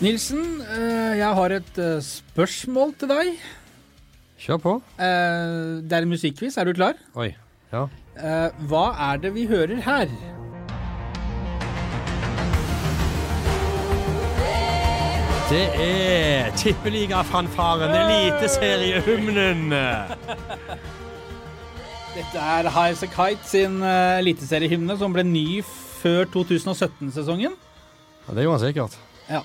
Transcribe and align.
Nilsen, 0.00 0.60
eh, 0.62 1.16
jeg 1.18 1.34
har 1.40 1.54
et 1.56 1.78
eh, 1.82 1.96
spørsmål 2.06 2.92
til 3.00 3.10
deg. 3.10 3.30
Kjør 4.38 4.60
på. 4.62 4.74
Eh, 4.94 5.82
Det 5.82 5.92
er 5.98 6.04
en 6.06 6.12
musikkquiz. 6.12 6.56
Er 6.58 6.64
du 6.64 6.72
klar? 6.78 6.94
Oi. 7.16 7.32
Ja. 7.72 7.86
Hva 8.70 8.84
er 9.12 9.18
det 9.22 9.34
vi 9.34 9.46
hører 9.46 9.80
her? 9.84 10.06
Det 15.48 15.64
er 15.80 16.50
tippeligafanfaren, 16.60 17.94
eliteseriehymnen. 17.96 19.70
Dette 22.18 22.42
er 22.42 22.68
Highas 22.68 23.02
a 23.02 23.08
Kite 23.08 23.46
sin 23.48 23.78
eh, 23.84 24.18
eliteseriehymne 24.20 24.96
som 25.00 25.14
ble 25.16 25.24
ny 25.24 25.62
før 26.02 26.26
2017-sesongen. 26.34 27.54
Ja, 28.26 28.34
det 28.36 28.44
gjorde 28.44 28.58
han 28.58 28.64
sikkert. 28.66 28.98
Ja. 29.30 29.40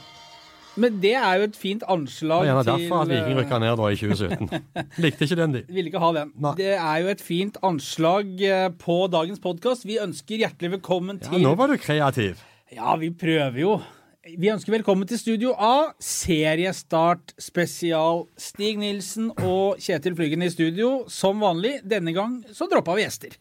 Men 0.79 0.99
det 1.03 1.13
er 1.13 1.37
jo 1.37 1.47
et 1.47 1.57
fint 1.59 1.83
anslag 1.91 2.47
gjerne 2.47 2.63
til 2.65 2.71
derfor 2.71 3.03
at 3.03 3.11
Viking 3.11 3.35
eh, 3.35 3.39
rykka 3.43 3.59
ned 3.61 3.75
da 3.77 3.89
i 3.93 3.97
2017. 3.99 4.85
Likte 5.05 5.27
ikke 5.27 5.37
den, 5.37 5.57
de. 5.57 5.63
Ville 5.75 5.91
ikke 5.91 6.01
ha 6.01 6.11
den. 6.17 6.31
Nei. 6.45 6.53
Det 6.57 6.71
er 6.73 7.01
jo 7.03 7.11
et 7.13 7.21
fint 7.21 7.59
anslag 7.69 8.45
eh, 8.47 8.69
på 8.81 8.95
dagens 9.13 9.43
podkast. 9.43 9.85
Vi 9.89 9.99
ønsker 10.01 10.41
hjertelig 10.41 10.79
velkommen 10.79 11.21
til 11.21 11.37
Ja, 11.37 11.43
nå 11.45 11.53
var 11.59 11.69
du 11.69 11.77
kreativ. 11.81 12.41
Ja, 12.73 12.95
vi 12.97 13.11
prøver 13.13 13.59
jo. 13.61 13.75
Vi 14.23 14.47
ønsker 14.47 14.71
velkommen 14.71 15.05
til 15.05 15.19
Studio 15.19 15.51
A, 15.59 15.91
seriestart 16.01 17.35
spesial. 17.43 18.23
Stig 18.39 18.79
Nilsen 18.81 19.33
og 19.35 19.81
Kjetil 19.83 20.15
Flygen 20.17 20.45
i 20.47 20.51
studio, 20.53 21.03
som 21.11 21.43
vanlig. 21.43 21.81
Denne 21.83 22.15
gang 22.15 22.39
så 22.55 22.69
droppa 22.71 22.95
vi 22.97 23.03
gjester. 23.03 23.35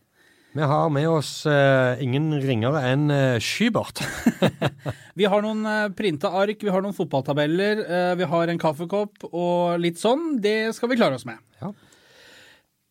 Vi 0.52 0.66
har 0.68 0.90
med 0.92 1.08
oss 1.08 1.30
uh, 1.48 1.96
ingen 2.02 2.32
ringere 2.42 2.82
enn 2.90 3.06
uh, 3.08 3.38
Skybert. 3.40 4.02
Vi 5.18 5.28
har 5.28 5.44
noen 5.44 5.64
uh, 5.64 5.92
printa 5.96 6.28
ark, 6.42 6.60
vi 6.64 6.72
har 6.72 6.84
noen 6.84 6.96
fotballtabeller, 6.96 7.80
uh, 7.84 8.12
vi 8.16 8.28
har 8.28 8.48
en 8.48 8.60
kaffekopp 8.60 9.26
og 9.28 9.80
litt 9.80 10.00
sånn. 10.00 10.38
Det 10.40 10.72
skal 10.72 10.88
vi 10.88 10.96
klare 10.96 11.18
oss 11.18 11.26
med. 11.28 11.36
Ja. 11.60 11.68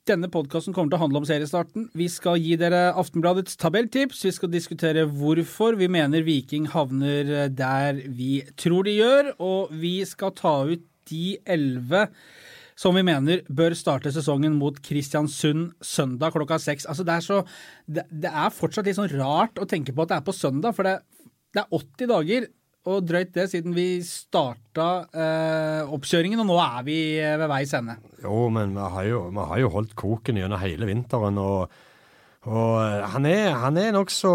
Denne 0.10 0.32
podkasten 0.34 0.74
kommer 0.74 0.90
til 0.90 0.98
å 0.98 1.04
handle 1.04 1.20
om 1.22 1.26
seriestarten. 1.30 1.84
Vi 1.94 2.08
skal 2.10 2.40
gi 2.42 2.56
dere 2.58 2.88
Aftenbladets 2.98 3.54
tabelltips. 3.62 4.24
Vi 4.26 4.32
skal 4.34 4.50
diskutere 4.50 5.04
hvorfor 5.06 5.78
vi 5.78 5.90
mener 5.94 6.26
Viking 6.26 6.66
havner 6.74 7.30
eh, 7.30 7.52
der 7.54 8.00
vi 8.10 8.40
tror 8.58 8.90
de 8.90 8.96
gjør. 8.98 9.30
Og 9.38 9.70
vi 9.78 10.00
skal 10.10 10.34
ta 10.34 10.56
ut 10.72 10.88
de 11.12 11.36
elleve 11.46 12.08
som 12.80 12.96
vi 12.98 13.04
mener 13.06 13.44
bør 13.50 13.76
starte 13.78 14.14
sesongen 14.14 14.56
mot 14.60 14.78
Kristiansund 14.84 15.72
søndag 15.84 16.36
klokka 16.36 16.60
seks. 16.62 16.88
Altså 16.90 17.06
det, 17.08 17.18
er 17.18 17.26
så, 17.26 17.42
det, 17.86 18.08
det 18.12 18.32
er 18.32 18.56
fortsatt 18.56 18.88
litt 18.88 19.00
sånn 19.00 19.12
rart 19.20 19.62
å 19.62 19.68
tenke 19.70 19.96
på 19.96 20.06
at 20.06 20.14
det 20.14 20.20
er 20.20 20.26
på 20.28 20.36
søndag, 20.36 20.76
for 20.78 20.88
det, 20.88 20.98
det 21.56 21.64
er 21.64 21.78
80 21.82 22.12
dager 22.12 22.50
og 22.90 23.06
drøyt 23.06 23.36
det 23.36 23.46
siden 23.52 23.76
vi 23.76 23.86
starta 24.06 24.88
eh, 25.14 25.92
oppkjøringen, 25.94 26.42
og 26.42 26.50
nå 26.50 26.58
er 26.64 26.86
vi 26.88 26.98
eh, 27.22 27.38
ved 27.38 27.52
veis 27.52 27.74
ende. 27.78 28.00
Jo, 28.24 28.48
men 28.54 28.74
vi 28.74 28.88
har 28.96 29.06
jo, 29.06 29.22
vi 29.30 29.48
har 29.52 29.62
jo 29.62 29.72
holdt 29.76 29.94
koken 30.00 30.40
gjennom 30.42 30.62
hele 30.64 30.90
vinteren. 30.90 31.38
og 31.38 31.76
og 32.42 32.80
eh, 32.82 33.04
han 33.14 33.26
er, 33.30 33.52
han 33.62 33.76
er 33.78 33.92
nokså 33.94 34.30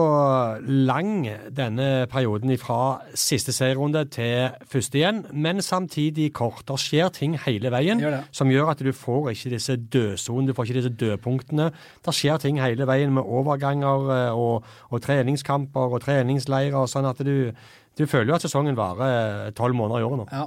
lang, 0.62 1.26
denne 1.50 2.06
perioden 2.06 2.52
fra 2.62 3.00
siste 3.18 3.50
serierunde 3.50 4.04
til 4.14 4.54
første 4.70 5.00
igjen, 5.00 5.24
men 5.34 5.58
samtidig 5.62 6.28
kort. 6.38 6.62
Det 6.68 6.78
skjer 6.78 7.10
ting 7.10 7.34
hele 7.42 7.72
veien 7.74 7.98
Gjør 7.98 8.20
som 8.30 8.52
gjør 8.52 8.70
at 8.70 8.84
du 8.86 8.92
får 8.94 9.32
ikke 9.32 9.50
disse 9.56 9.74
dødsonene, 9.76 10.46
du 10.46 10.54
får 10.54 10.68
ikke 10.68 10.78
disse 10.78 10.94
dødpunktene. 11.02 11.72
Det 12.06 12.14
skjer 12.14 12.38
ting 12.44 12.62
hele 12.62 12.86
veien 12.86 13.10
med 13.16 13.26
overganger 13.26 14.12
eh, 14.14 14.38
og, 14.38 14.62
og 14.86 15.02
treningskamper 15.02 15.98
og 15.98 16.06
treningsleirer, 16.06 16.86
sånn 16.86 17.10
at 17.10 17.26
du, 17.26 17.50
du 17.98 18.06
føler 18.06 18.30
jo 18.30 18.38
at 18.38 18.46
sesongen 18.46 18.78
varer 18.78 19.50
tolv 19.58 19.74
måneder 19.74 20.04
i 20.04 20.06
året 20.06 20.22
nå. 20.22 20.28
Ja. 20.30 20.46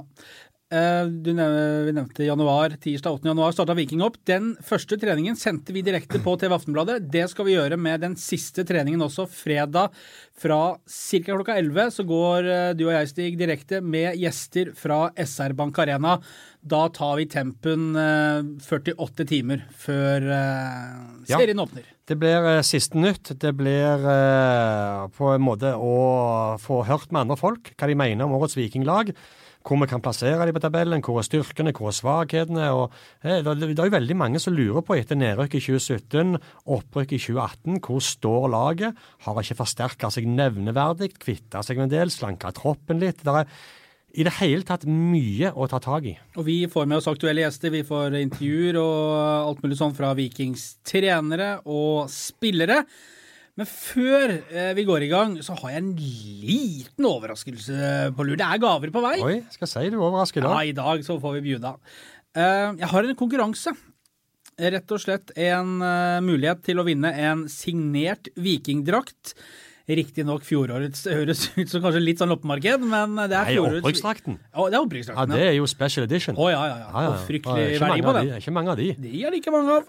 Eh, 0.72 1.04
Du 1.10 1.32
nev- 1.34 1.84
vi 1.86 1.92
nevnte 1.92 2.22
januar, 2.24 2.70
tirsdag 2.80 3.10
8. 3.18 3.26
januar 3.26 3.50
starta 3.52 3.74
Viking 3.74 4.02
opp. 4.06 4.16
Den 4.24 4.52
første 4.62 4.96
treningen 4.96 5.34
sendte 5.36 5.72
vi 5.74 5.82
direkte 5.82 6.20
på 6.22 6.36
TV 6.38 6.54
Aftenbladet. 6.54 7.10
Det 7.10 7.28
skal 7.28 7.44
vi 7.44 7.56
gjøre 7.56 7.76
med 7.76 8.00
den 8.00 8.14
siste 8.14 8.62
treningen 8.64 9.00
også. 9.02 9.26
Fredag 9.28 9.90
fra 10.38 10.76
ca. 10.86 11.18
klokka 11.34 11.56
11 11.58 11.90
så 11.90 12.04
går 12.06 12.46
eh, 12.46 12.72
du 12.74 12.84
og 12.86 12.92
jeg, 12.94 13.08
Stig, 13.08 13.36
direkte 13.36 13.80
med 13.82 14.14
gjester 14.16 14.70
fra 14.76 15.10
SR 15.18 15.54
Bank 15.58 15.76
Arena. 15.76 16.20
Da 16.64 16.86
tar 16.88 17.16
vi 17.16 17.26
tempen 17.26 17.96
eh, 17.96 18.42
48 18.62 19.26
timer 19.26 19.64
før 19.74 20.22
serien 21.26 21.56
Ja. 21.58 21.64
åpner. 21.66 21.82
Det 22.06 22.16
blir 22.16 22.46
eh, 22.46 22.62
siste 22.62 22.94
nytt. 22.94 23.34
Det 23.40 23.56
blir 23.56 24.06
eh, 24.06 25.08
på 25.18 25.34
en 25.34 25.42
måte 25.42 25.74
å 25.74 26.56
få 26.62 26.84
hørt 26.86 27.10
med 27.10 27.22
andre 27.26 27.36
folk 27.36 27.74
hva 27.76 27.88
de 27.90 27.94
mener 27.98 28.22
om 28.24 28.38
årets 28.38 28.54
vikinglag. 28.54 29.10
Hvor 29.60 29.76
vi 29.82 29.88
kan 29.90 30.00
plassere 30.00 30.46
dem 30.48 30.56
på 30.56 30.62
tabellen, 30.64 31.02
hvor 31.04 31.18
er 31.20 31.26
styrkene, 31.26 31.74
hvor 31.76 31.90
er 31.90 31.96
svakhetene. 31.98 32.70
og 32.72 32.94
eh, 33.22 33.42
det, 33.44 33.58
det 33.60 33.78
er 33.78 33.90
jo 33.90 33.96
veldig 33.96 34.16
mange 34.16 34.40
som 34.40 34.56
lurer 34.56 34.84
på 34.86 34.96
etter 34.96 35.18
nedrykk 35.20 35.58
i 35.58 35.64
2017, 35.66 36.38
opprykk 36.76 37.12
i 37.12 37.20
2018, 37.20 37.82
hvor 37.84 38.00
står 38.00 38.48
laget? 38.54 39.04
Har 39.26 39.42
ikke 39.42 39.58
forsterka 39.60 40.10
seg 40.14 40.30
nevneverdig, 40.30 41.12
kvitta 41.20 41.64
seg 41.66 41.76
med 41.76 41.90
en 41.90 41.94
del, 41.98 42.14
slanka 42.14 42.54
troppen 42.56 43.04
litt. 43.04 43.20
Det 43.20 43.36
er 43.42 43.52
i 44.10 44.26
det 44.26 44.32
hele 44.40 44.66
tatt 44.66 44.86
mye 44.88 45.52
å 45.54 45.68
ta 45.70 45.78
tak 45.82 46.08
i. 46.10 46.16
Og 46.34 46.46
vi 46.48 46.58
får 46.70 46.88
med 46.88 46.98
oss 46.98 47.08
aktuelle 47.10 47.44
gjester, 47.44 47.70
vi 47.74 47.84
får 47.86 48.16
intervjuer 48.18 48.80
og 48.80 49.14
alt 49.46 49.62
mulig 49.62 49.78
sånn 49.78 49.94
fra 49.94 50.10
Vikings 50.18 50.66
trenere 50.86 51.58
og 51.68 52.10
spillere. 52.10 52.82
Men 53.60 53.68
før 53.68 54.32
eh, 54.32 54.70
vi 54.72 54.86
går 54.88 55.04
i 55.04 55.10
gang, 55.10 55.34
så 55.44 55.52
har 55.58 55.74
jeg 55.74 55.82
en 55.82 55.90
liten 56.00 57.04
overraskelse 57.04 58.08
på 58.16 58.24
lur. 58.24 58.38
Det 58.40 58.46
er 58.46 58.62
gaver 58.62 58.92
på 58.94 59.02
vei. 59.04 59.18
Oi, 59.20 59.34
skal 59.52 59.66
jeg 59.66 59.72
si 59.74 59.90
du 59.92 59.98
overrasker 60.00 60.40
i 60.40 60.48
Ja, 60.48 60.60
i 60.64 60.72
dag 60.78 61.02
så 61.04 61.18
får 61.20 61.34
vi 61.36 61.42
bjuda. 61.50 61.74
Eh, 62.32 62.70
jeg 62.80 62.88
har 62.88 63.04
en 63.04 63.18
konkurranse. 63.20 63.74
Rett 64.60 64.94
og 64.96 65.02
slett 65.04 65.34
en 65.36 65.76
eh, 65.84 66.22
mulighet 66.24 66.64
til 66.64 66.80
å 66.80 66.86
vinne 66.88 67.12
en 67.28 67.44
signert 67.52 68.32
vikingdrakt. 68.40 69.34
Riktignok 69.88 70.44
fjorårets 70.46 71.06
høres 71.10 71.46
ut 71.56 71.68
som 71.70 71.82
kanskje 71.82 72.02
litt 72.02 72.20
sånn 72.20 72.30
loppemarked, 72.30 72.84
men 72.86 73.16
det 73.24 73.34
er 73.34 73.48
Nei, 73.48 73.54
fjorårets 73.56 73.80
opprykksdrakten. 73.84 74.36
Å, 74.54 74.66
det 74.70 74.76
er 74.78 74.84
Ja, 75.00 75.14
Ja, 75.16 75.26
det 75.32 75.40
er 75.48 75.56
jo 75.56 75.66
special 75.70 76.04
edition. 76.06 76.36
Å 76.38 76.50
ja, 76.52 76.60
ja, 76.68 76.76
ja. 76.76 76.90
Ja, 76.90 77.02
ja. 77.06 77.14
Og 77.14 77.24
fryktelig 77.26 77.64
er 77.64 77.82
verdi 77.84 78.04
på 78.06 78.14
den. 78.18 78.28
de, 78.30 78.38
Ikke 78.42 78.54
mange 78.54 78.70
av 78.74 78.78
de. 78.82 78.88
De 79.00 79.14
er 79.24 79.30
det 79.34 79.40
ikke 79.42 79.54
mange 79.56 79.78
av. 79.80 79.88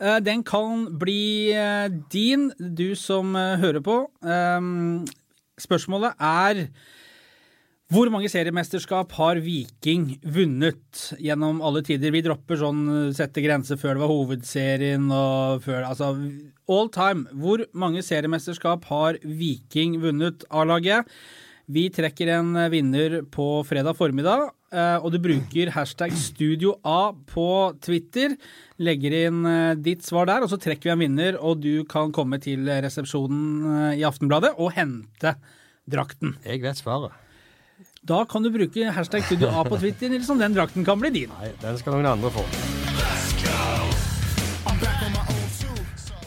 Eh, 0.00 0.18
Den 0.28 0.42
kan 0.42 0.84
bli 0.98 1.22
eh, 1.54 1.88
din, 2.12 2.50
du 2.58 2.94
som 2.98 3.36
eh, 3.36 3.56
hører 3.62 3.80
på. 3.84 3.96
Spørsmålet 5.58 6.14
er 6.22 6.66
hvor 7.88 8.10
mange 8.12 8.28
seriemesterskap 8.28 9.14
har 9.16 9.38
Viking 9.40 10.18
vunnet 10.20 11.06
gjennom 11.24 11.62
alle 11.64 11.80
tider? 11.86 12.12
Vi 12.12 12.20
dropper 12.20 12.58
sånn 12.60 12.80
eh, 12.92 13.12
sette 13.16 13.40
grenser 13.40 13.78
før 13.80 13.96
det 13.96 14.02
var 14.02 14.10
hovedserien 14.12 15.06
og 15.08 15.62
før 15.64 15.86
Altså 15.88 16.10
all 16.68 16.90
time. 16.92 17.24
Hvor 17.32 17.62
mange 17.72 18.02
seriemesterskap 18.04 18.84
har 18.90 19.16
Viking 19.24 19.94
vunnet, 20.02 20.44
A-laget? 20.52 21.08
Vi 21.68 21.86
trekker 21.92 22.28
en 22.34 22.58
vinner 22.72 23.22
på 23.32 23.46
fredag 23.68 23.96
formiddag, 23.96 24.50
eh, 24.68 24.98
og 25.00 25.14
du 25.14 25.16
bruker 25.24 25.72
hashtag 25.72 26.12
Studio 26.12 26.74
A 26.84 27.14
på 27.32 27.46
Twitter. 27.80 28.34
Legger 28.84 29.16
inn 29.22 29.38
eh, 29.48 29.78
ditt 29.80 30.04
svar 30.04 30.28
der, 30.28 30.44
og 30.44 30.52
så 30.52 30.60
trekker 30.60 30.90
vi 30.90 30.92
en 30.92 31.06
vinner, 31.06 31.40
og 31.40 31.64
du 31.64 31.88
kan 31.88 32.12
komme 32.12 32.36
til 32.44 32.68
resepsjonen 32.68 33.96
i 33.96 34.04
Aftenbladet 34.04 34.52
og 34.58 34.74
hente 34.76 35.38
drakten. 35.88 36.36
Jeg 36.44 36.60
vet 36.66 36.84
svaret. 36.84 37.16
Da 38.02 38.24
kan 38.28 38.42
du 38.42 38.50
bruke 38.50 38.90
hashtag 38.94 39.24
Studio 39.26 39.50
A 39.52 39.64
på 39.68 39.78
Twitter, 39.78 40.08
Nilsson. 40.12 40.38
Den 40.40 40.54
drakten 40.56 40.86
kan 40.86 41.00
bli 41.00 41.10
din. 41.14 41.34
Nei, 41.40 41.50
den 41.62 41.78
skal 41.80 41.98
noen 41.98 42.08
andre 42.14 42.30
få. 42.32 42.44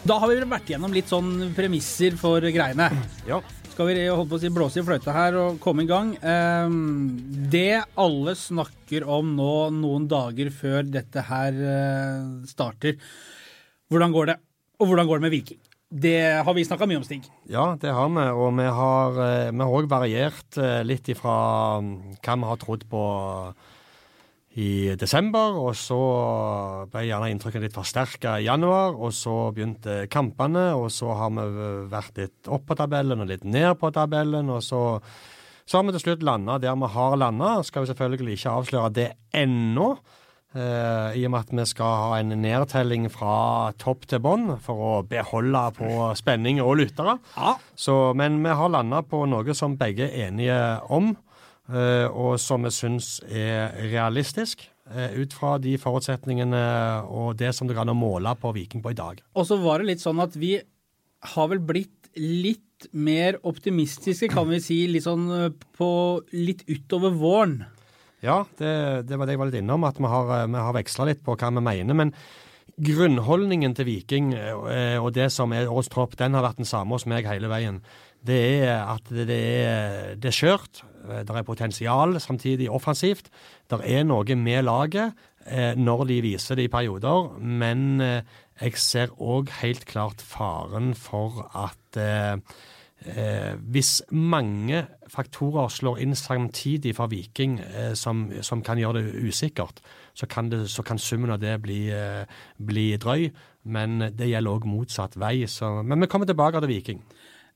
Da 0.01 0.17
har 0.17 0.31
vi 0.31 0.37
vel 0.39 0.49
vært 0.49 0.69
gjennom 0.71 0.93
litt 0.95 1.09
sånn 1.11 1.51
premisser 1.55 2.15
for 2.19 2.41
greiene. 2.41 2.89
Ja. 3.29 3.41
Skal 3.71 3.87
vi 3.87 4.07
holde 4.09 4.27
på 4.27 4.35
å 4.35 4.41
si 4.41 4.49
blåse 4.51 4.81
i 4.81 4.85
fløyta 4.85 5.13
her 5.15 5.37
og 5.39 5.59
komme 5.63 5.85
i 5.85 5.89
gang? 5.89 6.11
Ehm, 6.27 7.45
det 7.53 7.83
alle 8.01 8.33
snakker 8.35 9.05
om 9.07 9.31
nå 9.37 9.53
noen 9.77 10.09
dager 10.11 10.51
før 10.53 10.83
dette 10.89 11.23
her 11.29 11.55
eh, 11.55 12.25
starter, 12.49 12.97
hvordan 13.93 14.15
går 14.15 14.33
det? 14.33 14.37
Og 14.81 14.89
hvordan 14.89 15.07
går 15.07 15.21
det 15.21 15.27
med 15.27 15.35
Viking? 15.37 15.61
Det 15.91 16.43
har 16.47 16.55
vi 16.55 16.63
snakka 16.63 16.87
mye 16.87 17.01
om, 17.01 17.03
Stig. 17.03 17.25
ja, 17.51 17.75
det 17.75 17.91
har 17.91 18.07
vi. 18.07 18.23
Og 18.31 18.55
vi 18.55 18.67
har 18.79 19.17
eh, 19.25 19.51
vi 19.51 19.67
òg 19.67 19.89
variert 19.91 20.57
eh, 20.57 20.79
litt 20.87 21.09
ifra 21.11 21.81
mm, 21.83 22.15
hva 22.23 22.35
vi 22.39 22.47
har 22.47 22.59
trodd 22.61 22.85
på 22.87 23.03
i 24.59 24.95
desember, 24.99 25.55
og 25.55 25.75
så 25.79 25.97
ble 26.91 27.05
gjerne 27.07 27.29
inntrykket 27.31 27.63
litt 27.63 27.75
forsterka 27.75 28.37
i 28.39 28.47
januar, 28.49 28.97
og 28.99 29.13
så 29.15 29.35
begynte 29.55 30.09
kampene, 30.11 30.73
og 30.75 30.89
så 30.91 31.13
har 31.15 31.31
vi 31.37 31.45
vært 31.91 32.19
litt 32.19 32.49
opp 32.51 32.65
på 32.67 32.75
tabellen 32.79 33.23
og 33.23 33.29
litt 33.31 33.45
ned 33.47 33.77
på 33.79 33.93
tabellen, 33.95 34.51
og 34.51 34.59
så, 34.65 34.81
så 35.63 35.79
har 35.79 35.87
vi 35.87 35.95
til 35.95 36.03
slutt 36.03 36.25
landa 36.27 36.59
der 36.59 36.75
vi 36.79 36.91
har 36.95 37.15
landa. 37.19 37.53
Skal 37.63 37.85
vi 37.85 37.91
selvfølgelig 37.93 38.39
ikke 38.39 38.57
avsløre 38.59 38.95
det 38.95 39.09
ennå. 39.31 39.93
Eh, 40.51 41.13
I 41.15 41.25
og 41.27 41.31
med 41.31 41.45
at 41.45 41.51
vi 41.55 41.63
skal 41.69 41.93
ha 42.01 42.15
en 42.19 42.33
nedtelling 42.43 43.05
fra 43.13 43.71
topp 43.79 44.03
til 44.11 44.19
bånn 44.19 44.57
for 44.59 44.81
å 44.83 44.93
beholde 45.07 45.61
på 45.77 46.09
spenning 46.19 46.59
og 46.59 46.75
lyttere. 46.81 47.13
Ja. 47.37 47.53
Så, 47.79 47.95
men 48.19 48.41
vi 48.43 48.51
har 48.59 48.73
landa 48.73 48.99
på 49.07 49.23
noe 49.31 49.55
som 49.55 49.77
begge 49.79 50.09
er 50.09 50.27
enige 50.27 50.57
om. 50.91 51.13
uh, 51.71 52.07
og 52.11 52.33
som 52.41 52.65
vi 52.67 52.71
syns 52.75 53.21
er 53.29 53.71
realistisk. 53.93 54.65
eh, 54.91 55.13
Ut 55.21 55.31
fra 55.31 55.53
de 55.57 55.77
forutsetningene 55.79 56.59
og 57.07 57.37
det 57.39 57.53
som 57.55 57.67
det 57.69 57.77
går 57.77 57.85
an 57.85 57.93
å 57.93 57.95
måle 57.95 58.33
på 58.35 58.51
Viking 58.51 58.81
på 58.83 58.91
i 58.91 58.97
dag. 58.97 59.21
Og 59.35 59.47
så 59.47 59.55
var 59.61 59.79
det 59.79 59.87
litt 59.93 60.03
sånn 60.03 60.19
at 60.19 60.35
vi 60.35 60.57
har 61.31 61.47
vel 61.47 61.59
blitt 61.63 62.09
litt 62.17 62.89
mer 62.91 63.37
optimistiske, 63.47 64.27
kan 64.27 64.49
vi 64.49 64.59
si, 64.59 64.81
litt 64.91 65.05
sånn 65.05 65.29
på 65.77 65.91
litt 66.33 66.65
utover 66.67 67.13
våren. 67.15 67.61
Ja, 68.21 68.43
det, 68.59 68.71
det 69.09 69.17
var 69.17 69.25
det 69.25 69.35
jeg 69.35 69.41
var 69.41 69.49
litt 69.49 69.59
innom, 69.63 69.85
at 69.87 69.97
vi 69.97 70.09
har, 70.09 70.31
eh, 70.35 70.47
vi 70.51 70.61
har 70.61 70.77
veksla 70.77 71.09
litt 71.09 71.23
på 71.25 71.35
hva 71.35 71.49
vi 71.55 71.65
mener. 71.65 71.97
Men 71.97 72.13
grunnholdningen 72.81 73.73
til 73.77 73.87
Viking 73.89 74.31
eh, 74.37 74.97
og 75.01 75.11
det 75.17 75.29
som 75.33 75.53
er 75.53 75.69
årets 75.69 75.91
tropp, 75.91 76.15
den 76.19 76.37
har 76.37 76.45
vært 76.45 76.61
den 76.61 76.69
samme 76.69 76.97
hos 76.97 77.07
meg 77.09 77.29
hele 77.29 77.49
veien. 77.51 77.81
Det 78.21 78.39
er 78.61 78.85
at 78.85 79.09
det 79.09 79.41
er, 79.41 80.13
det 80.21 80.29
er 80.29 80.37
skjørt. 80.37 80.83
Det 81.01 81.33
er 81.33 81.47
potensial, 81.47 82.13
samtidig 82.21 82.69
offensivt. 82.69 83.31
Det 83.69 83.81
er 83.89 84.05
noe 84.05 84.37
med 84.37 84.67
laget 84.67 85.17
eh, 85.45 85.73
når 85.77 86.05
de 86.11 86.19
viser 86.27 86.59
det 86.59 86.69
i 86.69 86.73
perioder, 86.73 87.33
men 87.41 88.01
eh, 88.05 88.37
jeg 88.61 88.77
ser 88.77 89.15
òg 89.17 89.49
helt 89.63 89.87
klart 89.89 90.21
faren 90.21 90.93
for 90.93 91.47
at 91.57 91.97
eh, 93.05 93.17
eh, 93.17 93.53
hvis 93.73 94.01
mange 94.11 94.85
faktorer 95.11 95.71
slår 95.71 96.01
inn 96.03 96.15
samtidig 96.15 96.95
for 96.97 97.11
Viking 97.11 97.59
eh, 97.59 97.93
som, 97.97 98.29
som, 98.41 98.61
kan 98.65 98.79
gjøre 98.79 99.01
det 99.01 99.25
usikkert, 99.27 99.81
så 100.13 100.27
kan, 100.27 100.49
det, 100.51 100.67
så 100.69 100.83
kan 100.83 100.99
summen 100.99 101.33
av 101.33 101.41
det 101.41 101.57
bli, 101.63 101.87
eh, 101.91 102.23
bli 102.57 102.91
drøy. 103.01 103.31
Men 103.63 103.99
det 104.17 104.31
gjelder 104.31 104.57
òg 104.57 104.65
motsatt 104.65 105.17
vei. 105.21 105.45
Så, 105.45 105.83
men 105.85 106.01
vi 106.01 106.09
kommer 106.09 106.25
tilbake 106.25 106.61
til 106.61 106.71
Viking. 106.71 107.03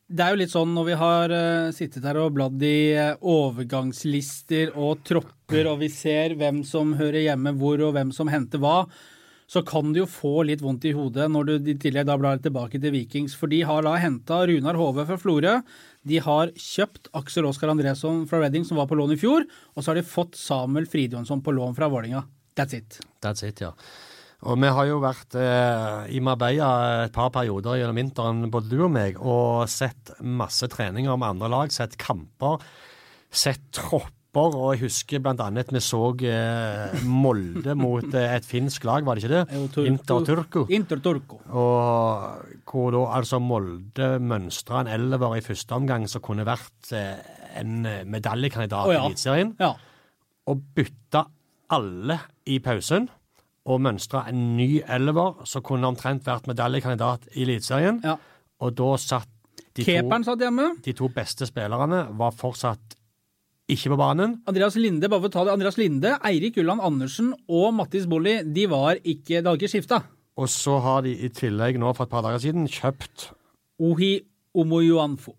Det 0.06 0.22
er 0.22 0.36
jo 0.36 0.38
litt 0.38 0.54
sånn 0.54 0.76
når 0.76 0.86
vi 0.86 0.96
har 1.00 1.32
uh, 1.34 1.72
sittet 1.74 2.04
her 2.06 2.20
og 2.22 2.36
bladd 2.36 2.62
i 2.62 2.94
uh, 2.94 3.16
overgangslister 3.26 4.76
og 4.78 5.02
tropper, 5.02 5.66
og 5.72 5.80
vi 5.82 5.90
ser 5.90 6.36
hvem 6.38 6.60
som 6.68 6.94
hører 7.00 7.24
hjemme 7.24 7.56
hvor 7.58 7.82
og 7.88 7.96
hvem 7.96 8.12
som 8.14 8.30
henter 8.30 8.62
hva, 8.62 8.84
så 9.46 9.62
kan 9.66 9.94
du 9.94 10.02
jo 10.02 10.08
få 10.10 10.46
litt 10.50 10.64
vondt 10.66 10.88
i 10.90 10.94
hodet 10.96 11.28
når 11.30 11.50
du 11.50 11.70
i 11.70 11.76
tillegg 11.82 12.08
da 12.10 12.16
blar 12.18 12.40
tilbake 12.42 12.80
til 12.82 12.94
Vikings. 12.96 13.36
For 13.38 13.52
de 13.52 13.62
har 13.68 13.86
da 13.86 13.94
henta 14.02 14.42
Runar 14.50 14.80
Hove 14.80 15.06
fra 15.06 15.20
Florø. 15.22 15.60
De 16.06 16.22
har 16.22 16.54
kjøpt 16.58 17.12
Aksel 17.18 17.46
Oskar 17.50 17.74
Andresson 17.74 18.24
fra 18.30 18.42
Redding, 18.42 18.66
som 18.66 18.82
var 18.82 18.90
på 18.90 18.98
lån 18.98 19.14
i 19.14 19.20
fjor. 19.22 19.46
Og 19.76 19.84
så 19.84 19.92
har 19.92 20.02
de 20.02 20.08
fått 20.08 20.40
Samuel 20.40 20.90
Fridjonsson 20.90 21.46
på 21.46 21.54
lån 21.54 21.78
fra 21.78 21.92
Vålinga. 21.94 22.26
That's 22.58 22.78
it. 22.78 23.00
That's 23.22 23.46
it, 23.46 23.62
ja. 23.62 23.76
Og 24.46 24.60
vi 24.62 24.70
har 24.78 24.90
jo 24.90 24.98
vært 25.02 25.38
eh, 25.40 26.10
i 26.14 26.20
Marbella 26.22 27.06
et 27.06 27.14
par 27.16 27.32
perioder 27.34 27.80
gjennom 27.80 27.98
vinteren, 27.98 28.44
både 28.54 28.70
du 28.70 28.84
og 28.86 28.92
meg, 28.94 29.18
og 29.18 29.66
sett 29.72 30.14
masse 30.22 30.68
treninger 30.70 31.18
med 31.18 31.36
andre 31.36 31.50
lag, 31.54 31.74
sett 31.74 31.98
kamper, 32.02 32.62
sett 33.34 33.66
tropper. 33.74 34.15
Og 34.36 34.76
jeg 34.76 34.84
husker 34.86 35.22
bl.a. 35.24 35.48
vi 35.56 35.82
så 35.84 36.02
eh, 36.28 37.06
Molde 37.08 37.76
mot 37.86 38.06
eh, 38.14 38.36
et 38.36 38.46
finsk 38.46 38.86
lag, 38.88 39.06
var 39.08 39.16
det 39.16 39.24
ikke 39.24 39.36
det? 39.36 39.88
Inter-Turku. 39.88 40.66
Inter. 40.70 41.02
Og 41.56 42.66
hvor 42.66 42.92
da 42.92 43.04
altså 43.18 43.40
Molde 43.40 44.16
mønstra 44.20 44.84
en 44.84 44.92
elver 44.92 45.38
i 45.38 45.44
første 45.46 45.78
omgang 45.78 46.08
som 46.12 46.24
kunne 46.26 46.48
vært 46.48 46.92
eh, 46.96 47.20
en 47.62 47.88
medaljekandidat 48.12 48.90
oh, 48.90 48.94
ja. 48.94 49.04
i 49.04 49.12
Eliteserien, 49.14 49.54
ja. 49.60 49.72
og 50.52 50.66
bytta 50.76 51.24
alle 51.76 52.20
i 52.52 52.60
pausen 52.60 53.08
og 53.66 53.80
mønstra 53.82 54.26
en 54.30 54.42
ny 54.58 54.82
elver 54.84 55.46
som 55.50 55.64
kunne 55.66 55.88
omtrent 55.90 56.28
vært 56.28 56.50
medaljekandidat 56.52 57.32
i 57.34 57.46
Eliteserien. 57.48 58.04
Ja. 58.04 58.18
Og 58.62 58.76
da 58.78 58.92
satt 59.02 59.32
de 59.76 59.84
to, 59.84 60.36
de 60.86 60.94
to 60.96 61.10
beste 61.12 61.48
spillerne 61.50 62.06
var 62.16 62.36
fortsatt 62.36 62.96
ikke 63.72 63.92
på 63.94 63.98
banen. 64.00 64.40
Andreas 64.50 64.78
Linde, 64.78 65.10
bare 65.10 65.24
for 65.24 65.32
å 65.32 65.36
ta 65.36 65.46
det, 65.48 65.56
Andreas 65.56 65.80
Linde, 65.82 66.16
Eirik 66.28 66.60
Ulland 66.62 66.84
Andersen 66.86 67.32
og 67.50 67.72
Mattis 67.78 68.06
Bolli 68.10 68.38
de 68.46 68.68
var 68.70 69.00
ikke, 69.02 69.42
Det 69.42 69.46
hadde 69.46 69.58
ikke 69.60 69.74
skifta. 69.74 70.02
Og 70.38 70.50
så 70.52 70.78
har 70.84 71.06
de 71.06 71.14
i 71.16 71.32
tillegg 71.34 71.80
nå 71.80 71.94
for 71.96 72.06
et 72.06 72.12
par 72.12 72.26
dager 72.26 72.44
siden 72.44 72.68
kjøpt 72.70 73.30
Ohi 73.86 74.18
Omoyuanfo. 74.56 75.34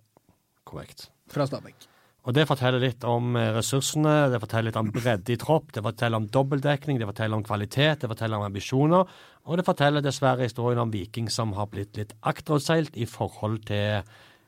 Korrekt. 0.66 1.10
Fra 1.30 1.46
Stabæk. 1.46 1.86
Og 2.26 2.34
Det 2.34 2.42
forteller 2.48 2.82
litt 2.82 3.04
om 3.06 3.36
eh, 3.38 3.52
ressursene, 3.54 4.26
det 4.32 4.40
forteller 4.42 4.72
litt 4.72 4.78
om 4.80 4.88
bredde 4.90 5.30
i 5.30 5.38
tropp, 5.38 5.70
det 5.76 5.84
forteller 5.84 6.18
om 6.18 6.26
dobbeltdekning, 6.26 6.98
det 6.98 7.06
forteller 7.06 7.38
om 7.38 7.44
kvalitet, 7.46 8.02
det 8.02 8.10
forteller 8.10 8.40
om 8.40 8.46
ambisjoner. 8.48 9.12
Og 9.46 9.60
det 9.60 9.66
forteller 9.68 10.02
dessverre 10.02 10.48
historien 10.48 10.82
om 10.82 10.90
Viking 10.90 11.30
som 11.30 11.54
har 11.54 11.70
blitt 11.70 11.94
litt 11.94 12.16
akterutseilt 12.26 12.98
i 12.98 13.06
forhold 13.06 13.62
til 13.70 14.02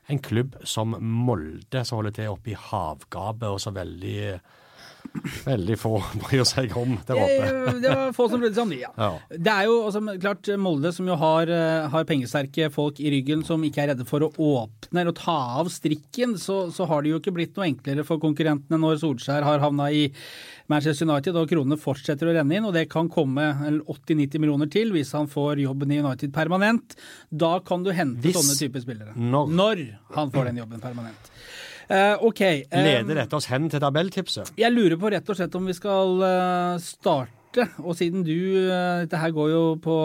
en 0.09 0.21
klubb 0.25 0.55
som 0.67 0.95
Molde, 0.99 1.83
som 1.85 1.99
holder 1.99 2.15
til 2.17 2.33
oppe 2.33 2.53
i 2.53 2.57
havgapet 2.57 3.47
og 3.49 3.61
så 3.61 3.73
veldig 3.75 4.19
Veldig 5.45 5.75
få 5.79 5.93
bryr 6.23 6.45
seg 6.47 6.73
om 6.77 6.95
der 7.07 7.19
oppe. 7.19 7.73
Det 7.81 7.93
var 7.93 8.13
få 8.15 8.27
som 8.31 8.41
brydde 8.41 8.57
seg 8.57 8.65
om 8.65 8.73
de, 8.73 8.79
ja. 8.83 8.91
Ja. 8.97 9.09
Det 9.31 9.53
er 9.53 9.69
jo 9.69 9.77
altså, 9.87 10.03
klart 10.21 10.51
Molde 10.61 10.91
som 10.95 11.09
jo 11.09 11.17
har, 11.19 11.51
eh, 11.53 11.87
har 11.93 12.07
pengesterke 12.09 12.69
folk 12.73 13.01
i 13.01 13.11
ryggen 13.15 13.43
som 13.47 13.63
ikke 13.65 13.83
er 13.83 13.91
redde 13.93 14.07
for 14.09 14.25
å 14.25 14.31
åpne 14.33 15.03
eller 15.03 15.15
ta 15.17 15.37
av 15.59 15.71
strikken, 15.73 16.37
så, 16.41 16.61
så 16.73 16.87
har 16.89 17.03
det 17.03 17.13
jo 17.13 17.19
ikke 17.21 17.35
blitt 17.35 17.57
noe 17.57 17.69
enklere 17.69 18.05
for 18.07 18.21
konkurrentene 18.21 18.79
når 18.81 19.01
Solskjær 19.03 19.47
har 19.47 19.63
havna 19.63 19.89
i 19.95 20.07
Manchester 20.69 21.07
United 21.09 21.37
og 21.39 21.49
kronene 21.49 21.79
fortsetter 21.81 22.29
å 22.29 22.35
renne 22.35 22.59
inn, 22.59 22.67
og 22.67 22.75
det 22.75 22.85
kan 22.91 23.09
komme 23.11 23.47
80-90 23.81 24.43
millioner 24.43 24.69
til 24.71 24.93
hvis 24.93 25.15
han 25.17 25.29
får 25.31 25.63
jobben 25.63 25.95
i 25.95 26.01
United 26.03 26.33
permanent. 26.35 26.93
Da 27.31 27.55
kan 27.65 27.85
du 27.85 27.89
hente 27.95 28.21
Hvis. 28.27 28.37
sånne 28.37 28.57
typer 28.59 28.85
spillere. 28.85 29.15
Når. 29.17 29.49
Når 29.49 29.83
han 30.13 30.33
får 30.35 30.51
den 30.51 30.61
jobben 30.61 30.83
permanent. 30.83 31.31
Eh, 31.89 32.15
ok. 32.21 32.41
Um, 32.69 32.83
Leder 32.85 33.17
dette 33.17 33.33
oss 33.33 33.47
hen 33.49 33.65
til 33.69 33.81
tabelltipset? 33.81 34.51
jeg 34.59 34.73
lurer 34.75 34.93
på 35.01 35.09
rett 35.09 35.29
og 35.29 35.37
slett 35.39 35.55
om 35.57 35.65
vi 35.65 35.73
skal 35.73 36.21
eh, 36.21 36.75
starte, 36.85 37.65
og 37.81 37.95
siden 37.97 38.21
du 38.21 38.69
Dette 38.69 39.17
her 39.17 39.33
går 39.33 39.49
jo 39.49 39.63
på 39.81 39.95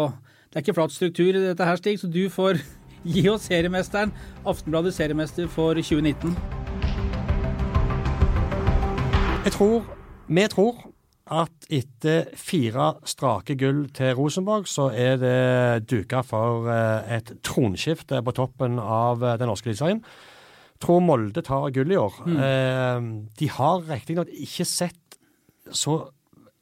Det 0.48 0.56
er 0.56 0.64
ikke 0.64 0.76
flat 0.78 0.94
struktur, 0.94 1.36
dette 1.36 1.68
her, 1.68 1.76
Stig, 1.76 2.00
så 2.00 2.08
du 2.08 2.30
får 2.32 2.62
gi 3.14 3.26
oss 3.28 3.50
seriemesteren. 3.50 4.14
Aftenbladet 4.48 4.94
seriemester 4.96 5.50
for 5.52 5.76
2019. 5.76 6.32
Jeg 9.44 9.52
tror, 9.52 9.84
vi 10.32 10.48
tror 10.48 10.84
at 11.36 11.68
etter 11.68 12.30
fire 12.36 12.94
strake 13.04 13.58
gull 13.60 13.90
til 13.92 14.14
Rosenborg, 14.16 14.64
så 14.68 14.88
er 14.88 15.18
det 15.20 15.88
duka 15.90 16.22
for 16.24 16.70
et 16.72 17.34
tronskifte 17.44 18.22
på 18.24 18.32
toppen 18.36 18.78
av 18.80 19.20
den 19.20 19.50
norske 19.50 19.68
eliteserien. 19.68 20.00
Tror 20.84 21.00
Molde 21.00 21.42
tar 21.44 21.70
gull 21.72 21.94
i 21.94 22.00
år. 22.00 22.18
Eh, 22.28 23.06
de 23.40 23.48
har 23.56 23.86
riktignok 23.88 24.32
ikke 24.32 24.66
sett 24.68 25.18
så 25.72 26.02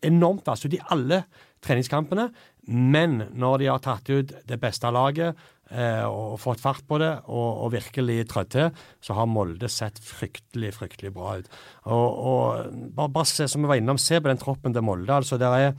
enormt 0.02 0.46
vass 0.46 0.62
ut 0.66 0.74
i 0.74 0.82
alle 0.94 1.24
treningskampene, 1.62 2.28
men 2.70 3.18
når 3.38 3.62
de 3.62 3.70
har 3.70 3.82
tatt 3.82 4.10
ut 4.10 4.32
det 4.46 4.58
beste 4.62 4.90
laget 4.94 5.38
eh, 5.70 6.04
og 6.06 6.38
fått 6.42 6.62
fart 6.62 6.84
på 6.86 6.98
det 7.02 7.10
og, 7.26 7.48
og 7.64 7.72
virkelig 7.74 8.20
trødd 8.30 8.52
til, 8.54 8.84
så 9.02 9.16
har 9.18 9.30
Molde 9.30 9.70
sett 9.70 9.98
fryktelig, 10.02 10.72
fryktelig 10.78 11.12
bra 11.14 11.36
ut. 11.40 11.50
Og, 11.86 12.06
og 12.06 12.94
bare, 12.94 13.12
bare 13.18 13.30
se, 13.30 13.48
som 13.50 13.64
vi 13.64 13.72
var 13.72 13.82
innom, 13.82 14.00
se 14.00 14.20
på 14.22 14.30
den 14.30 14.42
troppen 14.42 14.74
til 14.74 14.86
Molde. 14.86 15.18
altså 15.22 15.40
der 15.40 15.58
er 15.58 15.74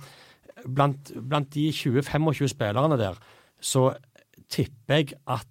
Blant, 0.63 1.09
blant 1.27 1.50
de 1.51 1.65
20-25 1.75 2.47
spillerne 2.53 2.95
der, 2.95 3.17
så 3.59 3.89
tipper 4.47 5.01
jeg 5.01 5.17
at 5.27 5.50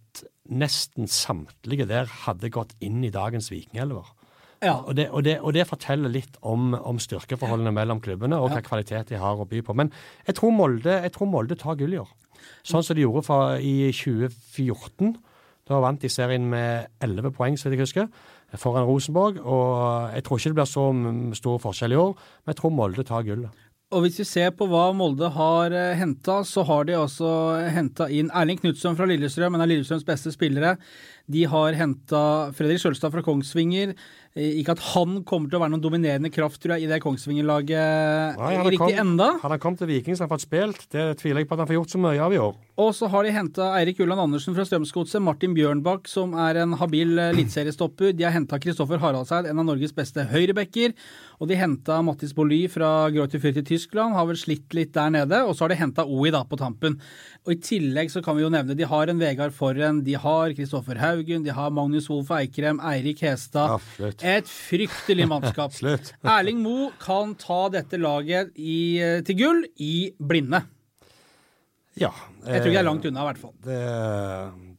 nesten 0.50 1.06
samtlige 1.11 1.87
der 1.90 2.11
hadde 2.25 2.50
gått 2.52 2.75
inn 2.82 3.02
i 3.06 3.12
dagens 3.14 3.50
Vikingelver. 3.52 4.08
Ja. 4.62 4.76
Og 4.87 4.94
det, 4.94 5.08
og, 5.11 5.25
det, 5.26 5.40
og 5.42 5.54
det 5.56 5.66
forteller 5.66 6.12
litt 6.12 6.37
om, 6.46 6.70
om 6.75 6.99
styrkeforholdene 7.02 7.72
mellom 7.75 7.99
klubbene 8.02 8.38
og 8.38 8.52
hva 8.52 8.62
kvalitet 8.62 9.11
de 9.11 9.18
har 9.18 9.40
å 9.40 9.46
by 9.49 9.62
på. 9.66 9.75
Men 9.75 9.90
jeg 10.26 10.38
tror 10.38 10.54
Molde, 10.54 11.00
jeg 11.02 11.14
tror 11.16 11.30
Molde 11.30 11.58
tar 11.58 11.78
gull 11.80 11.96
i 11.96 12.00
år. 12.02 12.11
Sånn 12.66 12.84
som 12.87 12.99
de 12.99 13.02
gjorde 13.02 13.25
fra, 13.26 13.40
i 13.58 13.90
2014. 13.90 15.16
Da 15.66 15.80
vant 15.82 16.02
de 16.02 16.11
serien 16.11 16.46
med 16.50 16.90
11 17.02 17.34
poeng, 17.34 17.58
så 17.58 17.70
jeg 17.70 17.82
husker, 17.82 18.06
foran 18.58 18.87
Rosenborg. 18.87 19.42
Og 19.42 20.14
jeg 20.14 20.26
tror 20.26 20.38
ikke 20.38 20.54
det 20.54 20.58
blir 20.61 20.70
så 20.70 20.87
stor 21.38 21.61
forskjell 21.66 21.94
i 21.94 22.00
år, 22.02 22.14
men 22.14 22.54
jeg 22.54 22.62
tror 22.62 22.75
Molde 22.78 23.06
tar 23.08 23.26
gullet. 23.26 23.62
Og 23.92 24.06
hvis 24.06 24.22
vi 24.22 24.25
ser 24.25 24.52
på 24.56 24.64
hva 24.70 24.87
Molde 24.96 25.28
har 25.34 25.75
uh, 25.76 25.92
henta, 25.99 26.38
så 26.49 26.64
har 26.64 26.87
de 26.88 26.96
også 26.96 27.28
henta 27.75 28.08
inn 28.08 28.30
Erling 28.32 28.61
Knutson 28.62 28.96
fra 28.96 29.08
Lillestrøm, 29.08 29.52
en 29.52 29.64
av 29.64 29.68
Lillestrøms 29.68 30.06
beste 30.08 30.32
spillere. 30.32 30.78
De 31.28 31.44
har 31.49 31.76
henta 31.76 32.22
Fredrik 32.56 32.80
Sjølstad 32.80 33.12
fra 33.12 33.22
Kongsvinger. 33.26 33.92
Eh, 34.34 34.60
Ikke 34.62 34.72
at 34.72 34.80
han 34.94 35.18
kommer 35.28 35.50
til 35.50 35.58
å 35.58 35.62
være 35.62 35.74
noen 35.74 35.82
dominerende 35.84 36.30
kraft, 36.32 36.56
tror 36.62 36.78
jeg, 36.78 36.86
i 36.86 36.90
det 36.92 37.02
Kongsvinger-laget 37.04 38.38
Nei, 38.38 38.54
han 38.54 38.62
har 38.62 38.70
riktig 38.70 38.78
kom- 38.78 39.00
enda. 39.02 39.26
Hadde 39.42 39.56
han 39.58 39.60
kommet 39.60 39.78
til 39.82 39.88
Viking 39.90 40.16
så 40.16 40.24
hadde 40.24 40.30
han 40.30 40.38
fått 40.38 40.46
spilt, 40.48 40.86
det 40.94 41.18
tviler 41.20 41.42
jeg 41.42 41.48
på 41.50 41.52
at 41.58 41.58
han 41.64 41.68
får 41.68 41.76
gjort 41.80 41.92
så 41.92 42.00
mye 42.00 42.20
av 42.24 42.32
i 42.32 42.38
år. 42.40 42.54
Og 42.80 42.94
så 42.96 43.08
har 43.12 43.22
de 43.24 43.30
henta 43.34 43.66
Eirik 43.76 44.00
Ulland 44.00 44.20
Andersen 44.24 44.54
fra 44.56 44.64
Strømsgodset, 44.64 45.20
Martin 45.20 45.52
Bjørnbakk, 45.54 46.08
som 46.08 46.32
er 46.34 46.62
en 46.62 46.72
habil 46.80 47.18
eh, 47.18 47.32
eliteseriestopper. 47.34 48.14
De 48.16 48.24
har 48.24 48.32
henta 48.32 48.58
Kristoffer 48.58 48.96
Haraldseid, 49.02 49.46
en 49.50 49.58
av 49.60 49.66
Norges 49.68 49.92
beste 49.92 50.24
høyrebacker. 50.32 50.94
Og 51.42 51.48
de 51.50 51.58
henta 51.58 51.98
Mattis 52.02 52.32
Bolly 52.32 52.62
fra 52.72 53.10
Greuther 53.12 53.38
Fürth 53.42 53.58
i 53.60 53.66
Tyskland, 53.66 54.14
har 54.16 54.24
vel 54.30 54.36
slitt 54.40 54.72
litt 54.72 54.92
der 54.96 55.10
nede. 55.12 55.42
Og 55.44 55.52
så 55.58 55.66
har 55.66 55.74
de 55.74 55.78
henta 55.82 56.06
OI 56.08 56.30
da 56.32 56.40
på 56.48 56.56
tampen. 56.56 56.96
Og 57.44 57.52
i 57.52 57.60
tillegg 57.60 58.08
så 58.14 58.22
kan 58.24 58.36
vi 58.38 58.44
jo 58.46 58.48
nevne 58.54 58.76
de 58.78 58.88
har 58.88 59.10
en 59.12 59.18
Vegard 59.20 59.52
Forren, 59.52 60.00
de 60.06 60.14
har 60.14 60.54
Kristoffer 60.56 60.96
Haugen, 61.02 61.44
de 61.44 61.50
har 61.52 61.70
Magnus 61.74 62.08
Wolff 62.08 62.30
Eikrem, 62.30 62.80
Eirik 62.80 63.20
Hestad. 63.26 63.76
Absolutt. 63.76 64.21
Et 64.22 64.48
fryktelig 64.48 65.26
mannskap. 65.30 65.74
Erling 66.36 66.62
Moe 66.62 66.92
kan 67.02 67.34
ta 67.40 67.66
dette 67.74 67.98
laget 68.00 68.52
i, 68.56 68.98
til 69.26 69.38
gull 69.38 69.64
i 69.82 70.12
blinde. 70.18 70.62
Ja. 71.98 72.12
Jeg 72.46 72.62
tror 72.62 72.70
ikke 72.70 72.74
det 72.74 72.80
er 72.80 72.88
langt 72.88 73.06
unna, 73.06 73.22
i 73.22 73.28
hvert 73.30 73.40
fall. 73.42 73.54
Det, 73.66 73.80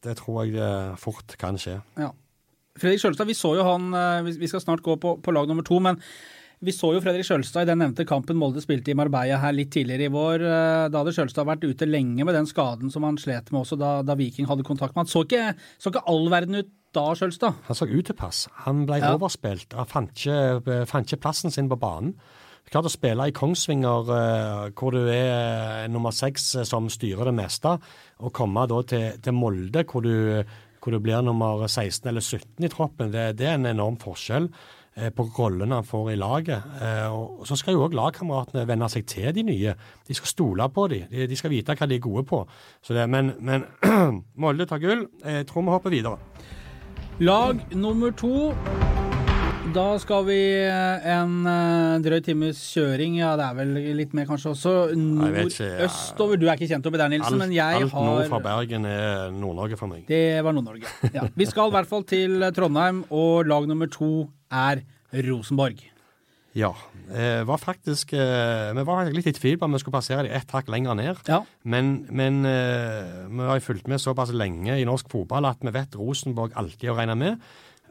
det 0.04 0.16
tror 0.18 0.44
jeg 0.44 0.56
det 0.56 0.70
fort 1.00 1.36
kan 1.40 1.58
skje. 1.60 1.78
Ja. 2.00 2.10
Fredrik 2.80 3.02
Sjølstad, 3.02 3.28
vi 3.30 3.36
så 3.38 3.52
jo 3.54 3.64
han 3.68 3.92
eh, 3.94 4.32
Vi 4.34 4.48
skal 4.50 4.62
snart 4.64 4.82
gå 4.82 4.96
på, 4.98 5.14
på 5.22 5.34
lag 5.34 5.46
nummer 5.46 5.62
to, 5.66 5.78
men 5.82 6.00
vi 6.64 6.72
så 6.74 6.92
jo 6.94 7.00
Fredrik 7.04 7.26
Sjølstad 7.26 7.66
i 7.66 7.68
den 7.70 7.80
nevnte 7.82 8.06
kampen 8.08 8.38
Molde 8.40 8.62
spilte 8.64 8.92
i 8.92 8.96
Marbella 8.98 9.40
her 9.42 9.54
litt 9.56 9.72
tidligere 9.74 10.08
i 10.08 10.12
vår. 10.12 10.44
Eh, 10.44 10.86
da 10.92 11.00
hadde 11.00 11.12
Sjølstad 11.16 11.48
vært 11.48 11.66
ute 11.66 11.88
lenge 11.88 12.24
med 12.26 12.36
den 12.36 12.48
skaden 12.48 12.92
som 12.92 13.06
han 13.06 13.18
slet 13.20 13.52
med 13.52 13.62
også 13.62 13.78
da, 13.80 13.98
da 14.06 14.16
Viking 14.18 14.48
hadde 14.50 14.66
kontakt 14.66 14.94
med 14.94 15.04
han. 15.04 15.12
Så 15.12 15.24
ikke, 15.26 15.52
så 15.78 15.92
ikke 15.92 16.04
all 16.10 16.30
verden 16.32 16.62
ut 16.62 16.72
da, 16.94 17.08
Sjølstad? 17.18 17.60
Han 17.68 17.78
så 17.78 17.88
utilpass. 17.90 18.46
Han 18.64 18.84
ble 18.88 19.00
ja. 19.02 19.12
overspilt. 19.16 19.76
Han 19.76 19.90
fant 19.90 20.14
ikke, 20.14 20.84
fant 20.90 21.10
ikke 21.10 21.24
plassen 21.26 21.54
sin 21.54 21.70
på 21.70 21.78
banen. 21.80 22.14
Klart 22.70 22.88
å 22.88 22.92
spille 22.92 23.26
i 23.28 23.34
Kongsvinger, 23.36 24.06
uh, 24.08 24.68
hvor 24.72 24.94
du 24.94 25.02
er 25.12 25.84
nummer 25.92 26.14
seks 26.16 26.46
som 26.64 26.86
styrer 26.88 27.28
det 27.28 27.34
meste, 27.36 27.74
og 28.24 28.32
komme 28.32 28.64
da 28.70 28.78
til, 28.88 29.18
til 29.20 29.36
Molde, 29.36 29.82
hvor 29.90 30.06
du, 30.06 30.40
hvor 30.80 30.94
du, 30.94 31.00
blir 31.04 31.20
nummer 31.26 31.66
16 31.66 32.08
eller 32.08 32.24
17 32.24 32.64
i 32.64 32.72
troppen, 32.72 33.12
det, 33.12 33.34
det 33.36 33.50
er 33.50 33.58
en 33.58 33.68
enorm 33.74 34.00
forskjell 34.00 34.48
på 35.16 35.26
rollene 35.38 35.80
han 35.80 35.86
får 35.86 36.12
i 36.12 36.16
laget. 36.20 36.66
Og 37.10 37.46
Så 37.48 37.56
skal 37.58 37.74
jo 37.74 37.84
òg 37.86 37.96
lagkameratene 37.98 38.66
venne 38.68 38.88
seg 38.92 39.06
til 39.10 39.32
de 39.34 39.42
nye. 39.42 39.74
De 40.06 40.14
skal 40.14 40.30
stole 40.30 40.68
på 40.70 40.86
dem. 40.92 41.08
De, 41.10 41.36
skal 41.36 41.50
vite 41.50 41.74
hva 41.74 41.88
de 41.90 41.98
er 41.98 42.04
gode 42.04 42.22
på. 42.28 42.44
Det, 42.88 43.08
men, 43.10 43.34
men 43.40 43.66
Molde 44.42 44.68
tar 44.70 44.82
gull. 44.82 45.08
Jeg 45.24 45.48
tror 45.50 45.66
vi 45.66 45.74
hopper 45.74 45.96
videre. 45.98 46.18
Lag 47.18 47.58
nummer 47.74 48.10
to. 48.10 48.52
Da 49.74 49.94
skal 49.98 50.26
vi 50.26 50.36
eh, 50.60 51.06
en 51.14 51.46
drøy 52.04 52.20
times 52.22 52.58
kjøring, 52.74 53.16
ja 53.18 53.32
det 53.38 53.46
er 53.46 53.56
vel 53.56 53.72
litt 53.96 54.12
mer 54.14 54.26
kanskje 54.28 54.52
også, 54.52 54.74
nordøstover. 54.98 56.38
Du 56.38 56.44
er 56.46 56.58
ikke 56.58 56.68
kjent 56.70 56.84
oppi 56.86 57.00
der, 57.00 57.10
Nilsen, 57.10 57.38
alt, 57.38 57.40
men 57.40 57.54
jeg 57.56 57.80
alt 57.80 57.94
har 57.94 58.04
Alt 58.04 58.10
nord 58.10 58.28
fra 58.34 58.40
Bergen 58.44 58.86
er 58.86 59.32
Nord-Norge 59.34 59.78
for 59.80 59.90
meg. 59.90 60.04
Det 60.10 60.44
var 60.44 60.54
Nord-Norge. 60.54 60.92
Ja. 61.16 61.26
Vi 61.34 61.48
skal 61.48 61.72
i 61.72 61.76
hvert 61.78 61.90
fall 61.90 62.04
til 62.06 62.44
Trondheim, 62.54 63.02
og 63.10 63.48
lag 63.48 63.66
nummer 63.70 63.88
to 63.90 64.12
er 64.54 64.84
Rosenborg. 65.26 65.82
Ja. 66.54 66.70
Eh, 67.10 67.42
var 67.46 67.58
faktisk, 67.58 68.12
eh, 68.14 68.70
vi 68.76 68.84
var 68.86 69.10
litt 69.10 69.26
i 69.26 69.34
tvil 69.34 69.58
på 69.58 69.66
om 69.66 69.74
vi 69.74 69.80
skulle 69.82 69.96
plassere 69.96 70.22
dem 70.22 70.36
ett 70.38 70.50
hakk 70.54 70.70
lenger 70.70 70.94
ned. 70.94 71.18
Ja. 71.26 71.42
Men, 71.64 72.06
men 72.14 72.44
eh, 72.46 73.26
vi 73.26 73.48
har 73.48 73.60
fulgt 73.60 73.90
med 73.90 74.00
såpass 74.00 74.30
lenge 74.30 74.78
i 74.78 74.86
norsk 74.86 75.10
fotball 75.10 75.50
at 75.50 75.58
vi 75.66 75.74
vet 75.74 75.98
Rosenborg 75.98 76.54
alltid 76.54 76.92
å 76.92 76.96
regne 76.98 77.18
med. 77.18 77.42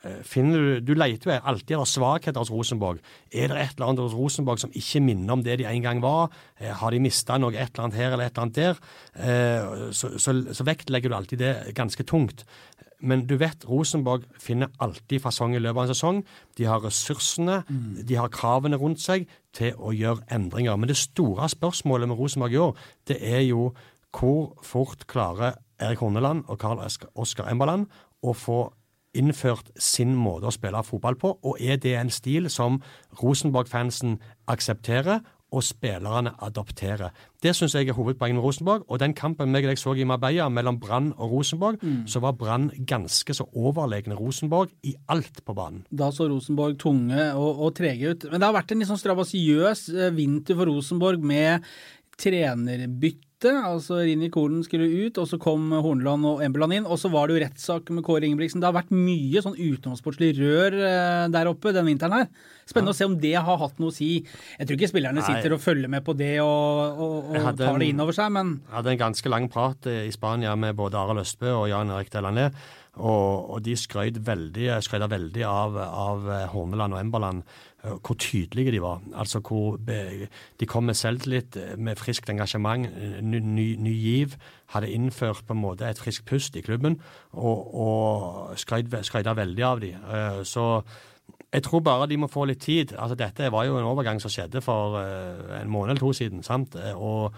Eh, 0.03 0.19
finner 0.27 0.59
du, 0.59 0.91
du 0.91 0.93
leter 0.97 1.31
jo 1.31 1.37
alltid 1.39 1.77
etter 1.77 1.87
svakheter 1.87 2.41
hos 2.41 2.51
Rosenborg. 2.51 2.99
Er 3.31 3.53
det 3.53 3.61
et 3.61 3.77
eller 3.77 3.91
annet 3.91 4.03
hos 4.03 4.17
Rosenborg 4.17 4.59
som 4.59 4.73
ikke 4.75 5.03
minner 5.03 5.37
om 5.37 5.43
det 5.45 5.61
de 5.61 5.69
en 5.69 5.85
gang 5.85 6.03
var? 6.03 6.33
Eh, 6.59 6.73
har 6.75 6.91
de 6.91 7.01
mista 7.03 7.39
noe 7.39 7.55
et 7.55 7.71
eller 7.71 7.87
annet 7.87 7.99
her 8.01 8.11
eller 8.11 8.27
et 8.27 8.35
eller 8.35 8.45
annet 8.47 8.59
der? 8.59 8.83
Eh, 9.15 9.89
så, 9.95 10.13
så, 10.19 10.35
så 10.51 10.67
vektlegger 10.67 11.13
du 11.13 11.17
alltid 11.17 11.43
det 11.43 11.55
ganske 11.77 12.03
tungt. 12.09 12.43
Men 13.03 13.25
du 13.27 13.35
vet, 13.35 13.65
Rosenborg 13.67 14.23
finner 14.39 14.71
alltid 14.83 15.23
fasong 15.23 15.57
i 15.57 15.59
løpet 15.59 15.75
av 15.75 15.83
en 15.83 15.91
sesong. 15.91 16.21
De 16.55 16.67
har 16.69 16.83
ressursene, 16.83 17.59
mm. 17.67 18.03
de 18.07 18.15
har 18.15 18.31
kravene 18.31 18.79
rundt 18.79 19.03
seg 19.03 19.27
til 19.55 19.75
å 19.75 19.91
gjøre 19.91 20.23
endringer. 20.31 20.77
Men 20.79 20.91
det 20.91 20.99
store 21.01 21.49
spørsmålet 21.51 22.07
med 22.07 22.19
Rosenborg 22.19 22.55
i 22.55 22.61
år, 22.63 22.85
det 23.11 23.19
er 23.19 23.43
jo 23.49 23.73
hvor 24.13 24.53
fort 24.63 25.03
klarer 25.09 25.57
Erik 25.81 25.99
Horneland 25.99 26.45
og 26.47 26.61
Karl 26.61 26.79
Oskar 27.19 27.49
Emberland 27.51 27.89
å 28.23 28.31
få 28.37 28.61
innført 29.13 29.69
sin 29.77 30.15
måte 30.17 30.49
å 30.49 30.53
spille 30.53 30.83
fotball 30.83 31.17
på, 31.19 31.35
og 31.43 31.61
er 31.61 31.77
det 31.81 31.95
en 31.99 32.11
stil 32.13 32.49
som 32.49 32.81
Rosenborg-fansen 33.21 34.17
aksepterer 34.49 35.21
og 35.53 35.61
spillerne 35.61 36.33
adopterer. 36.41 37.13
Det 37.43 37.53
syns 37.55 37.75
jeg 37.77 37.89
er 37.91 37.97
hovedpoenget 37.97 38.39
med 38.39 38.43
Rosenborg. 38.43 38.85
Og 38.89 38.99
den 39.01 39.13
kampen 39.17 39.51
meg 39.53 39.67
jeg 39.67 39.77
så 39.77 39.93
i 39.93 40.07
Marbella 40.07 40.47
mellom 40.49 40.79
Brann 40.81 41.11
og 41.13 41.35
Rosenborg, 41.35 41.77
mm. 41.81 42.05
så 42.09 42.23
var 42.23 42.37
Brann 42.39 42.71
ganske 42.89 43.35
så 43.37 43.45
overlegne 43.53 44.17
Rosenborg 44.17 44.73
i 44.89 44.95
alt 45.13 45.43
på 45.45 45.55
banen. 45.57 45.83
Da 45.91 46.09
så 46.11 46.27
Rosenborg 46.31 46.79
tunge 46.81 47.29
og, 47.37 47.61
og 47.67 47.75
trege 47.77 48.13
ut. 48.13 48.25
Men 48.31 48.41
det 48.41 48.49
har 48.49 48.57
vært 48.57 48.73
en 48.73 48.81
litt 48.81 48.89
sånn 48.89 49.03
strabasiøs 49.03 49.85
eh, 49.93 50.15
vinter 50.15 50.57
for 50.57 50.71
Rosenborg 50.71 51.21
med 51.33 51.69
trenerbytte 52.19 53.32
Altså 53.51 53.99
Rini 54.03 54.29
Kolen 54.33 54.63
skulle 54.65 54.87
ut, 54.87 55.17
og 55.21 55.27
så 55.29 55.39
kom 55.41 55.71
Horneland 55.71 56.27
og 56.29 56.43
Embeland 56.45 56.77
inn. 56.77 56.87
Og 56.87 56.99
så 57.01 57.11
var 57.13 57.27
det 57.27 57.35
jo 57.35 57.43
rettssak 57.43 57.91
med 57.93 58.05
Kåre 58.05 58.27
Ingebrigtsen. 58.27 58.61
Det 58.63 58.69
har 58.69 58.77
vært 58.77 58.93
mye 58.95 59.43
sånn 59.43 59.57
utenomsportslig 59.57 60.33
rør 60.39 60.77
eh, 60.79 61.23
der 61.33 61.49
oppe 61.51 61.73
den 61.75 61.89
vinteren 61.89 62.17
her. 62.21 62.29
Spennende 62.63 62.93
ja. 62.93 62.97
å 62.97 63.01
se 63.01 63.09
om 63.09 63.17
det 63.19 63.33
har 63.35 63.59
hatt 63.63 63.81
noe 63.83 63.91
å 63.91 63.95
si. 63.95 64.11
Jeg 64.59 64.69
tror 64.69 64.79
ikke 64.79 64.91
spillerne 64.93 65.25
sitter 65.25 65.57
og 65.57 65.63
følger 65.63 65.91
med 65.91 66.05
på 66.05 66.15
det 66.17 66.37
og, 66.43 67.01
og, 67.01 67.33
og 67.33 67.49
tar 67.59 67.81
det 67.81 67.89
inn 67.91 67.99
over 68.03 68.15
seg, 68.15 68.31
men 68.35 68.55
Jeg 68.61 68.77
hadde 68.77 68.93
en 68.93 69.03
ganske 69.03 69.33
lang 69.33 69.49
prat 69.51 69.91
i 69.91 70.13
Spania 70.15 70.55
med 70.59 70.79
både 70.79 71.01
Arild 71.01 71.25
Østbø 71.25 71.51
og 71.57 71.67
Jan 71.73 71.91
Erik 71.91 72.13
Delané. 72.13 72.47
Og, 72.93 73.49
og, 73.49 73.55
de 73.65 73.73
skrøt 73.73 74.19
veldig, 74.21 74.67
veldig 75.09 75.45
av, 75.49 75.77
av 75.81 76.27
Horneland 76.51 76.93
og 76.93 76.99
Emberland 77.01 77.41
Eh, 77.41 77.72
hvor 77.83 78.15
tydelige 78.15 78.71
de 78.71 78.81
var. 78.81 79.01
Altså 79.15 79.39
hvor 79.39 79.77
De 80.59 80.65
kom 80.65 80.83
med 80.83 80.93
selvtillit, 80.93 81.57
eh, 81.57 81.77
med 81.77 81.95
friskt 81.95 82.29
engasjement, 82.29 82.85
eh, 82.85 83.21
ny, 83.21 83.39
ny, 83.39 83.75
ny, 83.75 83.93
giv. 84.01 84.35
Hadde 84.67 84.91
innført 84.91 85.43
på 85.47 85.53
en 85.53 85.61
måte 85.61 85.89
et 85.89 85.99
friskt 85.99 86.25
pust 86.25 86.55
i 86.55 86.61
klubben, 86.61 87.01
og, 87.31 87.75
og 87.75 88.57
skrøyta 88.57 89.33
veldig 89.33 89.63
av 89.63 89.81
de. 89.81 89.95
Så 90.43 90.83
jeg 91.53 91.63
tror 91.63 91.79
bare 91.79 92.07
de 92.07 92.17
må 92.17 92.27
få 92.27 92.45
litt 92.45 92.61
tid. 92.61 92.95
Altså 92.97 93.15
Dette 93.15 93.51
var 93.51 93.65
jo 93.65 93.77
en 93.77 93.85
overgang 93.85 94.21
som 94.21 94.31
skjedde 94.31 94.61
for 94.61 94.97
en 94.97 95.69
måned 95.69 95.91
eller 95.91 95.99
to 95.99 96.13
siden. 96.13 96.43
sant? 96.43 96.75
Og 96.95 97.33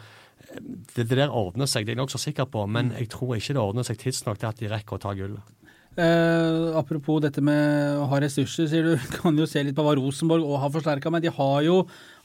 det, 0.96 1.10
det 1.10 1.18
der 1.18 1.30
ordner 1.30 1.66
seg, 1.66 1.86
det 1.86 1.92
er 1.92 1.96
jeg 1.96 2.04
nokså 2.04 2.18
sikker 2.18 2.46
på, 2.46 2.66
men 2.66 2.94
jeg 3.00 3.10
tror 3.10 3.36
ikke 3.36 3.54
det 3.54 3.62
ordner 3.62 3.84
seg 3.84 3.98
tidsnok 3.98 4.40
til 4.40 4.48
at 4.48 4.60
de 4.60 4.70
rekker 4.72 4.96
å 4.96 5.02
ta 5.02 5.14
gullet. 5.14 5.65
Eh, 5.96 6.76
apropos 6.76 7.22
dette 7.24 7.40
med 7.40 8.02
å 8.02 8.08
ha 8.12 8.18
ressurser, 8.20 8.68
sier 8.68 8.84
du. 8.84 8.96
Kan 9.16 9.38
jo 9.40 9.48
se 9.48 9.64
litt 9.64 9.78
på 9.78 9.84
hva 9.86 9.96
Rosenborg 9.96 10.44
òg 10.44 10.60
har 10.66 10.74
forsterka, 10.74 11.12
men 11.14 11.24
de 11.24 11.32
har 11.32 11.60
jo 11.64 11.78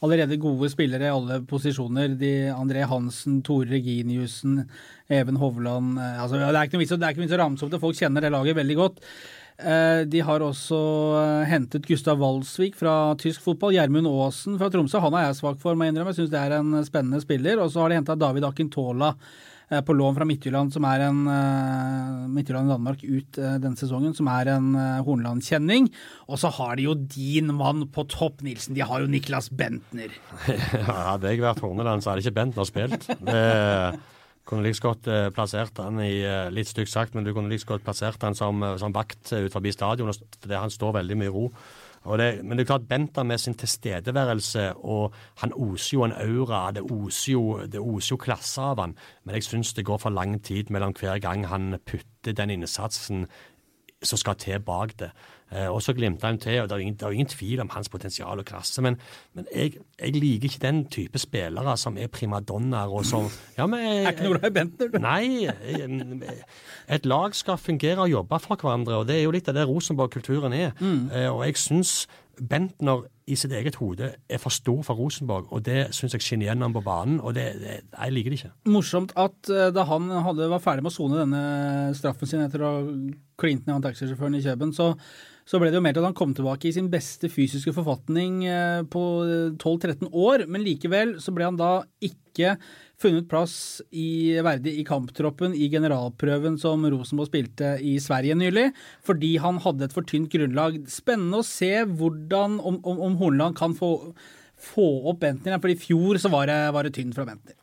allerede 0.03 0.41
gode 0.43 0.73
spillere 0.73 1.07
i 1.07 1.13
alle 1.13 1.39
posisjoner. 1.47 2.17
De, 2.19 2.33
André 2.51 2.83
Hansen, 2.91 3.39
Tore 3.47 3.71
Reginiussen, 3.71 4.65
Even 5.11 5.39
Hovland 5.39 5.99
eh, 5.99 6.23
altså, 6.23 6.41
Det 6.41 6.51
er 6.51 6.65
ikke 6.67 6.81
noe 6.81 6.87
vits 7.29 7.37
å 7.37 7.43
ramse 7.45 7.67
opp 7.67 7.71
det, 7.71 7.83
folk 7.83 7.99
kjenner 7.99 8.27
det 8.27 8.33
laget 8.35 8.59
veldig 8.59 8.79
godt. 8.81 9.05
Eh, 9.61 10.03
de 10.09 10.23
har 10.25 10.43
også 10.43 10.81
eh, 11.21 11.45
hentet 11.51 11.87
Gustav 11.87 12.19
Walsvik 12.19 12.75
fra 12.81 13.15
tysk 13.21 13.45
fotball. 13.45 13.77
Gjermund 13.77 14.09
Aasen 14.11 14.59
fra 14.59 14.71
Tromsø. 14.73 14.99
Han 15.05 15.15
er 15.15 15.29
jeg 15.29 15.39
svak 15.43 15.63
for, 15.63 15.79
må 15.79 15.87
jeg 15.87 15.95
innrømme. 15.95 16.15
Jeg 16.15 16.25
syns 16.25 16.35
det 16.35 16.43
er 16.43 16.57
en 16.59 16.75
spennende 16.87 17.23
spiller. 17.23 17.63
Og 17.63 17.71
så 17.71 17.85
har 17.85 17.93
de 17.93 18.01
henta 18.01 18.19
David 18.19 18.49
Akintola 18.49 19.13
på 19.87 19.95
lån 19.95 20.17
fra 20.17 20.27
Midtjylland, 20.27 20.73
som 20.75 20.85
er 20.89 21.05
en 21.07 21.21
uh, 21.31 22.29
Midtjylland 22.31 22.67
i 22.67 22.73
Danmark 22.75 23.05
ut 23.07 23.39
uh, 23.39 23.57
denne 23.63 23.79
sesongen, 23.79 24.15
som 24.19 24.31
er 24.33 24.51
en 24.57 24.73
Hornland-kjenning. 25.07 25.87
Og 26.27 26.41
så 26.43 26.51
har 26.57 26.79
de 26.79 26.89
jo 26.89 26.97
din 26.99 27.53
mann 27.55 27.85
på 27.95 28.05
topp, 28.11 28.43
Nilsen. 28.47 28.75
De 28.75 28.83
har 28.87 29.05
jo 29.05 29.11
Niklas 29.11 29.51
Bentner. 29.55 30.17
ja, 30.51 30.97
hadde 31.13 31.31
jeg 31.31 31.45
vært 31.45 31.63
Horneland, 31.63 32.03
så 32.03 32.13
hadde 32.13 32.25
ikke 32.25 32.39
Bentner 32.41 32.67
spilt. 32.67 33.07
Det 33.07 33.45
kunne 34.51 34.67
like 34.67 34.83
godt 34.83 35.07
plassert 35.37 35.79
han 35.79 36.01
i 36.03 36.25
Litt 36.51 36.73
stygt 36.73 36.91
sagt, 36.91 37.15
men 37.15 37.23
du 37.23 37.31
kunne 37.37 37.53
like 37.53 37.69
godt 37.69 37.87
plassert 37.87 38.23
han 38.27 38.35
som, 38.35 38.65
som 38.81 38.95
vakt 38.97 39.31
ut 39.31 39.55
forbi 39.55 39.71
stadion, 39.77 40.11
fordi 40.41 40.59
han 40.59 40.75
står 40.75 40.99
veldig 40.99 41.21
mye 41.21 41.31
i 41.31 41.37
ro. 41.37 41.47
Det, 42.01 42.45
men 42.45 42.57
det 42.57 42.65
er 42.65 42.71
klart 42.71 42.89
Benta 42.89 43.23
med 43.23 43.39
sin 43.39 43.55
tilstedeværelse, 43.55 44.71
og 44.77 45.13
han 45.43 45.53
oser 45.53 45.99
jo 45.99 46.05
en 46.07 46.15
aura. 46.17 46.71
Det 46.73 46.83
oser 46.83 47.33
jo, 47.33 47.43
det 47.69 47.81
oser 47.81 48.15
jo 48.15 48.21
klasse 48.23 48.63
av 48.65 48.81
han. 48.81 48.95
Men 49.25 49.37
jeg 49.37 49.45
syns 49.45 49.75
det 49.77 49.85
går 49.85 50.01
for 50.01 50.11
lang 50.11 50.39
tid 50.43 50.73
mellom 50.73 50.95
hver 50.97 51.21
gang 51.21 51.45
han 51.51 51.77
putter 51.85 52.33
den 52.33 52.57
innsatsen 52.57 53.27
som 54.03 54.19
skal 54.19 54.39
til 54.41 54.61
bak 54.65 54.95
det. 54.99 55.11
Eh, 55.51 55.67
og 55.67 55.83
så 55.83 55.93
glimta 55.93 56.29
han 56.31 56.39
til, 56.39 56.61
og 56.63 56.69
det 56.69 56.77
er, 56.77 56.79
ingen, 56.79 56.95
det 56.95 57.03
er 57.03 57.11
ingen 57.11 57.27
tvil 57.27 57.61
om 57.61 57.71
hans 57.75 57.89
potensial 57.89 58.39
og 58.39 58.47
klasse. 58.47 58.83
Men, 58.83 58.97
men 59.35 59.47
jeg, 59.55 59.73
jeg, 59.99 60.15
liker 60.15 60.49
ikke 60.49 60.63
den 60.63 60.85
type 60.87 61.19
spillere 61.19 61.77
som 61.77 61.99
er 61.99 62.07
primadonnaer 62.07 62.93
og 62.93 63.05
som 63.07 63.27
ja, 63.59 63.67
men, 63.67 63.81
Er 64.07 64.13
ikke 64.13 64.47
i 64.47 64.53
Bentner, 64.55 64.89
du? 64.89 64.99
Nei. 65.03 65.51
Et 66.89 67.07
lag 67.07 67.35
skal 67.35 67.59
fungere 67.59 68.07
og 68.07 68.11
jobbe 68.11 68.39
for 68.39 68.57
hverandre, 68.57 69.03
og 69.03 69.09
det 69.09 69.19
er 69.19 69.27
jo 69.27 69.35
litt 69.35 69.51
av 69.51 69.59
det 69.59 69.67
Rosenborg-kulturen 69.69 70.55
er. 70.55 70.71
Mm. 70.81 71.11
Eh, 71.11 71.29
og 71.29 71.45
jeg 71.49 71.59
syns 71.59 72.07
Bentner 72.41 73.05
i 73.31 73.37
sitt 73.39 73.53
eget 73.55 73.77
hode 73.79 74.09
er 74.17 74.41
for 74.43 74.55
stor 74.55 74.81
for 74.87 74.99
Rosenborg, 74.99 75.51
og 75.55 75.65
det 75.67 75.91
syns 75.95 76.17
jeg 76.17 76.25
skinner 76.25 76.51
gjennom 76.51 76.75
på 76.75 76.83
banen. 76.85 77.21
og 77.21 77.35
det, 77.37 77.47
det, 77.61 77.81
Jeg 77.93 78.15
liker 78.15 78.33
det 78.33 78.41
ikke. 78.41 78.53
Morsomt 78.73 79.13
at 79.17 79.53
uh, 79.53 79.69
da 79.75 79.85
han 79.87 80.09
hadde, 80.27 80.51
var 80.51 80.63
ferdig 80.65 80.87
med 80.87 80.93
å 80.93 80.97
sone 80.97 81.21
denne 81.21 81.43
straffen 81.99 82.31
sin 82.31 82.45
etter 82.45 82.65
å 82.65 82.73
ha 82.73 82.87
klint 83.41 83.67
ned 83.67 83.77
han 83.77 83.85
taxisjåføren 83.85 84.41
i 84.41 84.45
Kjøben, 84.45 84.75
så 84.77 84.95
så 85.51 85.59
ble 85.59 85.73
det 85.73 85.81
jo 85.81 85.83
mer 85.83 85.97
til 85.97 86.05
at 86.05 86.11
han 86.13 86.19
kom 86.19 86.31
tilbake 86.37 86.69
i 86.69 86.75
sin 86.77 86.91
beste 86.93 87.27
fysiske 87.33 87.73
forfatning 87.75 88.45
eh, 88.47 88.83
på 88.87 89.03
12-13 89.59 90.13
år. 90.15 90.45
Men 90.47 90.63
likevel 90.63 91.17
så 91.23 91.35
ble 91.35 91.49
han 91.49 91.59
da 91.59 91.81
ikke 92.07 92.55
funnet 93.01 93.29
plass 93.31 93.55
i, 93.91 94.37
verdig 94.45 94.75
i 94.81 94.85
kamptroppen 94.87 95.55
i 95.57 95.71
generalprøven 95.73 96.59
som 96.61 96.85
Rosenborg 96.85 97.31
spilte 97.31 97.75
i 97.81 97.95
Sverige 98.03 98.37
nylig, 98.37 98.67
fordi 99.07 99.37
han 99.41 99.61
hadde 99.65 99.89
et 99.89 99.97
for 99.97 100.07
tynt 100.09 100.31
grunnlag. 100.33 100.83
Spennende 100.91 101.41
å 101.41 101.47
se 101.47 101.73
hvordan, 101.85 102.59
om, 102.61 102.77
om, 102.85 103.01
om 103.09 103.17
Hornland 103.23 103.57
kan 103.59 103.77
få, 103.77 104.13
få 104.61 104.91
opp 105.11 105.23
Bentner, 105.25 105.57
for 105.63 105.73
i 105.73 105.79
fjor 105.81 106.21
så 106.21 106.33
var 106.33 106.51
det, 106.51 106.61
var 106.77 106.87
det 106.87 106.95
tynt 106.99 107.17
fra 107.17 107.27
Bentner. 107.29 107.57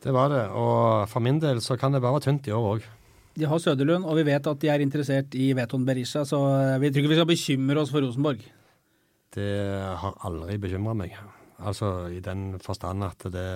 Det 0.00 0.14
var 0.16 0.30
det, 0.32 0.46
og 0.56 1.10
for 1.12 1.20
min 1.24 1.42
del 1.42 1.60
så 1.60 1.76
kan 1.76 1.92
det 1.92 2.00
bare 2.00 2.16
være 2.16 2.28
tynt 2.30 2.48
i 2.48 2.54
år 2.56 2.70
òg. 2.76 2.86
De 3.40 3.46
har 3.46 3.60
Søderlund, 3.62 4.06
og 4.08 4.16
vi 4.18 4.24
vet 4.26 4.46
at 4.48 4.62
de 4.62 4.70
er 4.72 4.82
interessert 4.82 5.34
i 5.38 5.50
Veton 5.56 5.84
Berisha, 5.86 6.24
så 6.26 6.40
vi 6.82 6.90
tror 6.90 7.04
ikke 7.04 7.12
vi 7.12 7.18
skal 7.20 7.28
bekymre 7.28 7.82
oss 7.82 7.92
for 7.92 8.02
Rosenborg. 8.04 8.42
Det 9.34 9.50
har 10.02 10.16
aldri 10.26 10.56
bekymra 10.62 10.96
meg. 10.98 11.14
Altså 11.60 12.08
i 12.10 12.22
den 12.24 12.56
forstand 12.62 13.04
at 13.06 13.28
det 13.30 13.50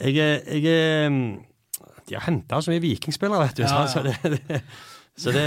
Jeg 0.00 0.14
jeg 0.16 0.64
er 0.66 1.08
De 2.04 2.14
har 2.14 2.24
henta 2.26 2.60
så 2.60 2.72
mye 2.72 2.82
vikingspillere, 2.84 3.46
vet 3.46 3.56
du. 3.56 3.62
Ja, 3.62 3.80
ja. 3.80 3.86
Så 3.88 4.02
det, 4.04 4.16
det, 4.48 4.60
så 5.14 5.30
det, 5.30 5.42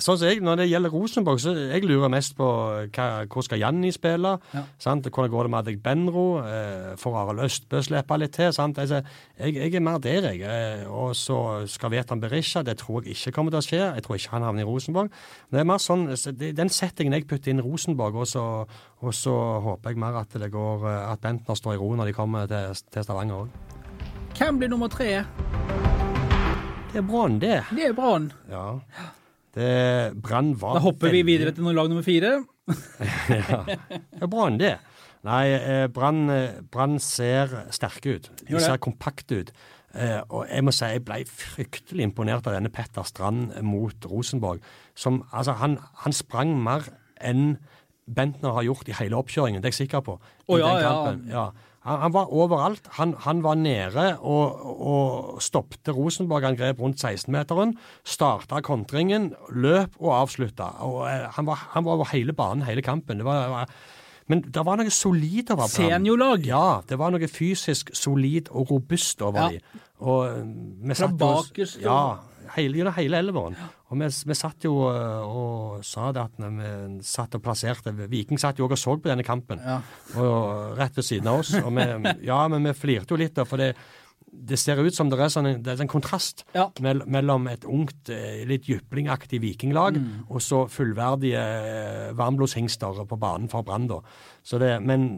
sånn 0.00 0.16
som 0.16 0.30
jeg, 0.30 0.40
Når 0.40 0.62
det 0.62 0.66
gjelder 0.70 0.92
Rosenborg, 0.94 1.40
så 1.42 1.52
jeg 1.52 1.84
lurer 1.84 2.08
mest 2.12 2.32
på 2.38 2.46
hva, 2.94 3.08
hvor 3.28 3.44
skal 3.44 3.60
Janni 3.60 3.90
spille. 3.92 4.30
Ja. 4.54 4.62
Sant? 4.80 5.10
Hvordan 5.12 5.32
går 5.32 5.44
det 5.44 5.52
med 5.52 5.58
Adek 5.58 5.82
Benro? 5.84 6.24
Eh, 6.40 6.94
får 7.00 7.18
Arild 7.20 7.44
Østbø 7.44 7.82
slippe 7.84 8.18
litt 8.20 8.32
til? 8.38 8.48
Sant? 8.56 8.80
Altså, 8.80 9.02
jeg, 9.36 9.58
jeg, 9.58 9.74
er 9.76 9.84
mer 9.84 10.00
der, 10.00 10.30
jeg. 10.32 10.40
Eh, 10.40 10.86
og 10.88 11.12
så 11.18 11.66
skal 11.68 11.92
Vetan 11.92 12.22
Berisha. 12.24 12.64
Det 12.64 12.78
tror 12.80 13.04
jeg 13.04 13.18
ikke 13.18 13.34
kommer 13.36 13.52
til 13.52 13.60
å 13.60 13.66
skje. 13.68 13.82
Jeg 13.84 14.06
tror 14.06 14.16
ikke 14.16 14.34
han 14.38 14.48
havner 14.48 14.64
i 14.64 14.68
Rosenborg. 14.70 15.12
Det 15.52 15.60
er 15.60 15.68
mer 15.68 15.84
sånn, 15.84 16.08
det, 16.08 16.54
Den 16.56 16.72
settingen 16.72 17.18
jeg 17.18 17.28
putter 17.28 17.52
inn 17.52 17.64
Rosenborg, 17.64 18.16
og 18.24 18.30
så, 18.30 18.46
og 19.04 19.14
så 19.14 19.36
håper 19.68 19.92
jeg 19.92 20.00
mer 20.00 20.16
at 20.24 20.32
det 20.40 20.48
går, 20.54 20.88
eh, 20.88 21.12
at 21.12 21.20
Bentner 21.20 21.60
står 21.60 21.76
i 21.76 21.82
ro 21.84 21.92
når 21.92 22.08
de 22.08 22.16
kommer 22.16 22.48
til, 22.48 22.84
til 22.88 23.04
Stavanger 23.04 23.44
òg. 23.44 23.64
Hvem 24.38 24.62
blir 24.62 24.72
nummer 24.72 24.88
tre? 24.88 25.18
Det 26.88 27.02
er 27.02 27.04
Brann, 27.04 27.40
det. 27.40 27.56
Det 27.76 27.84
er 27.84 27.92
Brann. 27.92 28.30
Ja. 28.48 28.66
Det 29.54 29.72
Brann 30.22 30.54
var 30.60 30.78
Da 30.78 30.84
hopper 30.86 31.10
veldig... 31.10 31.24
vi 31.26 31.32
videre 31.32 31.52
til 31.52 31.64
lag 31.76 31.88
nummer 31.88 32.02
fire. 32.02 32.44
ja. 33.28 33.58
Det 33.68 34.22
er 34.22 34.30
Brann, 34.30 34.56
det. 34.60 34.78
Nei, 35.28 35.44
eh, 35.52 35.88
Brann 35.92 36.98
ser 37.02 37.52
sterke 37.74 38.16
ut. 38.16 38.30
De 38.40 38.60
ser 38.60 38.80
kompakte 38.80 39.42
ut. 39.42 39.52
Eh, 39.94 40.20
og 40.28 40.46
jeg 40.48 40.64
må 40.64 40.72
si 40.72 40.88
jeg 40.88 41.04
ble 41.04 41.22
fryktelig 41.28 42.06
imponert 42.08 42.48
av 42.48 42.56
denne 42.56 42.72
Petter 42.72 43.04
Strand 43.04 43.52
mot 43.66 44.08
Rosenborg. 44.08 44.64
Som, 44.96 45.26
altså, 45.32 45.58
han, 45.60 45.76
han 46.04 46.16
sprang 46.16 46.56
mer 46.62 46.88
enn 47.20 47.58
Bentner 48.08 48.54
har 48.56 48.64
gjort 48.64 48.88
i 48.88 48.94
hele 48.96 49.18
oppkjøringen, 49.18 49.60
det 49.60 49.68
er 49.68 49.74
jeg 49.74 49.82
sikker 49.82 50.00
på. 50.00 50.14
Oh, 50.48 50.56
ja, 50.56 50.70
ja. 50.80 50.92
ja. 51.28 51.42
Han, 51.88 52.00
han, 52.04 52.14
var 52.14 52.32
overalt. 52.32 52.88
Han, 52.98 53.14
han 53.24 53.42
var 53.44 53.58
nede 53.58 54.06
og, 54.20 54.64
og 54.92 55.42
stoppte 55.44 55.94
Rosenborg-angrep 55.96 56.82
rundt 56.82 57.00
16-meteren. 57.00 57.76
Starta 58.06 58.60
kontringen, 58.64 59.32
løp 59.50 59.96
og 60.02 60.12
avslutta. 60.22 60.74
Og, 60.86 61.06
eh, 61.08 61.28
han, 61.36 61.48
var, 61.48 61.70
han, 61.74 61.86
var, 61.88 61.98
over 61.98 62.12
hele 62.12 62.36
banen 62.36 62.66
hele 62.68 62.84
kampen. 62.84 63.22
Det 63.22 63.28
var, 63.28 63.48
var 63.54 63.72
men 64.28 64.42
det 64.44 64.60
var 64.64 64.76
noe 64.76 64.92
solid 64.92 65.54
over 65.54 65.64
ham. 65.64 65.72
Seniorlag? 65.72 66.44
Ja, 66.44 66.64
det 66.88 66.98
var 67.00 67.12
noe 67.14 67.28
fysisk 67.32 67.94
solid 67.96 68.50
og 68.52 68.74
robust 68.74 69.24
over 69.24 69.56
ja. 69.56 69.56
dem. 69.56 69.84
Eh, 69.98 70.96
Fra 70.98 71.08
bakerst? 71.24 71.80
Ja, 71.82 72.18
hele, 72.58 72.92
hele 72.98 73.22
elveren. 73.24 73.56
Og 73.88 73.96
vi, 73.96 74.08
vi, 74.28 74.36
satt 74.36 74.66
jo 74.66 74.74
eh, 74.90 75.22
og 75.24 75.84
sa 75.86 76.10
det 76.12 76.24
at 76.26 76.42
vi 76.42 76.72
satt 77.06 77.38
og 77.38 77.44
plasserte 77.44 77.94
Viking 78.08 78.40
satt 78.40 78.60
jo 78.60 78.66
også 78.68 78.76
og 78.76 78.82
så 78.82 78.96
på 79.00 79.10
denne 79.12 79.24
kampen, 79.24 79.62
ja. 79.64 79.78
og 80.20 80.76
rett 80.76 80.98
ved 80.98 81.06
siden 81.08 81.30
av 81.30 81.40
oss. 81.40 81.54
Og 81.62 81.72
vi, 81.72 81.86
ja, 82.28 82.42
men 82.52 82.68
vi 82.68 82.76
flirte 82.76 83.16
jo 83.16 83.20
litt, 83.20 83.34
da, 83.38 83.46
for 83.48 83.60
det, 83.62 83.72
det 84.28 84.58
ser 84.60 84.80
ut 84.84 84.94
som 84.94 85.08
det 85.08 85.18
er, 85.20 85.32
sånn, 85.32 85.50
det 85.64 85.72
er 85.72 85.82
en 85.84 85.90
kontrast 85.90 86.44
ja. 86.52 86.66
mellom 86.84 87.48
et 87.48 87.64
ungt, 87.68 88.12
eh, 88.12 88.44
litt 88.48 88.68
jyplingaktig 88.68 89.40
vikinglag 89.42 89.96
mm. 89.96 90.10
og 90.28 90.42
så 90.44 90.66
fullverdige 90.72 91.40
eh, 91.40 92.10
varmblodshingster 92.18 93.06
på 93.08 93.20
banen 93.20 93.48
for 93.52 93.64
Brann. 93.64 93.88
Men 94.84 95.08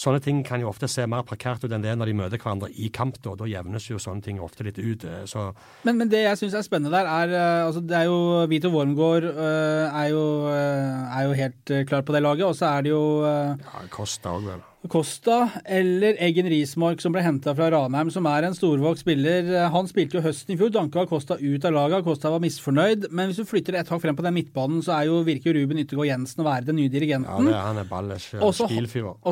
Sånne 0.00 0.22
ting 0.24 0.40
kan 0.46 0.62
jo 0.62 0.70
ofte 0.70 0.88
se 0.88 1.04
mer 1.10 1.26
prekært 1.28 1.66
ut 1.66 1.74
enn 1.76 1.84
det 1.84 1.92
når 1.98 2.08
de 2.08 2.16
møter 2.22 2.40
hverandre 2.40 2.70
i 2.72 2.88
kamp. 2.88 3.18
Da, 3.20 3.34
da 3.36 3.48
jevnes 3.50 3.90
jo 3.90 4.00
sånne 4.00 4.24
ting 4.24 4.40
ofte 4.40 4.64
litt 4.64 4.80
ut. 4.80 5.04
Eh, 5.04 5.26
så. 5.28 5.50
Men, 5.84 6.00
men 6.00 6.12
det 6.12 6.24
jeg 6.24 6.40
syns 6.40 6.56
er 6.56 6.64
spennende 6.64 6.94
der, 6.94 7.10
er 7.10 7.36
eh, 7.36 7.66
altså 7.66 7.84
det 7.84 7.98
er 7.98 8.08
jo 8.08 8.46
Vito 8.50 8.72
Wormgård 8.72 9.28
er, 9.30 10.08
jo, 10.14 10.24
er 10.48 11.28
jo 11.28 11.36
helt 11.42 11.76
klar 11.90 12.06
på 12.06 12.16
det 12.16 12.24
laget, 12.24 12.48
og 12.48 12.56
så 12.56 12.72
er 12.72 12.88
det 12.88 12.94
jo 12.94 13.04
Ja, 13.26 13.86
Kosta 13.92 14.32
òg, 14.38 14.48
vel. 14.48 14.66
Costa 14.88 15.50
eller 15.68 16.16
Eggen 16.24 16.46
Rismark, 16.48 17.02
som 17.04 17.12
ble 17.12 17.20
henta 17.20 17.52
fra 17.52 17.66
Ranheim, 17.74 18.08
som 18.12 18.24
er 18.30 18.46
en 18.46 18.54
storvokst 18.56 19.04
spiller. 19.04 19.50
Han 19.74 19.88
spilte 19.90 20.16
jo 20.16 20.22
høsten 20.24 20.54
i 20.54 20.56
fjor, 20.56 20.70
danka 20.72 21.04
Costa 21.10 21.36
ut 21.36 21.66
av 21.68 21.74
laget. 21.76 22.06
Costa 22.06 22.32
var 22.32 22.40
misfornøyd. 22.40 23.10
Men 23.12 23.28
hvis 23.28 23.42
du 23.42 23.48
flytter 23.48 23.76
et 23.76 23.92
hakk 23.92 24.00
frem 24.00 24.16
på 24.16 24.24
den 24.24 24.38
midtbanen, 24.38 24.80
så 24.86 24.94
er 24.96 25.10
jo, 25.10 25.20
virker 25.26 25.52
Ruben 25.58 25.82
Yttergård 25.84 26.08
Jensen 26.08 26.40
å 26.40 26.48
være 26.48 26.70
den 26.70 26.80
nye 26.80 26.92
dirigenten. 26.92 27.50
Ja, 27.52 27.52
det, 27.52 27.60
han 27.66 27.82
er 27.84 27.92
ballers. 27.92 28.30
Og 28.40 28.56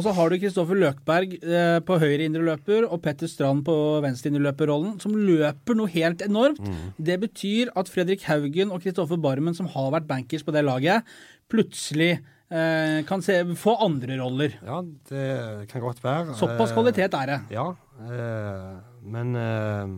så 0.04 0.16
har 0.20 0.28
du 0.28 0.38
Kristoffer 0.44 0.82
Løkberg 0.84 1.38
eh, 1.40 1.80
på 1.88 2.00
høyre 2.04 2.28
indreløper 2.28 2.84
og 2.84 3.00
Petter 3.08 3.30
Strand 3.30 3.64
på 3.64 3.76
venstre 4.04 4.34
indreløperrollen, 4.34 4.98
som 5.00 5.16
løper 5.16 5.80
noe 5.80 5.88
helt 5.96 6.24
enormt. 6.28 6.60
Mm. 6.60 6.96
Det 7.08 7.22
betyr 7.24 7.72
at 7.78 7.88
Fredrik 7.88 8.28
Haugen 8.28 8.74
og 8.74 8.84
Kristoffer 8.84 9.16
Barmen, 9.16 9.56
som 9.56 9.70
har 9.72 9.94
vært 9.96 10.10
bankers 10.10 10.44
på 10.44 10.52
det 10.52 10.68
laget, 10.68 11.08
plutselig 11.48 12.18
Eh, 12.48 13.02
kan 13.04 13.20
se, 13.20 13.42
få 13.60 13.74
andre 13.84 14.16
roller. 14.22 14.54
Ja, 14.64 14.80
det 15.10 15.68
kan 15.68 15.84
godt 15.84 16.00
være. 16.04 16.36
Såpass 16.38 16.72
kvalitet 16.72 17.12
er 17.12 17.26
det. 17.28 17.40
Ja, 17.52 17.66
eh, 18.08 18.78
men 19.04 19.36
eh, 19.36 19.92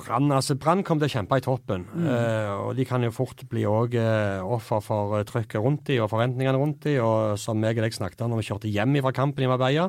Brann 0.00 0.30
altså, 0.32 0.54
kommer 0.56 1.02
til 1.02 1.08
å 1.08 1.12
kjempe 1.12 1.38
i 1.40 1.44
toppen. 1.44 1.84
Mm. 1.90 2.06
Eh, 2.06 2.52
og 2.68 2.78
de 2.78 2.86
kan 2.88 3.02
jo 3.04 3.12
fort 3.14 3.42
bli 3.50 3.66
òg 3.68 3.96
eh, 3.98 4.38
offer 4.40 4.82
for 4.84 5.16
uh, 5.18 5.24
trykket 5.26 5.60
rundt 5.62 5.84
de 5.90 5.98
og 6.00 6.10
forventningene 6.12 6.60
rundt 6.60 6.86
de, 6.86 6.96
og 7.04 7.38
Som 7.40 7.60
meg 7.60 7.78
og 7.78 7.86
deg 7.86 7.96
snakket 7.96 8.22
om 8.24 8.32
når 8.32 8.42
vi 8.42 8.48
kjørte 8.50 8.72
hjem 8.72 9.00
fra 9.02 9.12
kampen 9.16 9.44
i 9.44 9.50
Marbella, 9.50 9.88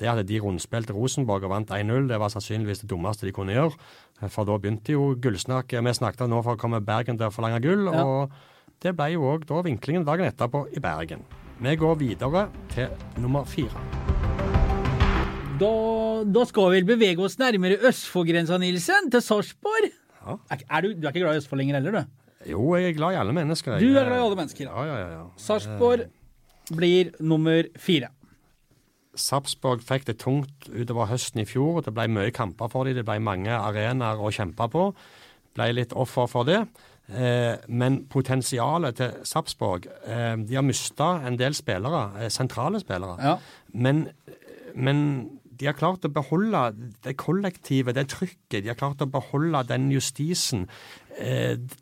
det 0.00 0.08
at 0.08 0.22
de 0.26 0.40
rundspilte 0.40 0.94
Rosenborg 0.96 1.44
og 1.46 1.52
vant 1.52 1.74
1-0, 1.76 2.08
det 2.08 2.18
var 2.18 2.32
sannsynligvis 2.32 2.82
det 2.82 2.88
dummeste 2.90 3.28
de 3.28 3.34
kunne 3.36 3.54
gjøre. 3.54 3.76
For 4.32 4.48
da 4.48 4.56
begynte 4.58 4.96
jo 4.96 5.12
gullsnakket. 5.20 5.84
Vi 5.84 5.94
snakket 5.94 6.30
nå 6.32 6.40
for 6.42 6.56
å 6.56 6.60
komme 6.60 6.80
Bergen 6.82 7.20
til 7.20 7.28
å 7.28 7.34
forlange 7.34 7.60
gull. 7.62 7.86
Ja. 7.92 8.02
og 8.02 8.32
det 8.82 8.92
ble 8.98 9.12
jo 9.14 9.26
òg 9.30 9.46
vinklingen 9.66 10.04
dagen 10.06 10.26
etterpå 10.26 10.64
i 10.74 10.80
Bergen. 10.82 11.22
Vi 11.62 11.74
går 11.78 11.98
videre 12.00 12.48
til 12.72 12.90
nummer 13.22 13.46
fire. 13.46 13.82
Da, 15.60 15.74
da 16.26 16.42
skal 16.48 16.72
vi 16.74 16.80
bevege 16.88 17.22
oss 17.22 17.38
nærmere 17.38 17.78
Østfold-grensa, 17.86 18.58
Nilsen, 18.58 19.12
til 19.12 19.22
Sarpsborg. 19.22 19.92
Ja. 20.22 20.34
Er, 20.50 20.82
du, 20.82 20.96
du, 20.96 21.06
er 21.06 21.12
ikke 21.12 21.22
glad 21.22 21.36
i 21.36 21.42
Østfold 21.42 21.62
lenger 21.62 21.78
heller, 21.78 22.00
du? 22.00 22.50
Jo, 22.50 22.64
jeg 22.74 22.90
er 22.90 22.96
glad 22.96 23.14
i 23.14 23.20
alle 23.20 23.36
mennesker. 23.36 23.78
Du 23.78 23.92
er 23.92 24.08
glad 24.08 24.18
i 24.18 24.24
alle 24.24 24.40
mennesker, 24.40 24.66
ja. 24.66 24.84
ja, 24.88 24.98
ja, 24.98 25.08
ja. 25.20 25.22
Sarpsborg 25.38 26.08
blir 26.74 27.12
nummer 27.22 27.70
fire. 27.78 28.10
Sarpsborg 29.14 29.84
fikk 29.86 30.08
det 30.08 30.18
tungt 30.22 30.70
utover 30.72 31.10
høsten 31.12 31.44
i 31.44 31.46
fjor. 31.46 31.82
Det 31.86 31.94
ble 31.94 32.08
mye 32.10 32.32
kamper 32.34 32.70
for 32.72 32.88
dem. 32.88 32.98
Det 32.98 33.06
ble 33.06 33.20
mange 33.22 33.54
arenaer 33.54 34.18
å 34.18 34.32
kjempe 34.34 34.66
på. 34.72 34.88
Ble 35.54 35.68
litt 35.76 35.92
offer 35.94 36.26
for 36.32 36.48
det. 36.48 36.64
Eh, 37.12 37.56
men 37.68 37.98
potensialet 38.08 38.96
til 38.96 39.16
Sarpsborg 39.28 39.84
eh, 40.08 40.36
De 40.48 40.56
har 40.56 40.64
mista 40.64 41.10
en 41.28 41.36
del 41.36 41.54
spillere, 41.54 42.06
eh, 42.22 42.30
sentrale 42.32 42.80
spillere. 42.80 43.18
Ja. 43.20 43.36
Men, 43.74 44.06
men, 44.74 45.02
de 45.62 45.68
har 45.70 45.78
klart 45.78 46.02
å 46.02 46.10
beholde 46.10 46.64
det 47.04 47.14
kollektive, 47.20 47.94
det 47.94 48.08
trykket. 48.10 48.64
De 48.64 48.72
har 48.72 48.78
klart 48.78 49.04
å 49.04 49.06
beholde 49.10 49.62
den 49.68 49.86
justisen, 49.94 50.66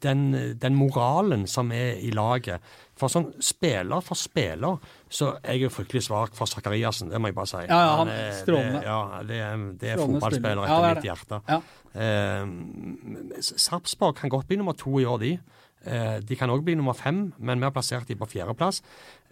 den, 0.05 0.25
den 0.61 0.77
moralen 0.77 1.47
som 1.49 1.73
er 1.73 1.97
i 2.05 2.11
laget. 2.12 2.61
For 3.01 3.09
sånn 3.09 3.31
spiller 3.40 4.03
for 4.05 4.19
spiller 4.19 4.81
så 5.09 5.31
er 5.38 5.57
jeg 5.57 5.64
jo 5.64 5.73
fryktelig 5.73 6.03
svak 6.09 6.35
for 6.37 6.51
Sakariassen, 6.51 7.09
det 7.12 7.21
må 7.23 7.31
jeg 7.31 7.38
bare 7.38 7.49
si. 7.49 7.62
Ja, 7.62 7.79
ja, 7.79 7.95
han 8.03 8.12
er 8.12 8.35
strålende. 8.37 8.83
Ja, 8.85 8.99
det, 9.27 9.38
er, 9.47 9.64
det 9.81 9.95
er 9.95 10.03
fotballspiller 10.03 10.64
etter 10.66 10.85
ja, 10.85 10.93
mitt 10.99 11.09
hjerte. 11.09 11.40
Ja. 11.49 11.61
Eh, 12.05 13.40
Sarpsborg 13.49 14.21
kan 14.21 14.33
godt 14.33 14.51
bli 14.51 14.61
nummer 14.61 14.77
to 14.79 15.01
i 15.01 15.09
år, 15.09 15.23
de. 15.25 15.33
Eh, 15.81 16.19
de 16.21 16.37
kan 16.37 16.53
òg 16.53 16.66
bli 16.66 16.77
nummer 16.77 16.97
fem, 16.97 17.31
men 17.38 17.62
vi 17.62 17.69
har 17.69 17.75
plassert 17.75 18.09
de 18.11 18.19
på 18.21 18.29
fjerdeplass. 18.29 18.83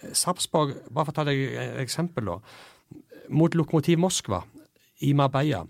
Eh, 0.00 0.16
Sarpsborg, 0.16 0.78
bare 0.88 1.10
for 1.10 1.12
å 1.12 1.18
ta 1.20 1.28
deg 1.28 1.44
et 1.52 1.82
eksempel, 1.84 2.32
da. 2.32 2.38
Mot 3.28 3.54
Lokomotiv 3.54 4.00
Moskva 4.00 4.42
i 5.04 5.12
Marbella. 5.16 5.62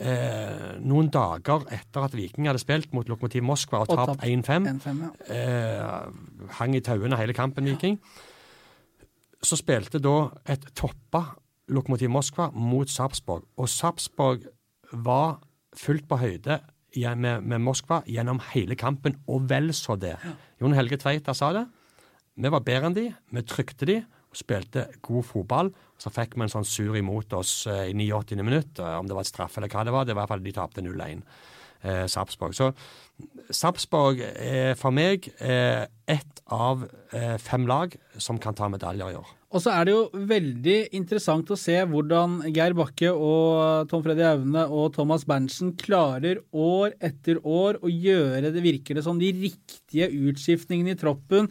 Eh, 0.00 0.78
noen 0.80 1.10
dager 1.12 1.66
etter 1.74 2.06
at 2.06 2.14
Viking 2.16 2.46
hadde 2.48 2.62
spilt 2.62 2.94
mot 2.96 3.08
Lokomotiv 3.10 3.44
Moskva 3.44 3.82
og, 3.82 3.90
tapt 3.90 4.22
1-5, 4.24 4.68
ja. 4.70 5.10
eh, 5.34 6.46
hang 6.56 6.76
i 6.78 6.80
tauene 6.80 7.18
hele 7.20 7.34
kampen, 7.36 7.68
Viking, 7.68 7.98
så 9.44 9.58
spilte 9.60 10.00
da 10.00 10.30
et 10.48 10.64
toppa 10.78 11.24
Lokomotiv 11.70 12.10
Moskva 12.12 12.48
mot 12.54 12.88
Sarpsborg. 12.88 13.44
Og 13.60 13.68
Sarpsborg 13.68 14.46
var 14.92 15.40
fullt 15.76 16.08
på 16.08 16.18
høyde 16.22 16.60
med, 16.96 17.44
med, 17.44 17.60
Moskva 17.62 18.00
gjennom 18.08 18.40
hele 18.54 18.74
kampen, 18.80 19.20
og 19.28 19.50
vel 19.50 19.74
så 19.76 19.94
det. 20.00 20.16
Jon 20.60 20.74
Helge 20.74 20.98
Tveita 20.98 21.34
sa 21.36 21.52
det. 21.54 21.66
Vi 22.40 22.50
var 22.50 22.64
bedre 22.64 22.88
enn 22.88 22.96
de, 22.96 23.06
vi 23.10 23.44
trykte 23.46 23.86
de, 23.86 24.00
og 24.30 24.38
spilte 24.38 24.88
god 25.04 25.26
fotball. 25.26 25.72
Så 26.00 26.12
fikk 26.14 26.36
vi 26.36 26.46
en 26.46 26.52
sånn 26.52 26.68
sur 26.68 26.96
imot 26.96 27.32
oss 27.36 27.66
eh, 27.68 27.90
i 27.92 28.10
89. 28.10 28.42
minutt, 28.46 28.78
eh, 28.80 28.98
om 28.98 29.08
det 29.08 29.16
var 29.16 29.26
et 29.26 29.32
straff 29.32 29.58
eller 29.58 29.72
hva 29.72 29.84
det 29.84 29.94
var. 29.94 30.08
Det 30.08 30.16
var 30.16 30.22
i 30.22 30.26
hvert 30.26 30.34
fall 30.34 30.46
de 30.46 30.56
tapte 30.56 30.84
0-1. 30.84 31.24
Eh, 31.80 32.04
Sarpsborg. 32.12 32.52
Så 32.52 32.72
Sarpsborg 33.56 34.20
er 34.20 34.74
for 34.76 34.92
meg 34.92 35.30
eh, 35.40 35.86
ett 36.08 36.42
av 36.52 36.84
eh, 37.16 37.36
fem 37.40 37.64
lag 37.68 37.94
som 38.20 38.40
kan 38.40 38.56
ta 38.56 38.68
medaljer 38.68 39.14
i 39.14 39.20
år. 39.20 39.36
Og 39.50 39.62
så 39.64 39.72
er 39.74 39.88
det 39.88 39.94
jo 39.94 40.26
veldig 40.30 40.76
interessant 40.94 41.48
å 41.50 41.58
se 41.58 41.74
hvordan 41.90 42.36
Geir 42.54 42.76
Bakke 42.78 43.10
og 43.10 43.88
Tom 43.90 44.04
Freddy 44.04 44.22
Aune 44.28 44.62
og 44.68 44.92
Thomas 44.94 45.24
Berntsen 45.26 45.72
klarer 45.80 46.38
år 46.54 46.94
etter 47.02 47.40
år 47.42 47.80
å 47.82 47.90
gjøre 47.90 48.52
det 48.54 48.62
virker 48.62 49.00
det 49.00 49.06
som 49.08 49.18
de 49.18 49.32
riktige 49.34 50.06
utskiftningene 50.06 50.94
i 50.94 51.00
troppen. 51.00 51.50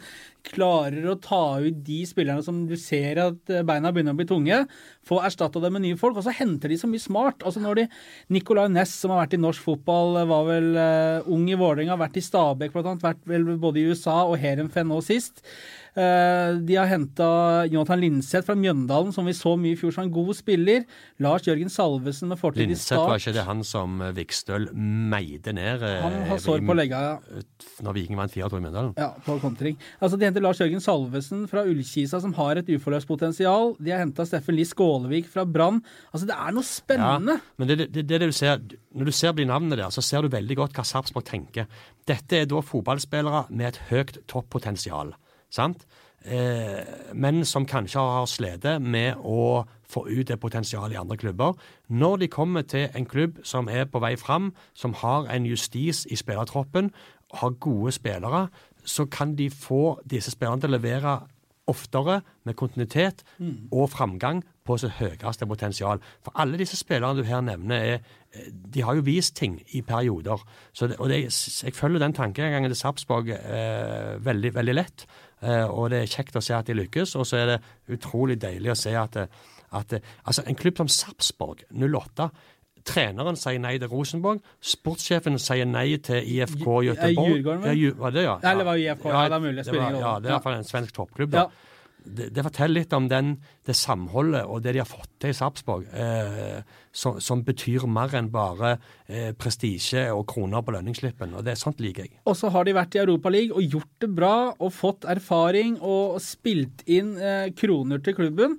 Klarer 0.49 1.05
å 1.11 1.17
ta 1.21 1.59
ut 1.61 1.81
de 1.85 1.99
spillerne 2.09 2.43
som 2.45 2.63
du 2.69 2.75
ser 2.79 3.21
at 3.21 3.53
beina 3.67 3.93
begynner 3.93 4.15
å 4.15 4.19
bli 4.19 4.27
tunge. 4.29 4.63
Få 5.05 5.21
erstatta 5.25 5.61
dem 5.63 5.75
med 5.77 5.85
nye 5.85 5.99
folk. 5.99 6.17
Og 6.17 6.25
så 6.25 6.33
henter 6.35 6.71
de 6.71 6.79
så 6.79 6.89
mye 6.89 7.03
smart. 7.03 7.45
Altså 7.45 7.61
når 7.63 7.81
de 7.81 7.87
Nicolay 8.33 8.71
Næss, 8.73 8.95
som 9.01 9.13
har 9.13 9.23
vært 9.23 9.37
i 9.37 9.41
norsk 9.41 9.65
fotball, 9.65 10.17
var 10.29 10.47
vel 10.49 10.71
uh, 10.77 11.29
ung 11.29 11.45
i 11.49 11.57
Vålerenga, 11.59 11.99
vært 11.99 12.19
i 12.19 12.25
Stabæk 12.25 12.77
annet, 12.81 13.05
vært 13.05 13.21
vel 13.29 13.45
både 13.61 13.81
i 13.81 13.89
USA 13.89 14.23
og 14.25 14.39
Heerenveen 14.41 14.89
nå 14.89 14.99
sist. 15.05 15.43
Uh, 15.97 16.59
de 16.63 16.75
har 16.77 16.87
henta 16.87 17.27
Jonathan 17.67 17.99
Linseth 17.99 18.45
fra 18.47 18.55
Mjøndalen, 18.55 19.11
som 19.13 19.25
vi 19.27 19.33
så 19.35 19.55
mye 19.59 19.73
i 19.73 19.79
fjor 19.79 19.93
som 19.95 20.05
en 20.05 20.13
god 20.13 20.31
spiller. 20.37 20.85
Lars 21.23 21.47
Jørgen 21.47 21.71
Salvesen 21.73 22.29
med 22.31 22.39
fortid 22.39 22.69
i 22.69 22.77
start. 22.77 22.99
Linseth 22.99 23.09
var 23.09 23.23
ikke 23.23 23.35
det 23.35 23.45
han 23.47 23.63
som 23.67 23.97
eh, 24.05 24.13
Vikstøl 24.15 24.69
meide 24.75 25.53
ned 25.57 25.83
eh, 25.85 25.97
Han 26.05 26.17
har 26.29 26.41
sår 26.43 26.63
på 26.67 26.77
legga, 26.77 27.01
ja. 27.07 27.41
Når 27.85 27.97
Viking 27.97 28.19
vant 28.19 28.35
4-2 28.35 28.61
i 28.61 28.65
Mjøndalen? 28.67 28.93
Ja, 29.01 29.09
på 29.25 29.39
kontring. 29.41 29.79
Altså, 29.99 30.19
de 30.19 30.29
henter 30.29 30.38
Lars 30.43 30.59
Jørgen 30.61 30.83
Salvesen 30.83 31.45
fra 31.51 31.63
Ullkisa, 31.67 32.19
som 32.23 32.33
har 32.37 32.59
et 32.59 32.71
uforløst 32.73 33.09
potensial. 33.09 33.75
De 33.79 33.93
har 33.93 34.03
henta 34.03 34.25
Steffen 34.27 34.57
Lie 34.57 34.67
Skålevik 34.67 35.29
fra 35.31 35.45
Brann. 35.47 35.81
Altså, 36.11 36.27
det 36.29 36.37
er 36.37 36.55
noe 36.55 36.67
spennende. 36.67 37.39
Ja, 37.39 37.55
men 37.61 37.71
det, 37.71 37.89
det, 37.95 38.05
det 38.09 38.21
du 38.23 38.35
ser, 38.35 38.61
når 38.95 39.11
du 39.11 39.15
ser 39.15 39.37
de 39.37 39.47
navnene 39.49 39.79
der, 39.79 39.89
så 39.93 40.03
ser 40.05 40.25
du 40.25 40.33
veldig 40.33 40.59
godt 40.59 40.77
hva 40.77 40.87
Sarpsborg 40.87 41.27
tenker. 41.29 41.69
Dette 42.09 42.43
er 42.43 42.49
da 42.49 42.61
fotballspillere 42.65 43.47
med 43.49 43.73
et 43.73 43.81
høyt 43.89 44.21
toppotensial 44.31 45.15
sant? 45.53 45.85
Eh, 46.25 46.83
men 47.13 47.45
som 47.47 47.65
kanskje 47.65 48.01
har 48.03 48.25
slitt 48.27 48.65
med 48.83 49.21
å 49.23 49.65
få 49.89 50.03
ut 50.09 50.27
det 50.27 50.39
potensialet 50.41 50.97
i 50.97 50.99
andre 50.99 51.17
klubber. 51.17 51.55
Når 51.87 52.17
de 52.23 52.27
kommer 52.27 52.61
til 52.67 52.89
en 52.93 53.07
klubb 53.09 53.39
som 53.43 53.69
er 53.71 53.87
på 53.89 54.01
vei 54.03 54.15
fram, 54.19 54.51
som 54.73 54.93
har 54.93 55.29
en 55.31 55.47
justis 55.47 56.05
i 56.11 56.19
spillertroppen, 56.19 56.91
har 57.39 57.57
gode 57.61 57.93
spillere, 57.93 58.47
så 58.85 59.05
kan 59.11 59.35
de 59.35 59.49
få 59.49 59.99
disse 60.09 60.31
spillerne 60.31 60.61
til 60.63 60.71
å 60.71 60.77
levere 60.77 61.19
oftere 61.69 62.21
med 62.47 62.57
kontinuitet 62.57 63.23
mm. 63.37 63.69
og 63.71 63.91
framgang 63.93 64.41
på 64.65 64.77
sitt 64.81 64.97
høyeste 64.99 65.47
potensial. 65.49 66.01
For 66.25 66.35
alle 66.41 66.59
disse 66.61 66.77
spillerne 66.79 67.21
du 67.21 67.27
her 67.27 67.41
nevner, 67.45 67.85
er, 67.93 68.19
eh, 68.33 68.49
de 68.49 68.83
har 68.85 68.97
jo 68.97 69.05
vist 69.05 69.35
ting 69.37 69.59
i 69.77 69.81
perioder. 69.85 70.41
Det, 70.79 70.97
og 70.97 71.09
det, 71.09 71.21
jeg 71.63 71.77
følger 71.77 72.03
den 72.03 72.15
tankegangen 72.17 72.69
til 72.69 72.79
Sarpsborg 72.79 73.31
eh, 73.35 74.17
veldig, 74.25 74.53
veldig 74.55 74.77
lett. 74.77 75.07
Eh, 75.41 75.65
og 75.65 75.89
det 75.93 76.03
er 76.03 76.13
kjekt 76.13 76.37
å 76.37 76.43
se 76.45 76.57
at 76.57 76.69
de 76.69 76.77
lykkes. 76.77 77.15
Og 77.19 77.27
så 77.29 77.41
er 77.41 77.53
det 77.53 77.59
utrolig 77.97 78.39
deilig 78.41 78.73
å 78.73 78.79
se 78.79 78.95
at, 78.97 79.17
at 79.17 79.99
altså 79.99 80.45
en 80.45 80.59
klubb 80.59 80.81
som 80.81 80.91
Sarpsborg 80.91 81.65
08 81.73 82.29
Treneren 82.87 83.39
sier 83.39 83.59
nei 83.61 83.75
til 83.81 83.91
Rosenborg. 83.91 84.43
Sportssjefen 84.61 85.39
sier 85.41 85.67
nei 85.69 85.87
til 86.05 86.21
IFK 86.23 86.67
Göteborg. 86.89 87.39
Djurgården, 87.39 87.65
vel? 87.65 87.81
Ja, 87.81 87.95
var 87.99 88.15
det, 88.15 88.27
ja. 88.27 88.35
Eller 88.51 88.69
var 88.69 88.83
IFK? 88.83 89.09
Ja, 89.09 89.25
det 89.25 89.39
er 89.39 89.47
mulig. 89.47 89.65
Det 89.65 89.75
var, 89.75 89.97
ja, 89.97 90.13
det 90.19 90.29
er 90.31 90.37
iallfall 90.37 90.59
en 90.59 90.69
svensk 90.69 90.95
toppklubb. 90.95 91.33
da. 91.35 91.47
Ja. 91.47 91.65
Det, 91.99 92.29
det, 92.33 92.43
forteller 92.45 92.79
litt 92.79 92.93
om 92.95 93.09
den, 93.11 93.33
det 93.67 93.75
samholdet 93.75 94.47
og 94.47 94.63
det 94.63 94.73
de 94.73 94.81
har 94.81 94.87
fått 94.87 95.11
til 95.19 95.33
i 95.33 95.35
Sarpsborg, 95.35 95.83
eh, 95.91 96.61
som, 96.95 97.19
som, 97.21 97.43
betyr 97.45 97.83
mer 97.91 98.15
enn 98.17 98.31
bare 98.33 98.77
eh, 99.05 99.33
prestisje 99.37 100.05
og 100.15 100.23
kroner 100.31 100.63
på 100.65 100.73
lønningsslippen. 100.77 101.35
og 101.35 101.45
det 101.45 101.53
er 101.53 101.59
Sånt 101.59 101.83
liker 101.83 102.07
jeg. 102.07 102.21
Og 102.23 102.37
så 102.39 102.49
har 102.55 102.65
de 102.65 102.75
vært 102.77 102.95
i 102.95 103.03
Europaligaen 103.03 103.59
og 103.59 103.75
gjort 103.75 104.05
det 104.05 104.11
bra 104.15 104.35
og 104.55 104.73
fått 104.73 105.05
erfaring 105.11 105.75
og 105.83 106.21
spilt 106.23 106.85
inn 106.87 107.17
eh, 107.19 107.51
kroner 107.59 108.01
til 108.05 108.15
klubben. 108.17 108.57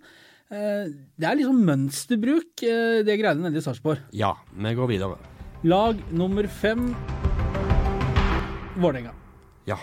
Eh, 0.51 0.89
det 1.15 1.29
er 1.29 1.37
liksom 1.39 1.61
mønsterbruk, 1.63 2.63
eh, 2.67 3.05
det 3.07 3.15
greiene 3.21 3.47
nede 3.47 3.61
i 3.61 3.63
Sarpsborg. 3.63 4.01
Ja, 4.11 4.33
vi 4.51 4.73
går 4.75 4.89
videre. 4.91 5.19
Lag 5.63 6.01
nummer 6.11 6.49
fem 6.49 6.89
Vålerenga. 8.81 9.13
Ja. 9.69 9.77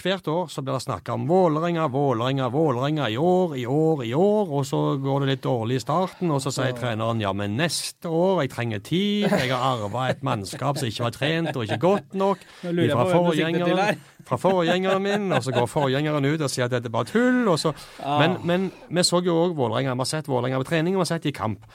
Hvert 0.00 0.28
år 0.32 0.46
så 0.48 0.62
blir 0.64 0.78
det 0.78 0.84
snakka 0.86 1.12
om 1.12 1.26
Vålerenga, 1.28 1.84
Vålerenga, 1.92 2.48
Vålerenga 2.48 3.08
i 3.12 3.16
år, 3.20 3.56
i 3.60 3.66
år, 3.68 4.04
i 4.06 4.12
år. 4.16 4.52
Og 4.56 4.64
så 4.66 4.78
går 5.02 5.24
det 5.24 5.28
litt 5.34 5.42
dårlig 5.44 5.76
i 5.76 5.82
starten, 5.82 6.30
og 6.32 6.40
så 6.40 6.52
sier 6.54 6.72
treneren 6.76 7.20
ja, 7.20 7.32
men 7.36 7.58
neste 7.58 8.08
år, 8.08 8.40
jeg 8.44 8.52
trenger 8.54 8.80
tid. 8.86 9.26
Jeg 9.28 9.50
har 9.52 9.66
arva 9.74 10.06
et 10.08 10.22
mannskap 10.24 10.80
som 10.80 10.88
ikke 10.88 11.04
var 11.04 11.16
trent 11.16 11.50
og 11.52 11.66
ikke 11.66 11.80
godt 11.82 12.16
nok 12.16 12.46
fra 12.62 13.04
forgjengeren, 13.10 14.00
fra 14.30 14.40
forgjengeren 14.40 15.04
min. 15.04 15.28
Og 15.36 15.44
så 15.44 15.54
går 15.58 15.68
forgjengeren 15.68 16.30
ut 16.30 16.46
og 16.46 16.52
sier 16.52 16.70
at 16.70 16.78
dette 16.78 16.88
er 16.88 16.96
bare 16.96 17.10
tull. 17.10 17.44
Og 17.52 17.60
så. 17.60 17.74
Men, 18.00 18.38
men 18.48 18.70
vi 18.88 19.04
så 19.04 19.20
jo 19.26 19.36
òg 19.44 19.54
Vålerenga. 19.58 19.98
Vi 19.98 20.06
har 20.06 20.12
sett 20.14 20.32
Vålerenga 20.32 20.62
på 20.64 20.70
trening, 20.72 20.96
og 20.96 21.02
vi 21.02 21.08
har 21.08 21.12
sett 21.12 21.28
i 21.28 21.36
kamp. 21.36 21.68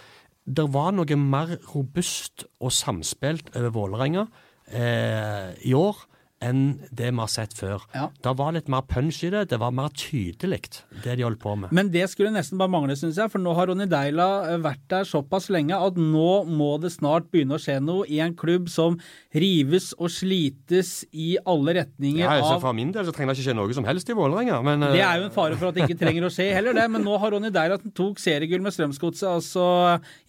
Det 0.45 0.65
var 0.73 0.91
noe 0.97 1.21
mer 1.21 1.55
robust 1.75 2.47
og 2.57 2.73
samspilt 2.73 3.53
over 3.53 3.71
Vålerenga 3.77 4.27
eh, 4.73 5.53
i 5.65 5.77
år 5.77 6.03
enn 6.45 6.61
det 6.93 7.09
vi 7.09 7.19
har 7.21 7.31
sett 7.31 7.55
før. 7.57 7.83
Ja. 7.95 8.07
Det 8.23 8.33
var 8.39 8.53
litt 8.55 8.69
mer 8.71 8.85
punch 8.89 9.21
i 9.25 9.31
det. 9.33 9.45
Det 9.51 9.59
var 9.61 9.73
mer 9.75 9.91
tydelig, 9.95 10.61
det 11.03 11.17
de 11.17 11.25
holdt 11.25 11.41
på 11.41 11.55
med. 11.59 11.73
Men 11.75 11.89
det 11.93 12.05
skulle 12.11 12.33
nesten 12.33 12.59
bare 12.61 12.71
mangle, 12.71 12.97
syns 12.99 13.19
jeg. 13.19 13.31
For 13.33 13.41
nå 13.41 13.55
har 13.57 13.69
Ronny 13.71 13.87
Deila 13.89 14.27
eh, 14.51 14.59
vært 14.63 14.83
der 14.91 15.07
såpass 15.09 15.49
lenge 15.53 15.77
at 15.77 15.99
nå 15.99 16.31
må 16.49 16.75
det 16.83 16.93
snart 16.95 17.29
begynne 17.33 17.57
å 17.57 17.61
skje 17.61 17.79
noe 17.83 18.07
i 18.11 18.21
en 18.23 18.35
klubb 18.37 18.69
som 18.71 18.99
rives 19.35 19.91
og 19.97 20.11
slites 20.13 20.97
i 21.11 21.35
alle 21.45 21.77
retninger 21.79 22.23
ja, 22.23 22.39
av 22.39 22.61
For 22.63 22.75
min 22.77 22.93
del 22.95 23.07
så 23.07 23.13
trenger 23.15 23.33
det 23.33 23.39
ikke 23.39 23.49
skje 23.49 23.57
noe 23.57 23.77
som 23.77 23.87
helst 23.87 24.11
i 24.11 24.17
Vålerenga, 24.17 24.61
men 24.65 24.87
Det 24.91 25.03
er 25.03 25.21
jo 25.21 25.29
en 25.29 25.35
fare 25.35 25.57
for 25.59 25.69
at 25.69 25.77
det 25.77 25.87
ikke 25.87 25.99
trenger 25.99 26.27
å 26.27 26.33
skje 26.33 26.51
heller, 26.55 26.77
det. 26.77 26.87
Men 26.91 27.05
nå 27.05 27.17
har 27.21 27.35
Ronny 27.35 27.51
Deila 27.53 27.79
tok 27.97 28.21
seriegull 28.21 28.63
med 28.65 28.75
Strømsgodset, 28.75 29.27
altså 29.31 29.65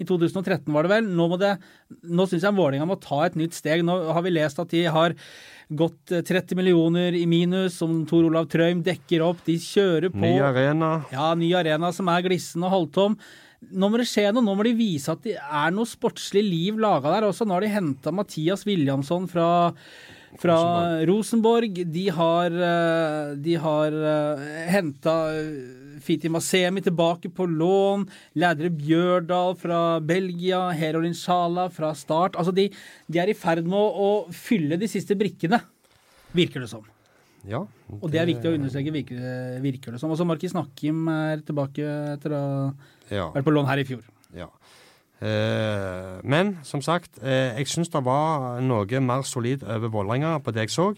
i 0.01 0.07
2013 0.09 0.73
var 0.75 0.87
det 0.87 0.95
vel. 0.97 1.11
Nå, 1.17 1.29
må 1.31 1.41
det, 1.41 1.57
nå 2.07 2.27
syns 2.31 2.47
jeg 2.47 2.57
Vålerenga 2.57 2.89
må 2.89 2.99
ta 3.03 3.25
et 3.27 3.39
nytt 3.39 3.57
steg. 3.57 3.85
Nå 3.87 3.99
har 4.15 4.25
vi 4.27 4.35
lest 4.35 4.61
at 4.63 4.73
de 4.73 4.87
har 4.93 5.15
gått 5.69 6.13
30 6.13 6.39
eh, 6.39 6.57
millioner 6.59 7.17
i 7.17 7.25
minus, 7.27 7.79
som 7.81 7.99
Tor 8.07 8.29
Olav 8.29 8.49
Trøim 8.53 8.83
dekker 8.87 9.25
opp. 9.27 9.43
De 9.47 9.57
kjører 9.61 10.13
på. 10.13 10.23
Ny 10.23 10.37
arena. 10.45 10.93
Ja, 11.13 11.33
ny 11.39 11.51
arena 11.59 11.93
som 11.95 12.11
er 12.13 12.27
glissen 12.27 12.65
og 12.67 12.75
halvtom. 12.75 13.19
Nå 13.73 13.89
må 13.91 13.99
det 13.99 14.07
skje 14.11 14.29
noe, 14.31 14.45
nå 14.45 14.53
må 14.55 14.67
de 14.67 14.77
vise 14.77 15.11
at 15.11 15.25
det 15.25 15.39
er 15.41 15.73
noe 15.75 15.89
sportslig 15.89 16.45
liv 16.45 16.77
laga 16.79 17.15
der 17.15 17.31
også. 17.31 17.47
Nå 17.49 17.57
har 17.57 17.65
de 17.65 17.73
henta 17.73 18.13
Mathias 18.15 18.67
Williamson 18.69 19.27
fra 19.31 19.49
fra 20.37 20.57
Rosenborg. 21.09 21.79
De 21.93 22.09
har, 22.13 22.53
eh, 22.53 23.35
de 23.41 23.55
har 23.57 23.93
eh, 24.13 24.69
henta 24.69 25.15
Fiti 26.03 26.31
Masemi 26.33 26.83
tilbake 26.85 27.31
på 27.35 27.47
lån. 27.49 28.07
Lædre 28.41 28.71
Bjørdal 28.75 29.57
fra 29.61 29.81
Belgia. 30.05 30.67
Herolin 30.77 31.17
Sjala 31.17 31.69
fra 31.73 31.93
start. 31.97 32.37
Altså, 32.37 32.55
de, 32.57 32.69
de, 33.07 33.23
er 33.23 33.33
i 33.33 33.39
ferd 33.39 33.67
med 33.69 33.79
å, 33.79 34.11
fylle 34.35 34.79
de 34.81 34.89
siste 34.91 35.17
brikkene, 35.19 35.61
virker 36.37 36.65
det 36.65 36.71
som. 36.73 36.85
Ja, 37.47 37.63
det... 37.87 38.01
Og 38.01 38.11
det 38.11 38.21
er 38.21 38.29
viktig 38.29 38.51
å 38.51 38.57
understreke, 38.59 38.93
virker, 38.95 39.21
virker 39.63 39.95
det 39.95 40.03
som. 40.03 40.11
Også 40.15 40.27
Markis 40.27 40.55
Nakkim 40.57 41.07
er 41.13 41.45
tilbake 41.47 41.87
etter 42.17 42.35
å 42.35 42.45
ha 43.13 43.29
vært 43.37 43.47
på 43.47 43.55
lån 43.55 43.71
her 43.71 43.83
i 43.83 43.87
fjor. 43.89 44.03
Ja. 44.37 44.51
Eh, 45.17 46.17
men 46.29 46.59
som 46.67 46.83
sagt, 46.85 47.23
eh, 47.23 47.57
jeg 47.57 47.71
syns 47.73 47.89
det 47.89 48.03
var 48.05 48.61
noe 48.61 49.01
mer 49.01 49.23
solid 49.25 49.63
over 49.65 49.89
Vålerenga 49.89 50.37
på 50.45 50.53
det 50.53 50.67
jeg 50.67 50.75
så. 50.75 50.91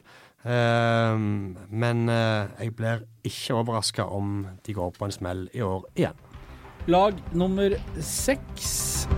Ehm, 0.46 1.56
men 1.68 2.08
eh, 2.08 2.46
jeg 2.62 2.74
blir 2.78 3.02
ikke 3.26 3.56
overraska 3.58 4.06
om 4.06 4.46
de 4.66 4.74
går 4.76 4.92
på 4.94 5.08
en 5.08 5.14
smell 5.14 5.48
i 5.54 5.62
år 5.66 5.88
igjen. 5.98 6.24
Lag 6.88 7.18
nummer 7.34 7.74
seks. 8.00 9.08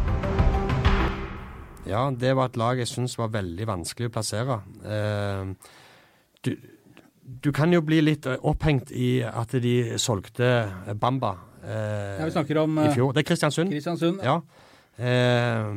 Ja, 1.86 2.08
det 2.10 2.32
var 2.36 2.50
et 2.50 2.58
lag 2.60 2.80
jeg 2.80 2.88
syns 2.88 3.18
var 3.18 3.32
veldig 3.34 3.66
vanskelig 3.68 4.08
å 4.08 4.14
plassere. 4.14 4.60
Ehm, 4.86 5.54
du, 6.44 6.54
du, 7.20 7.50
kan 7.52 7.72
jo 7.72 7.82
bli 7.84 8.00
litt 8.02 8.26
opphengt 8.26 8.90
i 8.90 9.20
at 9.26 9.52
de 9.60 9.98
solgte 10.00 10.48
Bamba 10.96 11.34
eh, 11.60 12.16
ja, 12.16 12.24
vi 12.24 12.32
snakker 12.32 12.62
om, 12.64 12.80
i 12.80 12.88
fjor. 12.94 13.12
Det 13.12 13.24
er 13.24 13.28
Kristiansund. 13.28 13.74
Kristiansund. 13.74 14.24
Ja. 14.24 14.40
Eh, 14.96 15.68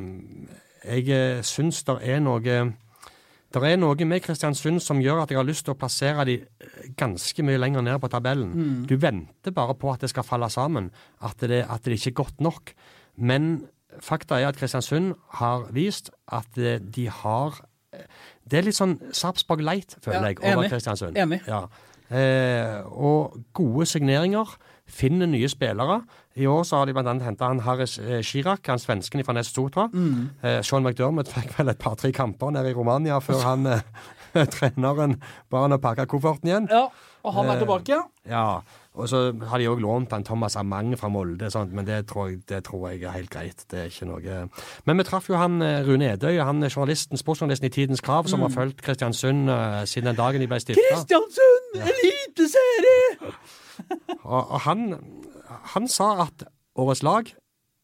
jeg 0.84 1.12
eh, 1.12 1.44
syns 1.48 1.84
det 1.88 2.00
er 2.02 2.24
noe 2.24 2.42
det 3.62 3.74
er 3.74 3.78
noe 3.78 4.08
med 4.10 4.24
Kristiansund 4.26 4.82
som 4.82 5.02
gjør 5.04 5.24
at 5.24 5.32
jeg 5.32 5.38
har 5.38 5.46
lyst 5.46 5.68
til 5.68 5.76
å 5.76 5.78
plassere 5.78 6.26
de 6.26 6.40
eh, 6.42 6.88
ganske 6.98 7.46
mye 7.46 7.60
lenger 7.62 7.86
ned 7.86 8.00
på 8.02 8.10
tabellen. 8.10 8.50
Mm. 8.54 8.82
Du 8.90 8.96
venter 8.98 9.54
bare 9.54 9.76
på 9.78 9.92
at 9.94 10.02
det 10.02 10.10
skal 10.10 10.26
falle 10.26 10.50
sammen, 10.50 10.90
at 11.22 11.38
det, 11.42 11.62
at 11.70 11.86
det 11.86 12.00
ikke 12.00 12.14
er 12.16 12.20
godt 12.24 12.42
nok. 12.42 12.74
Men 13.16 13.68
fakta 14.02 14.40
er 14.42 14.50
at 14.50 14.58
Kristiansund 14.58 15.14
har 15.40 15.68
vist 15.76 16.10
at 16.34 16.58
eh, 16.58 16.82
de 16.82 17.10
har 17.10 17.62
Det 18.50 18.58
er 18.58 18.66
litt 18.66 18.76
sånn 18.76 18.96
Sarpsborg 19.14 19.62
Light, 19.62 19.94
føler 20.02 20.32
ja, 20.32 20.34
jeg, 20.34 20.56
over. 20.58 20.70
Kristiansund. 20.72 21.18
Enig. 21.18 21.44
Ja. 21.46 21.68
Eh, 22.10 22.82
og 22.90 23.38
gode 23.54 23.86
signeringer. 23.86 24.50
Finner 24.94 25.30
nye 25.30 25.48
spillere. 25.50 26.02
I 26.38 26.46
år 26.50 26.64
så 26.66 26.80
har 26.82 26.90
de 26.90 26.94
bl.a. 26.94 27.14
henta 27.26 27.48
han 27.50 27.62
Harris 27.66 27.96
eh, 28.02 28.20
Chirac, 28.26 28.62
han 28.70 28.82
svensken 28.82 29.24
fra 29.26 29.34
Nest 29.38 29.56
Sotra. 29.58 29.88
Mm. 29.94 30.30
Eh, 30.44 30.60
Sean 30.66 30.86
McDermott 30.86 31.30
fikk 31.34 31.56
vel 31.58 31.74
et 31.74 31.82
par-tre 31.82 32.12
kamper 32.14 32.54
nede 32.54 32.72
i 32.74 32.78
Romania 32.78 33.18
før 33.24 33.42
han 33.50 33.66
eh, 33.74 33.82
treneren 34.54 35.18
ba 35.54 35.66
han 35.66 35.76
å 35.78 35.82
pakke 35.82 36.06
kofferten 36.10 36.50
igjen. 36.52 36.70
Ja, 36.74 36.88
og 37.24 37.36
han 37.40 37.50
er 37.50 37.58
Eh, 37.58 37.64
tilbake. 37.66 38.00
Ja, 38.30 38.46
og 38.96 39.08
så 39.10 39.20
har 39.50 39.58
de 39.60 39.68
òg 39.72 39.80
lånt 39.82 40.12
han 40.14 40.24
Thomas 40.24 40.56
Amang 40.56 40.92
fra 41.00 41.10
Molde, 41.10 41.50
sant? 41.52 41.72
men 41.74 41.86
det 41.86 42.06
tror, 42.08 42.28
jeg, 42.30 42.44
det 42.50 42.64
tror 42.68 42.90
jeg 42.92 43.02
er 43.04 43.16
helt 43.16 43.30
greit. 43.34 43.64
Det 43.72 43.80
er 43.80 43.86
ikke 43.90 44.06
noe 44.06 44.50
Men 44.86 44.98
vi 44.98 45.04
traff 45.08 45.30
jo 45.30 45.36
han 45.40 45.62
eh, 45.66 45.82
Rune 45.88 46.12
Edøy, 46.14 46.38
han 46.46 46.62
er 46.64 46.70
journalisten, 46.70 47.18
sportsjournalisten 47.18 47.66
i 47.68 47.74
Tidens 47.74 48.02
Krav, 48.06 48.28
som 48.30 48.42
har 48.46 48.50
fulgt 48.54 48.82
Kristiansund 48.86 49.50
eh, 49.50 49.84
siden 49.90 50.12
den 50.12 50.20
dagen 50.20 50.42
de 50.42 50.48
ble 50.52 50.60
stifta. 50.62 50.82
Kristiansund, 50.94 51.80
eliteserie! 51.82 53.32
Og, 54.24 54.52
og 54.54 54.60
han, 54.68 54.84
han 55.74 55.88
sa 55.90 56.12
at 56.28 56.44
årets 56.80 57.02
lag 57.04 57.32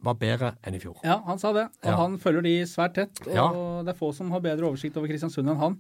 var 0.06 0.15
bedre 0.22 0.52
enn 0.63 0.78
i 0.78 0.80
fjor. 0.80 1.00
Ja, 1.04 1.17
han 1.26 1.39
sa 1.41 1.50
det. 1.56 1.65
Og 1.84 1.89
Ja. 1.89 1.95
han 2.00 2.19
følger 2.22 2.45
de 2.45 2.54
svært 2.69 2.93
tett. 2.95 3.19
Og 3.26 3.34
Ja. 3.36 3.48
det 3.84 3.91
er 3.95 3.98
få 4.00 4.13
som 4.15 4.30
har 4.32 4.39
bedre 4.45 4.69
oversikt 4.69 4.95
over 4.98 5.10
Kristiansund 5.12 5.50
enn 5.50 5.60
han. 5.60 5.76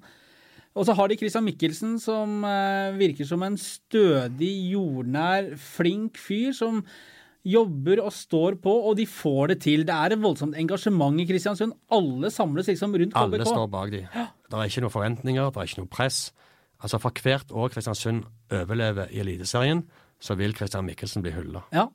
Og 0.77 0.85
så 0.85 0.93
har 0.95 1.09
de 1.09 1.17
Christian 1.17 1.45
Mikkelsen, 1.47 1.95
som 2.01 2.43
eh, 2.45 2.97
virker 2.99 3.27
som 3.27 3.41
en 3.43 3.57
stødig, 3.59 4.51
jordnær, 4.73 5.55
flink 5.59 6.19
fyr 6.21 6.53
som 6.55 6.83
jobber 7.47 8.01
og 8.03 8.11
står 8.13 8.57
på, 8.61 8.71
og 8.89 8.97
de 8.99 9.05
får 9.09 9.53
det 9.53 9.59
til. 9.63 9.85
Det 9.87 9.95
er 9.95 10.13
et 10.13 10.21
voldsomt 10.21 10.57
engasjement 10.59 11.21
i 11.21 11.25
Kristiansund. 11.29 11.73
Alle 11.95 12.31
samles 12.33 12.67
liksom 12.69 12.93
rundt 12.99 13.15
Alle 13.17 13.45
står 13.47 13.69
bak 13.71 13.93
de. 13.95 14.03
Det 14.05 14.59
er 14.59 14.69
ikke 14.69 14.83
noen 14.85 14.93
forventninger, 14.93 15.49
det 15.49 15.61
er 15.61 15.71
ikke 15.71 15.81
noe 15.81 15.93
press. 15.93 16.19
Altså 16.83 16.99
For 17.01 17.23
hvert 17.23 17.51
år 17.51 17.71
Kristiansund 17.73 18.27
overlever 18.55 19.09
i 19.11 19.23
Eliteserien, 19.23 19.83
så 20.19 20.35
vil 20.39 20.55
Christian 20.55 20.87
Mikkelsen 20.87 21.23
bli 21.23 21.33
hylla. 21.35 21.63
Ja. 21.75 21.87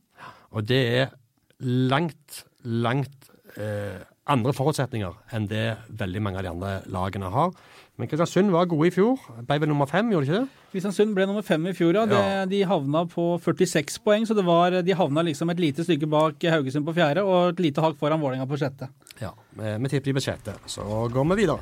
Og 0.53 0.67
det 0.69 0.83
er 0.97 1.15
langt, 1.61 2.45
langt 2.65 3.31
eh, 3.61 4.01
andre 4.31 4.53
forutsetninger 4.57 5.35
enn 5.37 5.49
det 5.51 5.67
veldig 5.93 6.23
mange 6.25 6.41
av 6.41 6.47
de 6.47 6.53
andre 6.53 6.75
lagene 6.93 7.31
har. 7.33 7.53
Men 7.97 8.09
Kristiansund 8.11 8.51
var 8.51 8.67
gode 8.67 8.89
i 8.89 8.91
fjor. 8.95 9.21
Ble 9.47 9.59
vel 9.63 9.71
nummer 9.71 9.87
fem, 9.87 10.09
gjorde 10.11 10.27
de 10.27 10.33
ikke 10.33 10.41
det? 10.43 10.71
Kristiansund 10.73 11.15
ble 11.15 11.29
nummer 11.31 11.45
fem 11.47 11.69
i 11.71 11.75
fjor, 11.79 11.95
ja. 11.95 12.07
Det, 12.11 12.19
Ja. 12.19 12.45
De 12.51 12.63
havna 12.67 13.05
på 13.07 13.27
46 13.45 14.01
poeng, 14.03 14.27
så 14.27 14.35
det 14.35 14.45
var, 14.45 14.81
de 14.83 14.97
havna 14.99 15.23
liksom 15.23 15.51
et 15.55 15.63
lite 15.63 15.87
stykke 15.87 16.11
bak 16.11 16.43
Haugesund 16.43 16.85
på 16.89 16.95
fjerde 16.97 17.23
og 17.23 17.55
et 17.55 17.61
lite 17.69 17.85
hakk 17.85 17.97
foran 18.01 18.21
Vålerenga 18.21 18.49
på 18.51 18.59
sjette. 18.59 18.91
Ja. 19.23 19.31
Vi, 19.55 19.77
vi 19.79 19.89
tipper 19.95 20.11
de 20.11 20.19
på 20.19 20.27
sjette. 20.27 20.59
Så 20.67 20.83
går 21.15 21.31
vi 21.31 21.43
videre. 21.45 21.61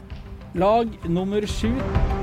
Lag 0.55 0.89
nummer 1.09 1.45
sju. 1.47 2.22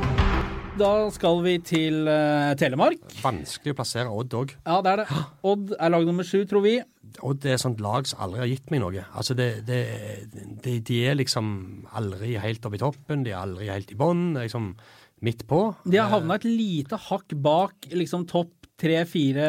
Da 0.80 1.10
skal 1.12 1.42
vi 1.44 1.58
til 1.60 2.08
uh, 2.08 2.54
Telemark. 2.56 3.02
Vanskelig 3.20 3.74
å 3.74 3.78
plassere 3.82 4.12
Odd 4.16 4.36
òg. 4.40 4.54
Ja, 4.64 4.78
det 4.86 4.94
er 4.94 5.02
det. 5.02 5.24
Odd 5.52 5.74
er 5.76 5.92
lag 5.92 6.06
nummer 6.08 6.24
sju, 6.28 6.46
tror 6.48 6.64
vi. 6.64 6.78
Odd 7.26 7.44
er 7.44 7.58
et 7.58 7.64
sånt 7.64 7.82
lag 7.84 8.08
som 8.08 8.22
aldri 8.24 8.40
har 8.46 8.48
gitt 8.48 8.72
meg 8.72 8.80
noe. 8.86 9.04
Altså 9.12 9.36
det, 9.36 9.50
det, 9.68 9.82
de, 10.64 10.78
de 10.88 11.02
er 11.10 11.20
liksom 11.20 11.50
aldri 12.00 12.38
helt 12.40 12.64
oppe 12.64 12.80
i 12.80 12.84
toppen, 12.86 13.26
de 13.28 13.34
er 13.34 13.42
aldri 13.42 13.68
helt 13.68 13.92
i 13.92 14.00
bånn. 14.00 14.30
Liksom 14.38 14.72
midt 15.26 15.44
på. 15.50 15.66
De 15.84 16.00
har 16.00 16.14
havna 16.14 16.40
et 16.40 16.48
lite 16.48 16.96
hakk 17.10 17.36
bak 17.44 17.90
liksom 17.92 18.24
topp 18.30 18.59
tre, 18.80 19.02
fire, 19.06 19.46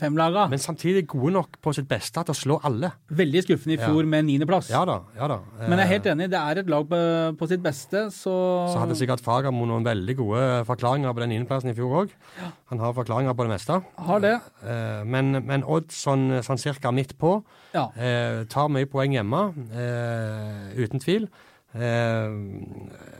fem-laga. 0.00 0.44
Men 0.52 0.60
samtidig 0.60 1.06
gode 1.08 1.32
nok 1.32 1.56
på 1.64 1.72
sitt 1.74 1.86
beste 1.88 2.20
til 2.24 2.34
å 2.34 2.36
slå 2.36 2.58
alle. 2.68 2.90
Veldig 3.10 3.42
skuffende 3.46 3.74
i 3.74 3.80
Ja. 3.80 3.88
fjor 3.88 4.04
med 4.06 4.26
niendeplass. 4.28 4.68
Ja 4.70 4.84
da. 4.84 4.98
ja 5.16 5.26
da. 5.32 5.38
Men 5.64 5.78
jeg 5.80 5.86
er 5.86 5.92
helt 5.94 6.06
enig, 6.12 6.28
det 6.30 6.38
er 6.40 6.60
et 6.62 6.68
lag 6.68 6.84
på, 6.90 6.98
på 7.40 7.48
sitt 7.48 7.62
beste, 7.64 8.04
så, 8.12 8.34
Så 8.72 8.78
hadde 8.82 8.94
sikkert 9.00 9.24
Fagermo 9.24 9.64
noen 9.66 9.84
veldig 9.88 10.16
gode 10.20 10.42
forklaringer 10.68 11.14
på 11.16 11.24
den 11.24 11.32
niendeplassen 11.34 11.70
i 11.72 11.74
fjor 11.78 12.04
òg. 12.04 12.12
Han 12.70 12.78
har 12.84 12.92
forklaringer 12.92 13.34
på 13.34 13.48
det 13.48 13.54
meste. 13.56 13.80
har 13.98 14.20
det. 14.20 14.34
Eh, 14.62 15.02
Men, 15.04 15.32
men 15.46 15.64
Odd 15.64 15.88
sånn, 15.90 16.42
sånn 16.44 16.60
cirka 16.60 16.92
midt 16.92 17.16
på. 17.18 17.42
Ja. 17.74 17.88
Eh, 17.96 18.44
tar 18.52 18.68
mye 18.68 18.86
poeng 18.86 19.12
hjemme, 19.16 19.48
eh, 19.74 20.76
uten 20.84 21.00
tvil. 21.00 21.26
Eh, 21.74 22.28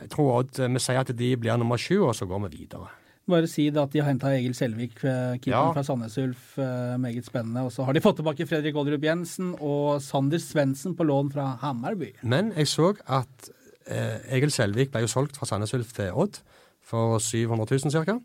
jeg 0.05 0.09
tror 0.13 0.29
Odd 0.39 0.55
Vi 0.61 0.79
sier 0.79 0.99
at 1.01 1.11
de 1.15 1.35
blir 1.35 1.57
nummer 1.59 1.77
sju, 1.81 1.97
og 2.07 2.13
så 2.15 2.27
går 2.29 2.45
vi 2.49 2.57
videre. 2.61 2.87
Bare 3.27 3.47
si 3.49 3.63
det 3.73 3.81
at 3.81 3.89
de 3.93 4.01
har 4.03 4.09
henta 4.11 4.29
Egil 4.35 4.53
Selvik, 4.53 4.99
eh, 5.03 5.37
keeperen 5.41 5.49
Ja. 5.49 5.71
fra 5.73 5.81
Sandnes 5.83 6.17
Ulf. 6.21 6.57
eh, 6.59 6.95
Meget 7.01 7.25
spennende. 7.25 7.63
Og 7.65 7.71
så 7.71 7.83
har 7.85 7.93
de 7.93 7.99
fått 8.01 8.17
tilbake 8.17 8.45
Fredrik 8.47 8.75
Olderup 8.75 9.01
Jensen 9.03 9.55
og 9.59 9.99
Sander 10.01 10.37
Svendsen 10.37 10.95
på 10.95 11.03
lån 11.03 11.31
fra 11.33 11.57
Hammarby. 11.61 12.13
Men 12.23 12.51
jeg 12.55 12.67
så 12.67 12.93
at 13.07 13.49
eh, 13.87 14.19
Egil 14.37 14.51
Selvik 14.51 14.91
ble 14.91 15.01
jo 15.01 15.07
solgt 15.07 15.37
fra 15.37 15.45
Sandnes 15.49 15.73
Ulf 15.73 15.91
til 15.93 16.11
Odd 16.13 16.39
for 16.85 17.17
700 17.17 17.65
000 17.85 17.91
ca. 18.05 18.19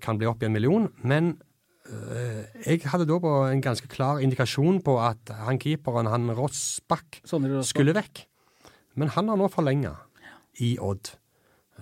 Kan 0.00 0.18
bli 0.18 0.26
opp 0.26 0.42
i 0.42 0.46
en 0.46 0.52
million. 0.52 0.90
Men 1.02 1.38
eh, 1.88 2.44
jeg 2.66 2.82
hadde 2.84 3.06
da 3.08 3.18
på 3.18 3.32
en 3.50 3.62
ganske 3.64 3.88
klar 3.88 4.20
indikasjon 4.20 4.82
på 4.84 4.98
at 5.00 5.32
han 5.46 5.58
keeperen, 5.58 6.06
han 6.06 6.28
Rossbakk, 6.36 7.22
skulle 7.24 7.94
vekk. 7.96 8.26
Men 8.96 9.08
han 9.08 9.28
har 9.28 9.36
nå 9.36 9.48
forlenga 9.50 9.96
i 10.60 10.76
Odd. 10.80 11.14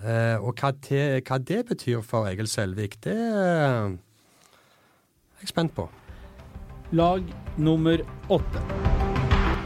Eh, 0.03 0.35
og 0.43 0.59
hva, 0.59 0.73
det, 0.83 1.23
hva 1.27 1.39
det 1.39 1.61
betyr 1.69 2.01
for 2.03 2.27
Egil 2.27 2.49
Selvik, 2.51 2.97
det 3.05 3.15
er 3.15 3.93
jeg 5.43 5.51
spent 5.51 5.73
på. 5.75 5.87
Lag 6.95 7.23
nummer 7.59 8.03
åtte. 8.31 8.63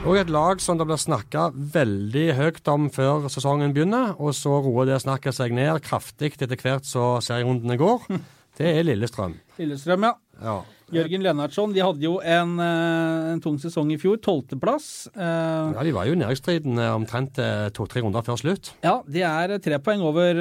Og 0.07 0.15
et 0.15 0.29
lag 0.31 0.61
som 0.63 0.77
det 0.79 0.85
blir 0.87 0.99
snakka 1.01 1.49
veldig 1.73 2.27
høyt 2.37 2.69
om 2.71 2.85
før 2.93 3.25
sesongen 3.33 3.73
begynner, 3.75 4.13
og 4.21 4.31
så 4.37 4.61
roer 4.63 4.87
det 4.87 5.01
snakket 5.03 5.35
seg 5.35 5.55
ned 5.57 5.81
kraftig 5.85 6.35
etter 6.37 6.55
hvert 6.55 6.85
så 6.87 7.17
serierundene 7.23 7.79
går. 7.79 8.07
Det 8.57 8.71
er 8.73 8.87
Lillestrøm. 8.87 9.35
Lillestrøm, 9.59 10.07
ja. 10.07 10.15
Ja. 10.41 10.57
Jørgen 10.93 11.23
Lennartson. 11.25 11.73
De 11.75 11.81
hadde 11.83 11.99
jo 12.05 12.13
en, 12.23 12.53
eh, 12.63 13.31
en 13.33 13.41
tung 13.43 13.57
sesong 13.59 13.89
i 13.91 13.97
fjor. 13.99 14.19
Tolvteplass. 14.23 15.09
Eh, 15.11 15.73
ja, 15.75 15.83
de 15.83 15.91
var 15.91 16.07
jo 16.07 16.15
nedrykksstriden 16.15 16.79
eh, 16.79 16.93
omtrent 16.95 17.35
to-tre 17.75 18.01
runder 18.05 18.23
før 18.23 18.39
slutt. 18.39 18.71
ja, 18.83 19.01
de 19.07 19.21
er 19.27 19.57
tre 19.59 19.79
poeng 19.83 20.01
over 20.01 20.33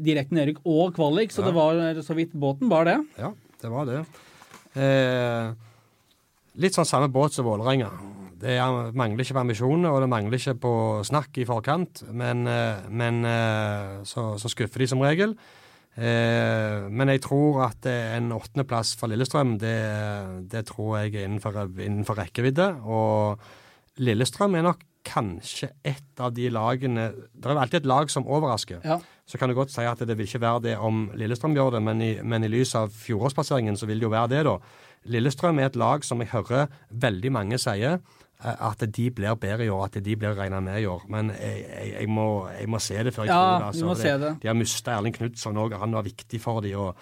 direkte 0.00 0.32
nedrykk 0.38 0.62
og 0.64 0.94
kvalik, 0.96 1.30
så 1.34 1.42
Ja. 1.42 1.50
det 1.50 1.54
var 1.54 2.02
så 2.02 2.14
vidt 2.16 2.32
båten 2.32 2.68
bar 2.70 2.84
det. 2.88 2.96
Ja, 3.18 3.32
det 3.60 3.70
var 3.70 3.84
det. 3.84 4.06
Eh, 4.74 5.52
litt 6.56 6.72
sånn 6.72 6.86
samme 6.88 7.12
båt 7.12 7.32
som 7.32 7.44
Vålerenga. 7.44 7.90
Det 8.40 8.56
er, 8.56 8.92
mangler 8.96 9.20
ikke 9.20 9.34
på 9.36 9.40
ambisjoner, 9.44 9.90
og 9.92 10.00
det 10.00 10.08
mangler 10.08 10.38
ikke 10.38 10.58
på 10.58 11.04
snakk 11.04 11.36
i 11.36 11.44
forkant, 11.44 12.06
men, 12.10 12.44
men 12.88 13.20
så, 14.08 14.38
så 14.40 14.48
skuffer 14.48 14.78
de 14.80 14.86
som 14.86 15.02
regel. 15.04 15.36
Eh, 16.00 16.86
men 16.88 17.12
jeg 17.12 17.20
tror 17.26 17.64
at 17.66 17.86
eh, 17.88 18.14
en 18.16 18.32
åttendeplass 18.32 18.94
for 18.96 19.12
Lillestrøm, 19.12 19.58
det, 19.60 19.78
det 20.48 20.64
tror 20.70 21.02
jeg 21.02 21.14
er 21.14 21.26
innenfor, 21.28 21.58
innenfor 21.76 22.16
rekkevidde. 22.22 22.70
Og 22.88 24.00
Lillestrøm 24.00 24.56
er 24.56 24.64
nok 24.70 24.86
kanskje 25.04 25.70
et 25.84 26.20
av 26.20 26.32
de 26.36 26.50
lagene 26.52 27.06
Det 27.16 27.48
er 27.48 27.54
jo 27.54 27.60
alltid 27.62 27.78
et 27.82 27.88
lag 27.88 28.10
som 28.12 28.28
overrasker. 28.28 28.80
Ja. 28.84 28.98
Så 29.28 29.38
kan 29.40 29.48
du 29.48 29.56
godt 29.56 29.72
si 29.72 29.84
at 29.86 30.00
det 30.00 30.16
vil 30.16 30.28
ikke 30.28 30.42
være 30.42 30.64
det 30.68 30.76
om 30.80 31.08
Lillestrøm 31.16 31.56
gjør 31.56 31.76
det, 31.76 31.82
men 31.84 32.02
i, 32.04 32.12
men 32.22 32.44
i 32.44 32.52
lys 32.52 32.74
av 32.78 32.92
fjorårsplasseringen 32.94 33.76
så 33.80 33.88
vil 33.88 34.00
det 34.00 34.08
jo 34.08 34.14
være 34.14 34.32
det, 34.34 34.44
da. 34.48 34.56
Lillestrøm 35.10 35.60
er 35.60 35.70
et 35.70 35.78
lag 35.80 36.04
som 36.04 36.20
jeg 36.20 36.32
hører 36.32 36.68
veldig 36.90 37.32
mange 37.32 37.60
sier 37.60 38.00
at 38.40 38.84
de 38.96 39.06
blir 39.12 39.34
bedre 39.36 39.66
i 39.66 39.70
år, 39.72 39.84
at 39.84 39.98
de 40.04 40.16
blir 40.16 40.36
regna 40.38 40.60
med 40.64 40.80
i 40.80 40.86
år. 40.88 41.02
Men 41.12 41.32
jeg, 41.34 41.64
jeg, 41.68 41.94
jeg, 42.00 42.08
må, 42.08 42.26
jeg 42.54 42.68
må 42.72 42.80
se 42.80 42.96
det 43.04 43.12
før 43.14 43.26
jeg 43.26 43.34
Ja, 43.34 43.40
tror 43.40 43.58
det. 43.58 43.66
Altså. 43.66 43.84
må 43.84 43.94
for 43.94 44.02
se 44.02 44.14
det. 44.22 44.30
De 44.42 44.48
har 44.48 44.56
mista 44.56 44.94
Erling 44.96 45.16
Knutson 45.16 45.60
òg, 45.60 45.76
han 45.80 45.96
var 45.96 46.06
viktig 46.06 46.40
for 46.40 46.60
dem. 46.64 46.78
Og, 46.80 46.94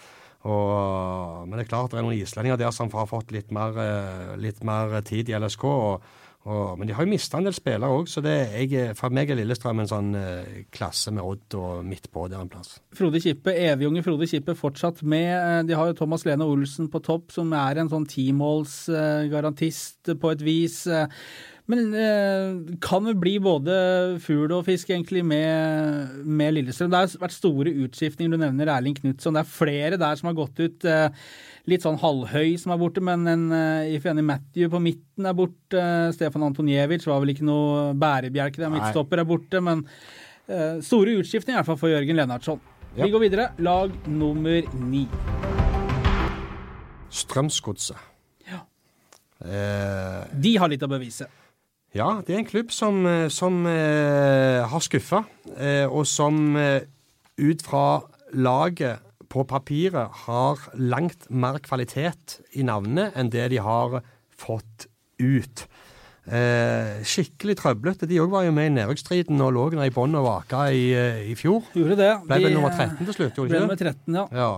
og, 0.48 1.48
men 1.48 1.59
det 1.59 1.66
er 1.66 1.70
klart 1.70 1.92
det 1.92 2.01
er 2.01 2.07
noen 2.07 2.18
islendinger 2.18 2.59
der 2.61 2.74
som 2.74 2.90
har 2.94 3.07
fått 3.11 3.31
litt 3.35 3.53
mer, 3.55 3.79
eh, 3.83 4.35
litt 4.40 4.64
mer 4.66 4.98
tid 5.07 5.31
i 5.31 5.38
LSK. 5.38 5.64
Og, 5.64 6.09
og, 6.49 6.79
men 6.81 6.89
de 6.89 6.95
har 6.97 7.05
jo 7.05 7.13
mista 7.13 7.37
en 7.39 7.45
del 7.49 7.55
spillere 7.57 7.91
òg, 7.93 8.09
så 8.09 8.23
det, 8.25 8.35
jeg, 8.73 8.95
for 8.97 9.13
meg 9.15 9.29
er 9.31 9.37
Lillestrøm 9.39 9.83
en 9.85 9.91
sånn 9.91 10.09
eh, 10.17 10.63
klasse 10.75 11.13
med 11.13 11.25
Odd 11.29 11.59
og 11.61 11.85
midt 11.85 12.09
på 12.15 12.25
der 12.33 12.41
en 12.41 12.49
plass. 12.53 12.79
Frode 12.97 13.21
Kippe, 13.21 13.53
evigunge 13.69 14.03
Frode 14.07 14.29
Kippe 14.31 14.57
fortsatt 14.59 15.05
med. 15.05 15.29
Eh, 15.37 15.61
De 15.69 15.77
har 15.77 15.93
jo 15.93 15.99
Thomas 16.01 16.25
Lene 16.29 16.49
Olsen 16.49 16.89
på 16.93 17.03
topp, 17.05 17.29
som 17.37 17.53
er 17.53 17.83
en 17.85 17.93
sånn 17.93 18.09
timålsgarantist 18.09 20.15
på 20.21 20.33
et 20.35 20.43
vis. 20.47 20.83
Eh, 20.87 21.07
Men 21.69 21.91
eh, 21.93 22.79
kan 22.81 23.05
det 23.05 23.19
bli 23.21 23.35
både 23.45 23.75
fugl 24.25 24.55
og 24.57 24.63
fisk 24.65 24.89
egentlig 24.89 25.21
med, 25.29 26.15
med 26.25 26.55
Lillestrøm? 26.57 26.89
Det 26.95 27.01
har 27.03 27.11
vært 27.21 27.35
store 27.37 27.75
utskiftninger. 27.85 28.33
Du 28.33 28.41
nevner 28.41 28.71
Erling 28.73 28.97
Knutson. 28.97 29.37
Det 29.37 29.43
er 29.43 29.51
flere 29.53 29.99
der 30.01 30.17
som 30.17 30.31
har 30.31 30.39
gått 30.39 30.63
ut. 30.65 30.87
eh, 30.89 31.11
Litt 31.69 31.83
sånn 31.85 31.99
halvhøy 32.01 32.55
som 32.61 32.73
er 32.73 32.79
borte, 32.81 33.03
men 33.05 33.27
en 33.29 33.43
uh, 33.53 33.91
Ifeani 33.93 34.23
Matthew 34.25 34.71
på 34.73 34.79
midten 34.81 35.27
er 35.29 35.35
borte. 35.37 35.77
Uh, 35.77 36.09
Stefan 36.17 36.47
Antoniewicz 36.47 37.05
var 37.11 37.21
vel 37.21 37.35
ikke 37.35 37.45
noe 37.45 37.91
bærebjelke 38.01 38.63
der. 38.63 38.73
Midtstopper 38.73 39.21
er 39.21 39.29
borte. 39.29 39.61
Men 39.61 39.83
uh, 40.49 40.79
store 40.81 41.19
utskiftninger 41.21 41.59
i 41.59 41.61
hvert 41.61 41.69
fall 41.69 41.81
for 41.83 41.93
Jørgen 41.93 42.17
Lennartson. 42.17 42.63
Ja. 42.97 43.05
Vi 43.05 43.13
går 43.13 43.27
videre. 43.27 43.51
Lag 43.61 43.93
nummer 44.09 44.63
ni. 44.81 45.05
Strømsgodset. 47.11 47.97
Ja. 48.49 48.63
Eh, 49.45 50.25
De 50.35 50.55
har 50.61 50.69
litt 50.73 50.83
å 50.85 50.89
bevise. 50.91 51.29
ja, 51.95 52.09
det 52.27 52.35
er 52.35 52.39
en 52.43 52.49
klubb 52.49 52.71
som, 52.73 53.05
eh, 53.07 53.29
som 53.33 53.65
eh, 53.67 54.65
har 54.69 54.81
skuffa, 54.85 55.25
eh, 55.57 55.87
og 55.89 56.07
som 56.07 56.57
eh, 56.57 56.83
ut 57.39 57.63
fra 57.65 58.03
laget 58.35 59.01
på 59.29 59.45
papiret 59.49 60.23
har 60.25 60.62
langt 60.75 61.29
mer 61.31 61.61
kvalitet 61.64 62.38
i 62.57 62.64
navnet 62.67 63.17
enn 63.19 63.31
det 63.33 63.51
de 63.53 63.61
har 63.64 64.01
fått 64.38 64.88
ut. 65.19 65.67
Eh, 66.29 66.99
skikkelig 67.09 67.57
trøblete. 67.57 68.09
De 68.09 68.21
òg 68.21 68.33
var 68.33 68.45
jo 68.45 68.53
med 68.53 68.69
i 68.69 68.75
nedrykksstriden 68.77 69.41
og 69.41 69.55
lå 69.57 69.69
i 69.81 69.93
bånn 69.95 70.17
og 70.19 70.27
vaka 70.27 70.67
i, 70.73 70.91
eh, 70.93 71.23
i, 71.33 71.37
fjor. 71.38 71.62
Gjorde 71.73 71.97
det. 71.97 72.11
Ble 72.27 72.41
vel 72.43 72.51
De, 72.53 72.57
nummer 72.59 72.75
13 72.75 73.07
til 73.07 73.14
slutt, 73.17 73.37
gjorde 73.37 73.49
Ble 73.49 73.62
de 73.62 73.64
ikke 73.64 73.88
det? 73.88 73.95
13, 74.05 74.19
ja. 74.19 74.27
Ja. 74.37 74.51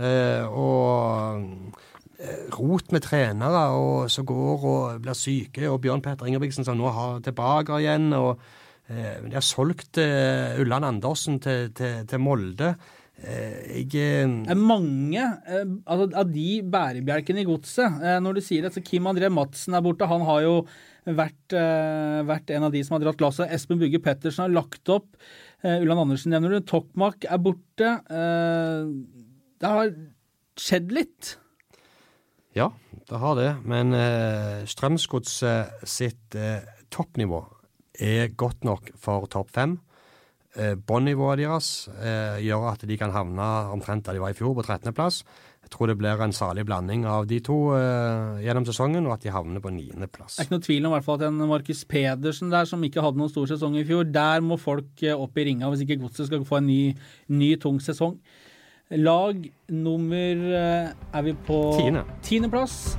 Eh, 0.00 0.46
og 0.46 1.74
eh, 2.16 2.46
rot 2.56 2.92
med 2.94 3.04
trenere 3.04 3.66
og 3.76 4.08
som 4.12 4.24
går 4.28 4.64
og 4.70 5.02
blir 5.04 5.18
syke, 5.18 5.66
og 5.68 5.80
Bjørn 5.84 6.00
Petter 6.04 6.30
Ingebrigtsen 6.30 6.64
som 6.64 6.78
nå 6.78 6.88
har 6.94 7.20
tilbake 7.26 7.82
igjen. 7.82 8.12
og 8.16 8.40
eh, 8.88 9.20
De 9.26 9.34
har 9.36 9.44
solgt 9.44 10.00
Ulland 10.00 10.88
Andersen 10.88 11.40
til, 11.40 11.72
til, 11.76 12.06
til 12.08 12.22
Molde. 12.22 12.74
Jeg 13.20 13.90
eh, 14.00 14.54
mange 14.56 15.20
eh, 15.20 15.72
altså, 15.84 16.06
av 16.16 16.30
de 16.32 16.60
bærebjelkene 16.72 17.42
i 17.42 17.48
godset. 17.48 17.98
Eh, 18.00 18.16
når 18.24 18.38
du 18.38 18.42
sier 18.44 18.64
det, 18.64 18.72
så 18.72 18.82
Kim 18.84 19.08
André 19.10 19.28
Madsen 19.32 19.76
er 19.76 19.84
borte. 19.84 20.08
Han 20.08 20.24
har 20.28 20.40
jo 20.46 20.54
vært, 21.04 21.56
eh, 21.56 22.20
vært 22.28 22.52
en 22.56 22.68
av 22.68 22.72
de 22.72 22.82
som 22.86 22.96
har 22.96 23.04
dratt 23.04 23.20
lasset. 23.20 23.52
Espen 23.52 23.80
Bugge 23.80 24.00
Pettersen 24.00 24.46
har 24.46 24.54
lagt 24.56 24.88
opp. 24.92 25.12
Ulland 25.60 26.06
Andersen 26.06 26.32
nevner 26.32 26.56
du. 26.56 26.64
Tokmak 26.64 27.26
er 27.28 27.36
borte. 27.44 27.90
Det 28.08 29.68
har 29.68 29.90
skjedd 30.56 30.88
litt. 30.96 31.34
Ja, 32.56 32.70
det 33.10 33.20
har 33.20 33.36
det. 33.36 33.50
Men 33.68 33.92
Strømsgodset 34.64 35.84
sitt 35.84 36.38
toppnivå 36.88 37.42
er 38.00 38.32
godt 38.40 38.64
nok 38.64 38.88
for 38.96 39.28
topp 39.28 39.52
fem. 39.52 39.76
Eh, 40.58 40.74
Båndnivået 40.74 41.38
deres 41.38 41.88
eh, 41.94 42.40
gjør 42.42 42.72
at 42.72 42.82
de 42.88 42.96
kan 42.98 43.12
havne 43.14 43.46
omtrent 43.70 44.06
der 44.06 44.16
de 44.16 44.22
var 44.22 44.32
i 44.34 44.38
fjor, 44.38 44.56
på 44.58 44.64
13.-plass. 44.66 45.22
Jeg 45.62 45.70
tror 45.70 45.86
det 45.86 45.98
blir 46.00 46.18
en 46.24 46.32
salig 46.34 46.64
blanding 46.66 47.04
av 47.06 47.28
de 47.30 47.38
to 47.46 47.56
eh, 47.76 48.40
gjennom 48.42 48.66
sesongen, 48.66 49.06
og 49.06 49.14
at 49.14 49.22
de 49.22 49.30
havner 49.30 49.62
på 49.62 49.70
9.-plass. 49.70 50.40
Det 50.40 50.42
er 50.42 50.48
ikke 50.48 50.56
noe 50.56 50.66
tvil 50.66 50.88
om 50.88 50.90
i 50.90 50.96
hvert 50.96 51.06
fall 51.06 51.20
at 51.20 51.26
en 51.28 51.40
Markus 51.52 51.84
Pedersen 51.86 52.50
der, 52.50 52.66
som 52.66 52.82
ikke 52.82 53.04
hadde 53.04 53.22
noen 53.22 53.30
stor 53.30 53.46
sesong 53.52 53.78
i 53.78 53.86
fjor, 53.86 54.08
der 54.10 54.42
må 54.42 54.58
folk 54.58 55.04
eh, 55.06 55.14
opp 55.14 55.38
i 55.38 55.46
ringa 55.52 55.70
hvis 55.70 55.84
ikke 55.86 56.00
Godset 56.02 56.26
skal 56.26 56.46
få 56.48 56.58
en 56.58 56.70
ny, 56.72 56.80
ny 57.30 57.52
tung 57.62 57.78
sesong. 57.84 58.18
Lag 58.98 59.44
nummer 59.70 60.40
eh, 60.50 60.88
Er 61.14 61.22
vi 61.22 61.36
på 61.46 61.60
Tiende. 61.78 62.02
Tiendeplass? 62.26 62.96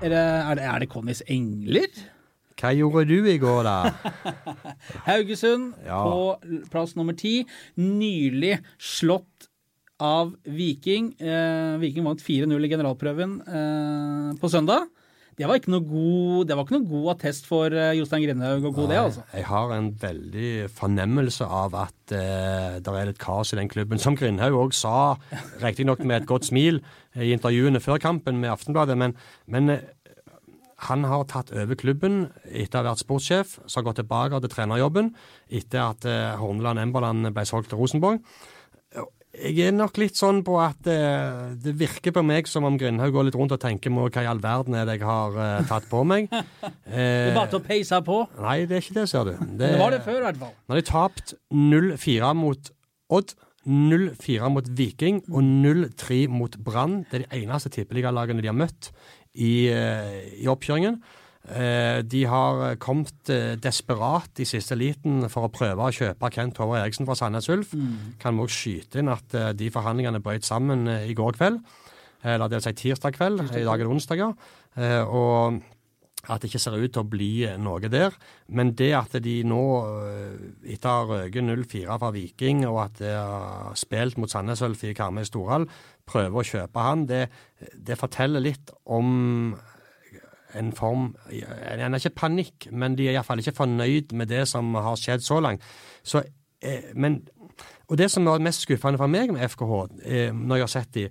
Er 0.00 0.08
det, 0.14 0.22
er 0.22 0.54
det, 0.56 0.64
er 0.64 0.78
det 0.80 0.88
Connys 0.88 1.20
Engler? 1.28 1.90
Hva 2.58 2.72
gjorde 2.74 3.04
du 3.06 3.28
i 3.30 3.36
går, 3.38 3.62
da? 3.66 3.76
Haugesund 5.08 5.74
Ja. 5.86 6.02
på 6.04 6.64
plass 6.72 6.96
nummer 6.98 7.14
ti. 7.18 7.44
Nylig 7.78 8.58
slått 8.78 9.48
av 10.02 10.34
Viking. 10.44 11.12
Eh, 11.20 11.78
Viking 11.82 12.06
vant 12.06 12.22
4-0 12.22 12.54
i 12.66 12.70
generalprøven 12.70 13.40
eh, 13.46 14.38
på 14.38 14.50
søndag. 14.52 14.86
Det 15.38 15.46
var 15.46 15.60
ikke 15.60 15.70
noe 15.70 15.84
god, 15.86 16.48
det 16.50 16.54
var 16.58 16.64
ikke 16.66 16.74
noe 16.80 16.88
god 16.90 17.04
attest 17.12 17.44
for 17.46 17.70
eh, 17.70 17.92
Jostein 17.94 18.24
Grindhaug 18.24 18.64
å 18.66 18.72
gå 18.74 18.86
det, 18.90 18.96
altså. 18.98 19.22
Jeg 19.36 19.44
har 19.46 19.70
en 19.76 19.92
veldig 20.02 20.48
fornemmelse 20.74 21.46
av 21.46 21.76
at 21.78 22.14
eh, 22.14 22.80
det 22.82 22.90
er 22.90 23.06
litt 23.12 23.20
kaos 23.22 23.54
i 23.54 23.58
den 23.60 23.70
klubben. 23.70 24.02
Som 24.02 24.16
Grindhaug 24.18 24.56
òg 24.64 24.74
sa, 24.74 24.96
riktignok 25.62 26.02
med 26.02 26.24
et 26.24 26.26
godt 26.30 26.48
smil 26.50 26.80
eh, 27.14 27.28
i 27.28 27.30
intervjuene 27.36 27.78
før 27.84 28.02
kampen 28.02 28.40
med 28.42 28.50
Aftenbladet, 28.50 28.98
men, 28.98 29.14
men 29.46 29.76
han 30.86 31.06
har 31.10 31.24
tatt 31.26 31.50
over 31.56 31.78
klubben 31.78 32.28
etter 32.46 32.78
å 32.78 32.84
ha 32.84 32.92
vært 32.92 33.02
sportssjef, 33.02 33.56
så 33.66 33.80
har 33.80 33.88
gått 33.88 33.98
tilbake 34.02 34.38
til 34.44 34.52
trenerjobben 34.52 35.10
etter 35.50 35.80
at 35.88 36.06
eh, 36.06 36.36
Horneland 36.38 36.84
Emberland 36.84 37.32
ble 37.34 37.44
solgt 37.48 37.72
til 37.72 37.80
Rosenborg. 37.80 38.22
Jeg 39.38 39.68
er 39.68 39.74
nok 39.76 39.98
litt 40.00 40.16
sånn 40.18 40.40
på 40.46 40.54
at 40.62 40.86
eh, 40.90 41.50
det 41.62 41.74
virker 41.78 42.14
på 42.16 42.22
meg 42.26 42.48
som 42.50 42.64
om 42.66 42.78
Grindhaug 42.80 43.12
går 43.14 43.28
litt 43.28 43.36
rundt 43.38 43.52
og 43.54 43.60
tenker 43.62 43.92
på 43.92 44.06
hva 44.08 44.24
i 44.24 44.30
all 44.30 44.40
verden 44.42 44.78
er 44.78 44.86
det 44.88 44.96
jeg 44.96 45.06
har 45.06 45.36
eh, 45.42 45.66
tatt 45.68 45.86
på 45.90 46.00
meg. 46.08 46.30
Det 46.88 47.02
er 47.28 47.36
bare 47.36 47.50
til 47.52 47.60
å 47.60 47.66
peise 47.66 47.98
på. 48.06 48.22
Nei, 48.40 48.62
det 48.66 48.78
er 48.78 48.86
ikke 48.86 48.96
det, 48.96 49.04
ser 49.10 49.28
du. 49.28 49.34
Det 49.60 49.74
var 49.78 49.92
det 49.92 50.00
før, 50.06 50.22
i 50.22 50.24
hvert 50.30 50.40
fall. 50.40 50.54
Nå 50.56 50.74
har 50.74 50.80
de 50.80 50.88
tapt 50.88 51.34
0-4 51.52 52.32
mot 52.38 52.72
Odd, 53.18 53.34
0-4 53.68 54.48
mot 54.52 54.72
Viking 54.78 55.20
og 55.28 55.44
0-3 55.44 56.22
mot 56.32 56.56
Brann. 56.64 57.02
Det 57.10 57.20
er 57.20 57.26
de 57.26 57.42
eneste 57.42 57.72
tippeligalagene 57.76 58.42
de 58.44 58.50
har 58.50 58.56
møtt 58.56 58.90
i, 59.34 59.68
eh, 59.72 60.42
i 60.42 60.46
oppkjøringen. 60.50 61.00
Eh, 61.48 62.02
De 62.02 62.24
har 62.28 62.76
kommet 62.76 63.30
eh, 63.32 63.54
desperat 63.56 64.40
i 64.40 64.44
siste 64.44 64.76
liten 64.76 65.28
for 65.32 65.46
å 65.48 65.52
prøve 65.52 65.80
å 65.86 65.92
kjøpe 65.94 66.30
Kent 66.34 66.58
Håvard 66.60 66.82
Eriksen 66.84 67.06
fra 67.08 67.16
Sandnes 67.16 67.48
Ulf. 67.48 67.72
Kan 68.20 68.36
vi 68.36 68.44
også 68.44 68.58
skyte 68.62 68.98
inn 69.00 69.08
at 69.12 69.56
de 69.56 69.70
forhandlingene 69.70 70.20
brøt 70.20 70.44
sammen 70.44 70.86
i 70.88 71.14
går 71.14 71.38
kveld. 71.38 71.60
Eller 72.24 72.48
det 72.48 72.58
vil 72.58 72.66
si 72.66 72.72
tirsdag 72.82 73.14
kveld. 73.14 73.40
I 73.54 73.64
dag 73.64 73.78
er 73.80 73.84
det 73.86 73.92
onsdag, 73.94 74.18
ja. 74.18 74.32
Og 75.06 75.62
at 76.28 76.42
det 76.42 76.50
ikke 76.50 76.60
ser 76.60 76.74
ut 76.76 76.92
til 76.92 77.04
å 77.04 77.08
bli 77.08 77.46
noe 77.62 77.88
der. 77.88 78.12
Men 78.50 78.74
det 78.76 78.90
at 78.98 79.14
de 79.22 79.42
nå, 79.46 79.62
etter 80.78 80.90
å 80.90 80.98
ha 81.02 81.22
røket 81.24 81.44
0-4 81.44 81.98
fra 81.98 82.10
Viking, 82.14 82.62
og 82.68 82.80
at 82.86 83.00
de 83.02 83.12
har 83.12 83.74
spilt 83.78 84.18
mot 84.20 84.30
Sandnes 84.30 84.62
Ulf 84.64 84.84
i 84.86 84.94
Karmøy 84.96 85.26
Storhall, 85.26 85.66
prøver 86.08 86.40
å 86.40 86.46
kjøpe 86.46 86.84
han, 86.86 87.04
det, 87.10 87.26
det 87.74 87.98
forteller 88.00 88.44
litt 88.44 88.72
om 88.86 89.58
en 90.56 90.70
form 90.72 91.10
En 91.28 91.82
er 91.84 91.98
ikke 91.98 92.16
panikk, 92.22 92.70
men 92.72 92.94
de 92.96 93.08
er 93.08 93.18
iallfall 93.18 93.42
ikke 93.42 93.58
fornøyd 93.58 94.14
med 94.16 94.30
det 94.32 94.46
som 94.48 94.70
har 94.80 94.96
skjedd 94.96 95.20
så 95.20 95.42
langt. 95.44 95.64
Så, 96.00 96.22
eh, 96.64 96.88
men, 96.96 97.20
og 97.88 97.98
det 98.00 98.08
som 98.10 98.24
var 98.24 98.40
mest 98.40 98.64
skuffende 98.64 99.00
for 99.00 99.12
meg 99.12 99.34
med 99.34 99.44
FKH, 99.44 99.82
eh, 100.04 100.32
når 100.32 100.56
jeg 100.56 100.64
har 100.64 100.72
sett 100.72 100.94
de, 100.96 101.04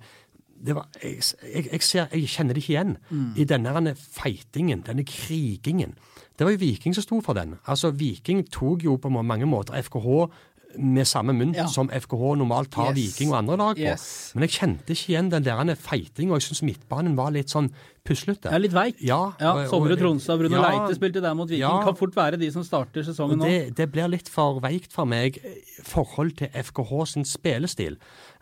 det 0.57 0.73
var, 0.73 0.87
jeg, 1.03 1.21
jeg, 1.43 1.67
jeg, 1.71 1.83
ser, 1.85 2.07
jeg 2.11 2.31
kjenner 2.33 2.57
det 2.57 2.63
ikke 2.63 2.73
igjen 2.73 2.95
i 3.37 3.45
denne 3.45 3.73
denne 3.77 3.93
fightingen, 3.93 4.81
denne 4.87 5.05
krigingen. 5.05 5.93
Det 6.37 6.45
var 6.45 6.53
jo 6.53 6.61
Viking 6.61 6.93
som 6.95 7.03
sto 7.03 7.21
for 7.25 7.33
den. 7.33 7.55
Altså, 7.65 7.89
Viking 7.91 8.43
tok 8.53 8.85
jo 8.85 8.95
på 9.01 9.09
mange 9.09 9.45
måter 9.49 9.81
FKH 9.81 10.29
med 10.77 11.05
samme 11.07 11.33
mynt 11.33 11.55
Ja. 11.55 11.65
som 11.67 11.89
FKH 11.89 12.35
normalt 12.37 12.71
tar 12.71 12.93
Yes. 12.93 12.95
Viking 12.95 13.31
og 13.31 13.37
andre 13.37 13.57
lag 13.57 13.75
på. 13.75 13.81
Yes. 13.81 14.31
Men 14.35 14.41
jeg 14.47 14.49
kjente 14.59 14.89
ikke 14.93 15.09
igjen 15.13 15.29
den 15.31 15.43
der 15.43 15.75
feitinga, 15.75 16.33
jeg 16.37 16.41
syns 16.41 16.61
midtbanen 16.63 17.15
var 17.15 17.31
litt 17.31 17.47
sånn 17.49 17.71
puslete. 18.07 18.45
Er 18.51 18.59
litt 18.59 18.71
veik. 18.71 18.95
Ja, 19.01 19.33
Ja, 19.39 19.51
og- 19.53 19.69
Sondre 19.69 19.93
og- 19.93 19.99
Bruno 19.99 20.55
ja, 20.55 20.69
Leite 20.87 20.95
spilte 20.95 21.21
der 21.21 21.33
mot 21.33 21.49
Viking. 21.49 21.59
ja. 21.59 21.83
Kan 21.83 21.95
fort 21.95 22.15
være 22.15 22.37
de 22.39 22.49
som 22.51 22.63
starter 22.63 23.03
sesongen 23.03 23.37
nå. 23.39 23.43
det, 23.45 23.75
det 23.75 23.91
blir 23.91 24.07
litt 24.07 24.29
for 24.29 24.61
veikt 24.61 24.91
for 24.93 25.05
meg 25.05 25.39
forhold 25.83 26.37
til 26.37 26.47
FKH 26.53 27.05
sin 27.07 27.23
spillestil, 27.25 27.97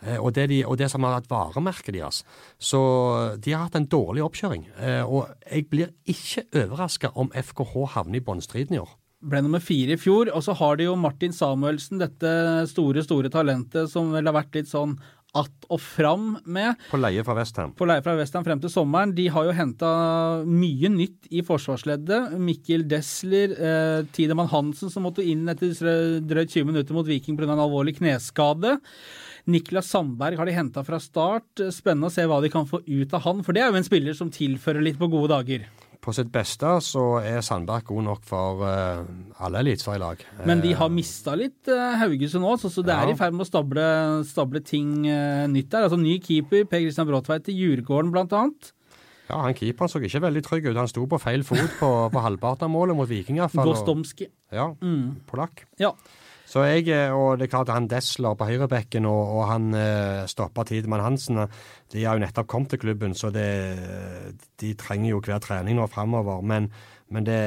eh, 0.06 0.18
og 0.18 0.34
det, 0.34 0.50
de, 0.50 0.64
og 0.66 0.78
det 0.78 0.92
som 0.92 1.02
har 1.04 1.20
vært 1.22 1.28
varemerket 1.30 1.94
deres. 1.94 2.24
Så 2.60 3.40
de 3.42 3.52
har 3.52 3.64
hatt 3.64 3.76
en 3.76 3.88
dårlig 3.88 4.22
oppkjøring. 4.22 4.66
eh, 4.80 5.02
Og 5.06 5.28
jeg 5.52 5.70
blir 5.70 5.90
ikke 6.08 6.44
overraska 6.54 7.12
om 7.16 7.30
FKH 7.34 7.86
havner 7.94 8.16
i 8.18 8.20
båndstriden 8.20 8.74
i 8.74 8.80
år. 8.80 8.90
Ble 9.26 9.42
nummer 9.46 9.64
fire 9.64 9.96
i 9.96 10.00
fjor. 10.02 10.32
Og 10.36 10.46
så 10.46 10.56
har 10.58 10.80
de 10.80 10.88
jo 10.90 10.96
Martin 11.00 11.34
Samuelsen, 11.36 12.00
dette 12.02 12.32
store, 12.72 13.04
store 13.06 13.32
talentet 13.34 13.92
som 13.92 14.14
vel 14.16 14.30
har 14.30 14.38
vært 14.38 14.58
litt 14.62 14.72
sånn 14.72 14.98
att 15.36 15.66
og 15.68 15.82
fram 15.84 16.38
med 16.48 16.78
På 16.88 16.98
leie 16.98 17.24
fra 17.28 17.36
Westham. 17.36 17.74
på 17.76 17.86
leie 17.90 18.02
fra 18.02 18.16
Westham 18.16 18.46
frem 18.46 18.62
til 18.64 18.72
sommeren. 18.72 19.14
De 19.16 19.28
har 19.28 19.44
jo 19.44 19.52
henta 19.52 19.90
mye 20.48 20.88
nytt 20.94 21.28
i 21.30 21.42
forsvarsleddet. 21.44 22.38
Mikkel 22.40 22.88
Desler, 22.88 23.52
eh, 23.52 24.06
Tidemann 24.16 24.48
Hansen 24.48 24.90
som 24.90 25.04
måtte 25.04 25.26
inn 25.26 25.44
etter 25.52 25.76
drøyt 26.24 26.56
20 26.56 26.66
minutter 26.72 26.94
mot 26.94 27.06
Viking 27.06 27.36
pga. 27.36 27.52
en 27.52 27.60
alvorlig 27.60 27.98
kneskade. 27.98 28.80
Niklas 29.46 29.88
Sandberg 29.92 30.38
har 30.38 30.46
de 30.46 30.54
henta 30.54 30.84
fra 30.86 31.00
start. 31.00 31.60
Spennende 31.70 32.08
å 32.08 32.12
se 32.12 32.24
hva 32.26 32.42
de 32.42 32.50
kan 32.50 32.66
få 32.66 32.82
ut 32.88 33.14
av 33.14 33.22
han, 33.22 33.44
for 33.44 33.52
det 33.54 33.62
er 33.62 33.72
jo 33.72 33.78
en 33.78 33.84
spiller 33.84 34.16
som 34.16 34.32
tilfører 34.32 34.82
litt 34.82 34.98
på 34.98 35.12
gode 35.12 35.30
dager. 35.30 35.66
På 36.06 36.14
sitt 36.14 36.30
beste 36.30 36.70
så 36.86 37.04
er 37.26 37.40
Sandberg 37.42 37.88
god 37.90 38.04
nok 38.06 38.26
for 38.30 38.62
uh, 38.62 39.00
alle 39.42 39.64
eliteserielag. 39.64 40.22
Men 40.46 40.62
de 40.62 40.76
har 40.78 40.92
mista 40.94 41.34
litt 41.40 41.66
uh, 41.72 41.96
Haugesund 41.98 42.46
nå, 42.46 42.52
så, 42.62 42.70
så 42.70 42.84
det 42.86 42.94
er 42.94 43.10
i 43.10 43.18
ferd 43.18 43.34
med 43.34 43.42
å 43.42 43.50
stable, 43.50 43.86
stable 44.30 44.62
ting 44.62 45.00
uh, 45.10 45.48
nytt 45.50 45.72
der. 45.74 45.88
Altså 45.88 45.98
Ny 45.98 46.20
keeper, 46.22 46.68
Per 46.70 46.84
Christian 46.86 47.10
Bråtveit 47.10 47.48
til 47.48 47.58
Djurgården 47.58 48.14
annet. 48.38 48.72
Ja, 49.26 49.40
han 49.42 49.56
Keeperen 49.58 49.90
så 49.90 49.98
ikke 50.06 50.22
veldig 50.22 50.44
trygg 50.46 50.68
ut. 50.70 50.78
Han 50.78 50.90
sto 50.92 51.08
på 51.10 51.18
feil 51.22 51.42
fot 51.48 51.80
på, 51.80 51.90
på 52.14 52.22
halvparten 52.22 52.68
av 52.68 52.74
målet 52.76 52.98
mot 52.98 53.10
Viking. 53.10 53.40
og- 53.42 53.50
Gostomski. 53.72 54.30
Ja, 54.54 54.70
polakk. 55.26 55.66
Ja. 55.82 55.96
Så 56.46 56.62
jeg, 56.68 56.86
eh, 56.94 57.10
og 57.10 57.40
det 57.40 57.48
er 57.48 57.54
klart 57.56 57.72
han 57.74 57.90
Desler 57.90 58.38
på 58.38 58.48
høyrebekken 58.48 59.08
og, 59.10 59.22
og 59.40 59.48
han 59.50 59.72
eh, 59.74 60.26
stopper 60.30 60.68
Tidemann 60.70 61.02
Hansen, 61.02 61.42
de 61.92 62.04
har 62.06 62.18
jo 62.18 62.22
nettopp 62.22 62.50
kommet 62.52 62.74
til 62.74 62.84
klubben, 62.86 63.16
så 63.18 63.32
det, 63.34 63.48
de 64.62 64.76
trenger 64.78 65.10
jo 65.16 65.24
hver 65.26 65.42
trening 65.42 65.80
nå 65.80 65.90
framover. 65.90 66.46
Men, 66.46 66.70
men 67.10 67.26
det, 67.26 67.40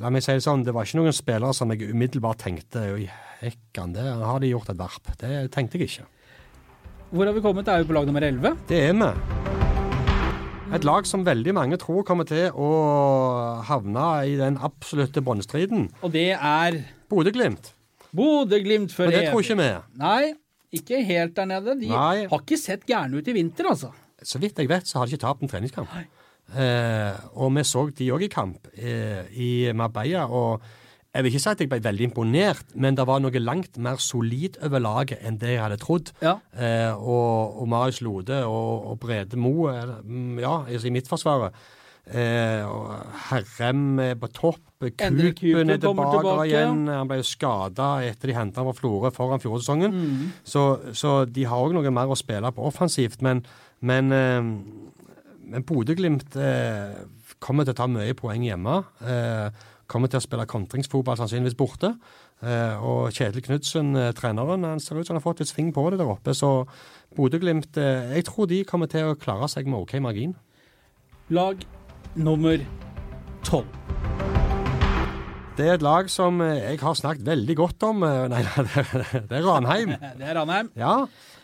la 0.00 0.12
meg 0.12 0.24
si 0.24 0.38
det 0.38 0.46
sånn, 0.46 0.64
det 0.64 0.74
var 0.76 0.88
ikke 0.88 1.02
noen 1.02 1.16
spillere 1.16 1.52
som 1.56 1.72
jeg 1.74 1.92
umiddelbart 1.92 2.40
tenkte 2.46 2.88
Oi, 2.96 3.04
hekkan, 3.42 3.92
det 3.96 4.08
har 4.08 4.40
de 4.40 4.52
gjort 4.54 4.72
et 4.72 4.80
varp. 4.80 5.12
Det 5.20 5.34
tenkte 5.52 5.80
jeg 5.80 5.92
ikke. 5.92 6.08
Hvor 7.12 7.28
har 7.28 7.36
vi 7.36 7.44
kommet? 7.44 7.68
Er 7.68 7.84
jo 7.84 7.90
på 7.92 7.94
lag 7.94 8.08
nummer 8.08 8.24
11. 8.24 8.56
Det 8.72 8.82
er 8.88 8.96
vi. 8.96 9.12
Et 10.74 10.82
lag 10.82 11.06
som 11.06 11.22
veldig 11.22 11.52
mange 11.54 11.76
tror 11.78 12.02
kommer 12.08 12.26
til 12.26 12.50
å 12.50 12.70
havne 13.68 14.06
i 14.26 14.34
den 14.40 14.58
absolutte 14.58 15.22
båndstriden. 15.22 15.86
Og 16.02 16.10
det 16.16 16.32
er 16.34 16.80
Bodø-Glimt. 17.12 17.75
Bodø-Glimt 18.16 18.94
for 18.94 19.08
Men 19.10 19.18
det 19.18 19.28
tror 19.30 19.44
ikke 19.44 19.58
vi. 19.60 19.70
Nei, 20.02 20.34
Ikke 20.76 20.98
helt 21.06 21.36
der 21.36 21.46
nede. 21.48 21.76
De 21.80 21.88
Nei. 21.88 22.26
har 22.28 22.40
ikke 22.42 22.58
sett 22.60 22.82
gærne 22.88 23.16
ut 23.20 23.28
i 23.28 23.34
vinter, 23.36 23.68
altså. 23.70 23.92
Så 24.22 24.40
vidt 24.42 24.58
jeg 24.58 24.68
vet, 24.68 24.88
så 24.88 24.98
har 24.98 25.06
de 25.06 25.14
ikke 25.14 25.22
tapt 25.26 25.44
en 25.44 25.48
treningskamp. 25.52 25.92
Eh, 26.56 27.14
og 27.34 27.54
vi 27.56 27.62
så 27.66 27.86
de 27.96 28.10
òg 28.14 28.26
i 28.26 28.32
kamp 28.32 28.68
eh, 28.76 29.24
i 29.34 29.72
Marbella. 29.74 30.26
og 30.26 30.60
jeg 31.16 31.24
vil 31.24 31.32
ikke 31.32 31.40
si 31.40 31.48
at 31.48 31.60
jeg 31.62 31.68
ble 31.72 31.78
veldig 31.80 32.04
imponert, 32.10 32.74
men 32.76 32.96
det 32.98 33.06
var 33.08 33.22
noe 33.24 33.40
langt 33.40 33.78
mer 33.80 33.96
solid 34.04 34.58
over 34.66 34.82
laget 34.84 35.22
enn 35.24 35.38
det 35.40 35.54
jeg 35.54 35.62
hadde 35.62 35.78
trodd. 35.80 36.10
Ja. 36.20 36.34
Eh, 36.52 36.92
og, 36.92 37.62
og 37.62 37.70
Marius 37.72 38.02
Lode 38.04 38.42
og, 38.44 38.90
og 38.90 38.98
Brede 39.00 39.38
Moe, 39.40 39.72
mm, 40.04 40.42
ja, 40.44 40.58
altså 40.68 40.90
i 40.90 40.92
Midtforsvaret. 40.92 41.56
Eh, 42.06 42.62
Herrem 43.30 43.98
er 43.98 44.14
på 44.20 44.28
topp. 44.30 44.62
Kupen 44.78 45.18
er 45.18 45.32
tilbake, 45.80 45.80
tilbake. 45.80 46.46
igjen. 46.46 46.84
Han 46.86 47.08
ble 47.10 47.18
jo 47.18 47.26
skada 47.26 47.88
etter 48.06 48.30
de 48.30 48.36
henta 48.36 48.60
han 48.62 48.68
fra 48.68 48.76
Florø 48.78 49.10
foran 49.14 49.42
fjorårssesongen. 49.42 49.94
Mm. 49.94 50.26
Så, 50.46 50.66
så 50.94 51.24
de 51.26 51.46
har 51.48 51.64
òg 51.64 51.74
noe 51.74 51.90
mer 51.90 52.12
å 52.12 52.18
spille 52.18 52.52
på 52.54 52.66
offensivt. 52.68 53.24
Men, 53.26 53.42
men, 53.80 54.12
eh, 54.14 54.42
men 55.50 55.66
Bodø-Glimt 55.66 56.36
eh, 56.38 57.00
kommer 57.42 57.66
til 57.66 57.74
å 57.74 57.80
ta 57.80 57.88
mye 57.90 58.14
poeng 58.18 58.44
hjemme. 58.46 58.82
Eh, 59.02 59.64
kommer 59.90 60.10
til 60.10 60.20
å 60.20 60.24
spille 60.24 60.46
kontringsfotball 60.50 61.18
sannsynligvis 61.18 61.58
borte. 61.58 61.94
Eh, 62.44 62.84
og 62.84 63.14
Kjetil 63.16 63.42
Knutsen, 63.42 63.94
eh, 63.96 64.12
treneren, 64.12 64.66
han 64.66 64.82
ser 64.82 64.98
ut 65.00 65.06
som 65.06 65.16
han 65.16 65.22
har 65.22 65.26
fått 65.26 65.40
litt 65.40 65.50
sving 65.50 65.72
på 65.74 65.88
det 65.90 65.98
der 66.02 66.10
oppe. 66.10 66.34
Så 66.36 66.66
Bodø-Glimt 67.16 67.78
eh, 67.80 68.14
Jeg 68.14 68.26
tror 68.28 68.46
de 68.50 68.62
kommer 68.64 68.90
til 68.92 69.10
å 69.10 69.18
klare 69.18 69.48
seg 69.48 69.66
med 69.66 69.80
OK 69.80 69.96
margin. 70.04 70.36
Lag 71.30 71.64
nummer 72.16 72.60
tolv. 73.46 73.68
Det 75.56 75.64
er 75.64 75.78
et 75.78 75.84
lag 75.84 76.10
som 76.12 76.42
eh, 76.44 76.58
jeg 76.74 76.80
har 76.82 76.96
snakket 76.98 77.24
veldig 77.24 77.54
godt 77.56 77.84
om. 77.88 78.02
Eh, 78.04 78.26
Nei, 78.28 78.42
det 79.30 79.38
er, 79.38 79.46
Ranheim. 79.46 79.94
Det 80.20 80.26
er 80.28 80.36
Ranheim. 80.36 80.68
Ja, 80.76 80.96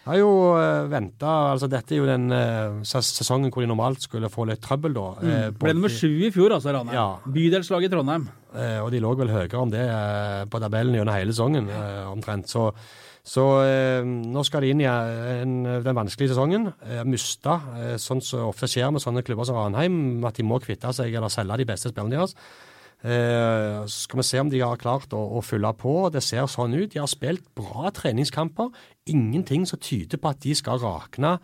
har 0.02 0.16
jo 0.18 0.28
uh, 0.58 0.88
venta 0.90 1.30
altså 1.52 1.68
Dette 1.70 1.94
er 1.94 2.00
jo 2.02 2.08
den 2.10 2.24
eh, 2.34 2.80
sesongen 2.84 3.52
hvor 3.54 3.62
de 3.64 3.68
normalt 3.70 4.02
skulle 4.02 4.28
få 4.32 4.44
litt 4.50 4.60
trøbbel, 4.64 4.96
da. 4.98 5.04
eh, 5.22 5.46
Mm. 5.52 5.56
Ble 5.62 5.74
nummer 5.78 5.92
sju 5.94 6.10
i 6.26 6.32
fjor, 6.34 6.56
altså, 6.58 6.74
Ranheim. 6.76 6.96
Ja. 6.98 7.06
Bydelslaget 7.38 7.88
i 7.88 7.92
Trondheim. 7.94 8.26
Eh, 8.52 8.80
og 8.82 8.90
de 8.92 9.00
lå 9.00 9.14
vel 9.22 9.30
høyere 9.32 9.60
om 9.62 9.72
det 9.72 9.84
eh, 9.86 10.42
på 10.52 10.60
tabellen 10.60 10.98
gjennom 10.98 11.14
hele 11.16 11.32
sesongen, 11.32 11.70
eh, 11.72 12.02
omtrent. 12.10 12.50
Så, 12.52 12.66
så 13.22 13.42
eh, 13.62 14.02
nå 14.02 14.42
skal 14.42 14.64
de 14.64 14.72
inn 14.72 14.82
i 14.82 14.88
en, 14.88 15.54
den 15.84 15.94
vanskelige 15.94 16.32
sesongen. 16.32 16.72
Eh, 16.82 17.04
Mista, 17.06 17.60
eh, 17.78 17.94
sånn 18.02 18.22
som 18.24 18.48
ofte 18.48 18.66
skjer 18.70 18.90
med 18.90 19.04
sånne 19.04 19.22
klubber 19.26 19.46
som 19.46 19.60
Ranheim, 19.60 20.24
at 20.26 20.40
de 20.40 20.46
må 20.46 20.58
kvitte 20.62 20.90
seg 20.96 21.14
eller 21.14 21.30
selge 21.30 21.60
de 21.62 21.68
beste 21.68 21.92
spillerne 21.92 22.18
deres. 22.18 22.34
Eh, 23.02 23.78
så 23.86 24.08
skal 24.08 24.22
vi 24.22 24.26
se 24.26 24.42
om 24.42 24.50
de 24.50 24.62
har 24.62 24.82
klart 24.82 25.14
å, 25.14 25.22
å 25.38 25.44
fylle 25.46 25.70
på. 25.78 25.94
Det 26.14 26.22
ser 26.22 26.50
sånn 26.50 26.74
ut. 26.74 26.90
De 26.94 27.02
har 27.02 27.10
spilt 27.10 27.46
bra 27.58 27.94
treningskamper. 27.94 28.74
Ingenting 29.10 29.68
som 29.70 29.82
tyder 29.82 30.18
på 30.18 30.34
at 30.34 30.42
de 30.42 30.58
skal 30.58 30.82
rakne 30.82 31.36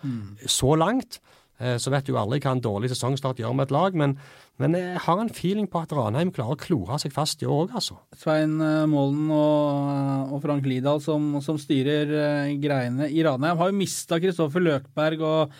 så 0.50 0.74
langt. 0.78 1.20
Eh, 1.58 1.76
så 1.78 1.90
vet 1.90 2.06
du 2.06 2.12
jo 2.14 2.20
aldri 2.20 2.40
hva 2.42 2.54
en 2.54 2.62
dårlig 2.62 2.92
sesongstart 2.92 3.40
gjør 3.42 3.56
med 3.58 3.68
et 3.68 3.74
lag, 3.74 3.96
men, 3.98 4.16
men 4.58 4.74
jeg 4.74 5.00
har 5.04 5.20
en 5.22 5.28
feeling 5.30 5.66
på 5.70 5.80
at 5.84 5.92
Ranheim 5.94 6.30
klarer 6.34 6.56
å 6.56 6.60
klore 6.60 6.96
seg 6.98 7.12
fast 7.14 7.42
i 7.42 7.46
år 7.46 7.68
òg, 7.68 7.74
altså. 7.78 7.98
Svein 8.18 8.56
eh, 8.60 8.86
Målen 8.90 9.28
og, 9.34 10.32
og 10.34 10.40
Frank 10.42 10.66
Lidahl 10.66 11.00
som, 11.04 11.36
som 11.44 11.58
styrer 11.62 12.10
eh, 12.10 12.54
greiene 12.62 13.06
i 13.10 13.22
Ranheim, 13.26 13.56
har 13.60 13.70
jo 13.70 13.76
mista 13.78 14.18
Kristoffer 14.22 14.64
Løkberg 14.64 15.22
og 15.22 15.54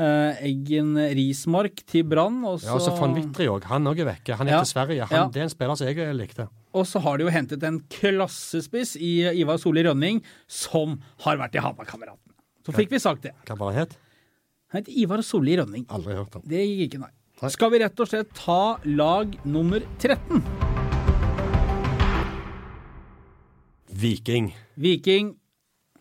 eh, 0.00 0.42
Eggen 0.50 0.96
Rismark 1.14 1.84
til 1.86 2.02
Brann. 2.10 2.40
Ja, 2.42 2.74
og 2.74 2.82
så 2.82 2.96
von 2.98 3.14
Wittry 3.18 3.46
òg. 3.52 3.66
Han 3.70 3.86
òg 3.92 4.02
er 4.02 4.10
vekke. 4.14 4.34
Han 4.40 4.48
er 4.50 4.58
Ja. 4.58 4.64
til 4.66 4.72
Sverige. 4.74 5.06
Han, 5.12 5.18
Ja. 5.18 5.28
Det 5.32 5.40
er 5.42 5.46
en 5.48 5.54
spiller 5.54 5.78
som 5.78 5.86
jeg 5.92 6.14
likte. 6.18 6.48
og 6.74 6.86
så 6.88 6.98
har 7.04 7.18
de 7.18 7.24
jo 7.26 7.30
hentet 7.30 7.62
en 7.68 7.80
klassespiss 7.92 8.96
i 8.96 9.14
Ivar 9.42 9.58
Solli 9.60 9.82
Rønning, 9.86 10.22
som 10.48 10.98
har 11.26 11.36
vært 11.36 11.54
i 11.54 11.62
Hamar-kameratene. 11.62 12.32
Så 12.66 12.72
fikk 12.74 12.90
vi 12.90 12.98
sagt 12.98 13.22
det. 13.22 13.32
Hva 13.46 13.56
var 13.58 13.72
det 13.72 13.78
het? 13.86 13.96
Han 14.72 14.80
heter 14.82 14.94
Ivar 15.02 15.20
Solli 15.22 15.56
Rønning. 15.60 15.84
Aldri 15.92 16.14
hørt 16.16 16.36
om. 16.38 16.42
Det 16.48 16.62
gikk 16.64 16.86
ikke, 16.94 17.00
nei. 17.06 17.10
Skal 17.50 17.72
vi 17.72 17.80
rett 17.82 17.98
og 17.98 18.06
slett 18.06 18.28
ta 18.38 18.76
lag 18.86 19.32
nummer 19.42 19.82
13? 19.98 20.44
Viking. 23.98 24.52
Viking 24.78 25.32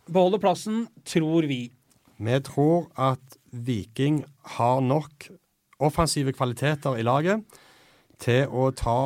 beholder 0.05 0.37
plassen, 0.43 0.83
tror 1.01 1.47
vi. 1.49 1.71
Vi 2.21 2.37
tror 2.45 2.91
at 2.93 3.39
Viking 3.49 4.21
har 4.59 4.83
nok 4.85 5.31
offensive 5.81 6.29
kvaliteter 6.37 7.01
i 7.01 7.07
laget 7.09 7.41
til 8.21 8.45
å 8.45 8.69
ta 8.77 8.99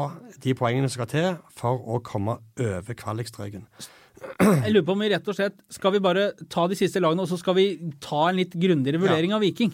de 0.43 0.57
poengene 0.59 0.91
som 0.91 0.99
skal 0.99 1.11
til 1.13 1.31
for 1.55 1.79
å 1.87 2.01
komme 2.03 2.41
over 2.59 2.99
kvalikstreken. 2.99 3.63
Jeg 4.41 4.75
lurer 4.75 4.83
på 4.83 4.97
om 4.97 5.05
vi 5.05 5.09
rett 5.11 5.27
og 5.27 5.35
slett 5.37 5.57
Skal 5.69 5.91
vi 5.93 5.99
bare 6.01 6.29
ta 6.49 6.63
de 6.67 6.75
siste 6.75 6.99
lagene, 6.99 7.23
og 7.23 7.29
så 7.29 7.39
skal 7.39 7.55
vi 7.55 7.65
ta 8.03 8.27
en 8.27 8.39
litt 8.39 8.55
grundigere 8.59 8.99
vurdering 8.99 9.31
av 9.35 9.43
Viking? 9.43 9.71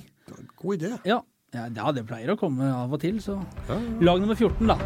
God 0.62 0.78
idé. 0.78 0.96
Ja. 1.10 1.24
Ja, 1.52 1.92
det 1.92 2.06
pleier 2.08 2.32
å 2.32 2.38
komme 2.40 2.68
av 2.72 2.94
og 2.96 3.02
til, 3.04 3.18
så 3.24 3.36
Ja, 3.68 3.76
ja. 3.76 3.80
Lag 4.08 4.22
nummer 4.24 4.38
14, 4.40 4.68
da. 4.72 4.78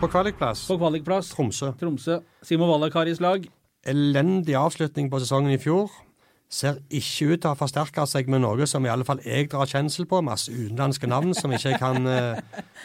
På 0.00 0.10
kvalikplass 0.12 0.66
På 0.68 0.76
kvalikplass. 0.76 1.30
Tromsø. 1.32 1.72
Tromsø. 1.80 2.18
Simo 2.44 2.68
Vallakaris 2.68 3.22
lag. 3.24 3.46
Elendig 3.88 4.56
avslutning 4.58 5.08
på 5.12 5.20
sesongen 5.22 5.54
i 5.54 5.60
fjor. 5.60 5.88
Ser 6.52 6.76
ikke 6.92 7.32
ut 7.32 7.40
til 7.40 7.48
å 7.48 7.54
ha 7.54 7.58
forsterka 7.58 8.04
seg 8.08 8.28
med 8.30 8.44
noe 8.44 8.66
som 8.68 8.84
i 8.84 8.90
alle 8.92 9.06
fall 9.08 9.22
jeg 9.24 9.48
drar 9.52 9.68
kjensel 9.70 10.06
på. 10.10 10.20
Masse 10.24 10.52
utenlandske 10.52 11.08
navn 11.08 11.32
som 11.36 11.52
ikke 11.52 11.72
jeg 11.72 11.80
kan, 11.80 12.06
eh, 12.06 12.42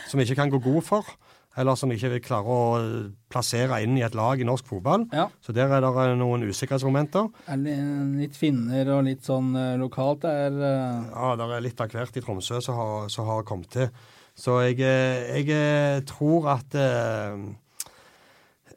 som 0.07 0.23
ikke 0.23 0.37
kan 0.39 0.51
gå 0.53 0.61
god 0.63 0.81
for. 0.87 1.11
Eller 1.59 1.75
som 1.75 1.91
ikke 1.91 2.13
vil 2.13 2.21
klare 2.23 2.55
å 2.55 2.59
eh, 2.79 3.09
plassere 3.31 3.81
inn 3.83 3.97
i 3.99 4.03
et 4.05 4.15
lag 4.15 4.39
i 4.39 4.47
norsk 4.47 4.67
fotball. 4.69 5.05
Ja. 5.15 5.27
Så 5.43 5.55
der 5.55 5.71
er 5.75 5.83
det 5.83 5.91
eh, 6.05 6.13
noen 6.19 6.45
usikkerhetsmomenter. 6.47 7.27
Er 7.51 7.63
det 7.65 7.77
litt 8.21 8.39
finner 8.39 8.93
og 8.95 9.03
litt 9.09 9.27
sånn 9.27 9.51
eh, 9.59 9.75
lokalt. 9.81 10.23
der? 10.23 10.55
er 10.55 11.09
Ja, 11.11 11.33
det 11.39 11.49
er 11.49 11.65
litt 11.65 11.83
av 11.83 11.91
hvert 11.91 12.15
i 12.15 12.23
Tromsø 12.23 12.61
som 12.63 12.79
har, 12.79 13.09
som 13.11 13.27
har 13.27 13.43
kommet 13.47 13.73
til. 13.75 13.91
Så 14.39 14.61
jeg, 14.63 14.79
jeg 14.79 16.05
tror 16.07 16.45
at 16.53 16.75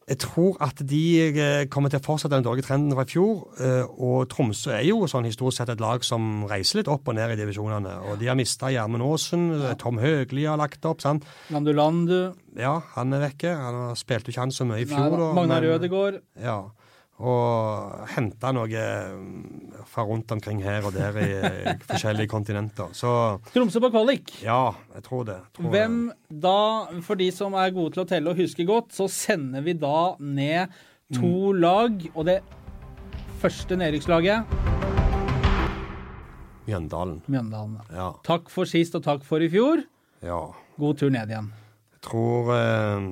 Jeg 0.09 0.19
tror 0.19 0.57
at 0.61 0.81
de 0.91 1.01
eh, 1.31 1.65
kommer 1.71 1.89
til 1.93 2.01
å 2.01 2.05
fortsette 2.05 2.35
den 2.35 2.43
dårlige 2.45 2.67
trenden 2.67 2.93
fra 2.97 3.05
i 3.07 3.11
fjor. 3.13 3.45
eh, 3.63 3.85
Og 4.03 4.25
Tromsø 4.33 4.73
er 4.75 4.83
jo 4.89 5.05
sånn 5.07 5.29
historisk 5.29 5.61
sett 5.63 5.71
et 5.77 5.81
lag 5.81 6.03
som 6.05 6.45
reiser 6.51 6.81
litt 6.81 6.91
opp 6.91 7.07
og 7.09 7.15
ned 7.15 7.31
i 7.37 7.39
divisjonene. 7.39 7.95
Og 8.11 8.19
de 8.19 8.27
har 8.27 8.37
mista 8.39 8.73
Gjermund 8.75 9.07
Aasen. 9.07 9.47
Tom 9.79 9.99
Høgli 10.03 10.45
har 10.51 10.59
lagt 10.59 10.85
opp. 10.91 11.01
sant? 11.01 11.25
Landu 11.55 11.73
Landu. 11.73 12.19
Ja, 12.59 12.81
han 12.97 13.15
er 13.15 13.29
vekke. 13.29 13.55
Han 13.57 13.75
har 13.89 13.95
spilt 14.01 14.27
jo 14.27 14.35
ikke 14.35 14.43
han 14.43 14.51
så 14.51 14.67
mye 14.67 14.83
i 14.83 14.91
fjor. 14.91 15.17
da, 15.17 15.33
Magnar 15.39 15.63
Rødegård. 15.63 16.21
Ja. 16.43 16.59
Og 17.23 18.07
henta 18.17 18.51
noe 18.51 18.85
mm, 19.15 19.83
fra 19.87 20.03
rundt 20.09 20.33
omkring 20.35 20.59
her 20.65 20.83
og 20.89 20.97
der 20.97 21.19
i 21.23 21.29
eh, 21.39 21.69
forskjellige 21.87 22.31
kontinenter. 22.33 22.91
Så 22.99 23.13
Tromsø 23.55 23.79
på 23.85 23.93
kvalik. 23.95 24.33
ja, 24.43 24.73
jeg 24.97 25.05
tror 25.07 25.29
det. 25.29 25.39
Tror 25.55 25.71
Hvem 25.71 26.01
da, 26.43 26.57
for 27.07 27.21
de 27.21 27.29
som 27.35 27.55
er 27.55 27.71
gode 27.77 27.95
til 27.95 28.03
å 28.03 28.09
telle 28.11 28.33
og 28.33 28.41
huske 28.43 28.67
godt, 28.67 28.91
så 28.97 29.07
sender 29.11 29.63
vi 29.63 29.77
da 29.79 30.17
ned 30.19 30.75
to 31.15 31.53
lag. 31.55 32.03
Og 32.17 32.27
det 32.27 32.41
første 33.43 33.79
nedrykkslaget 33.79 34.51
Mjøndalen. 36.67 37.23
Mjøndalen. 37.27 37.79
Ja. 37.91 38.13
Takk 38.27 38.51
for 38.53 38.69
sist 38.71 38.95
og 38.99 39.03
takk 39.07 39.25
for 39.27 39.43
i 39.43 39.51
fjor. 39.53 39.83
ja. 40.23 40.43
God 40.81 40.97
tur 40.99 41.11
ned 41.13 41.29
igjen. 41.29 41.51
Jeg 41.93 42.01
tror 42.07 42.49
eh, 42.55 43.09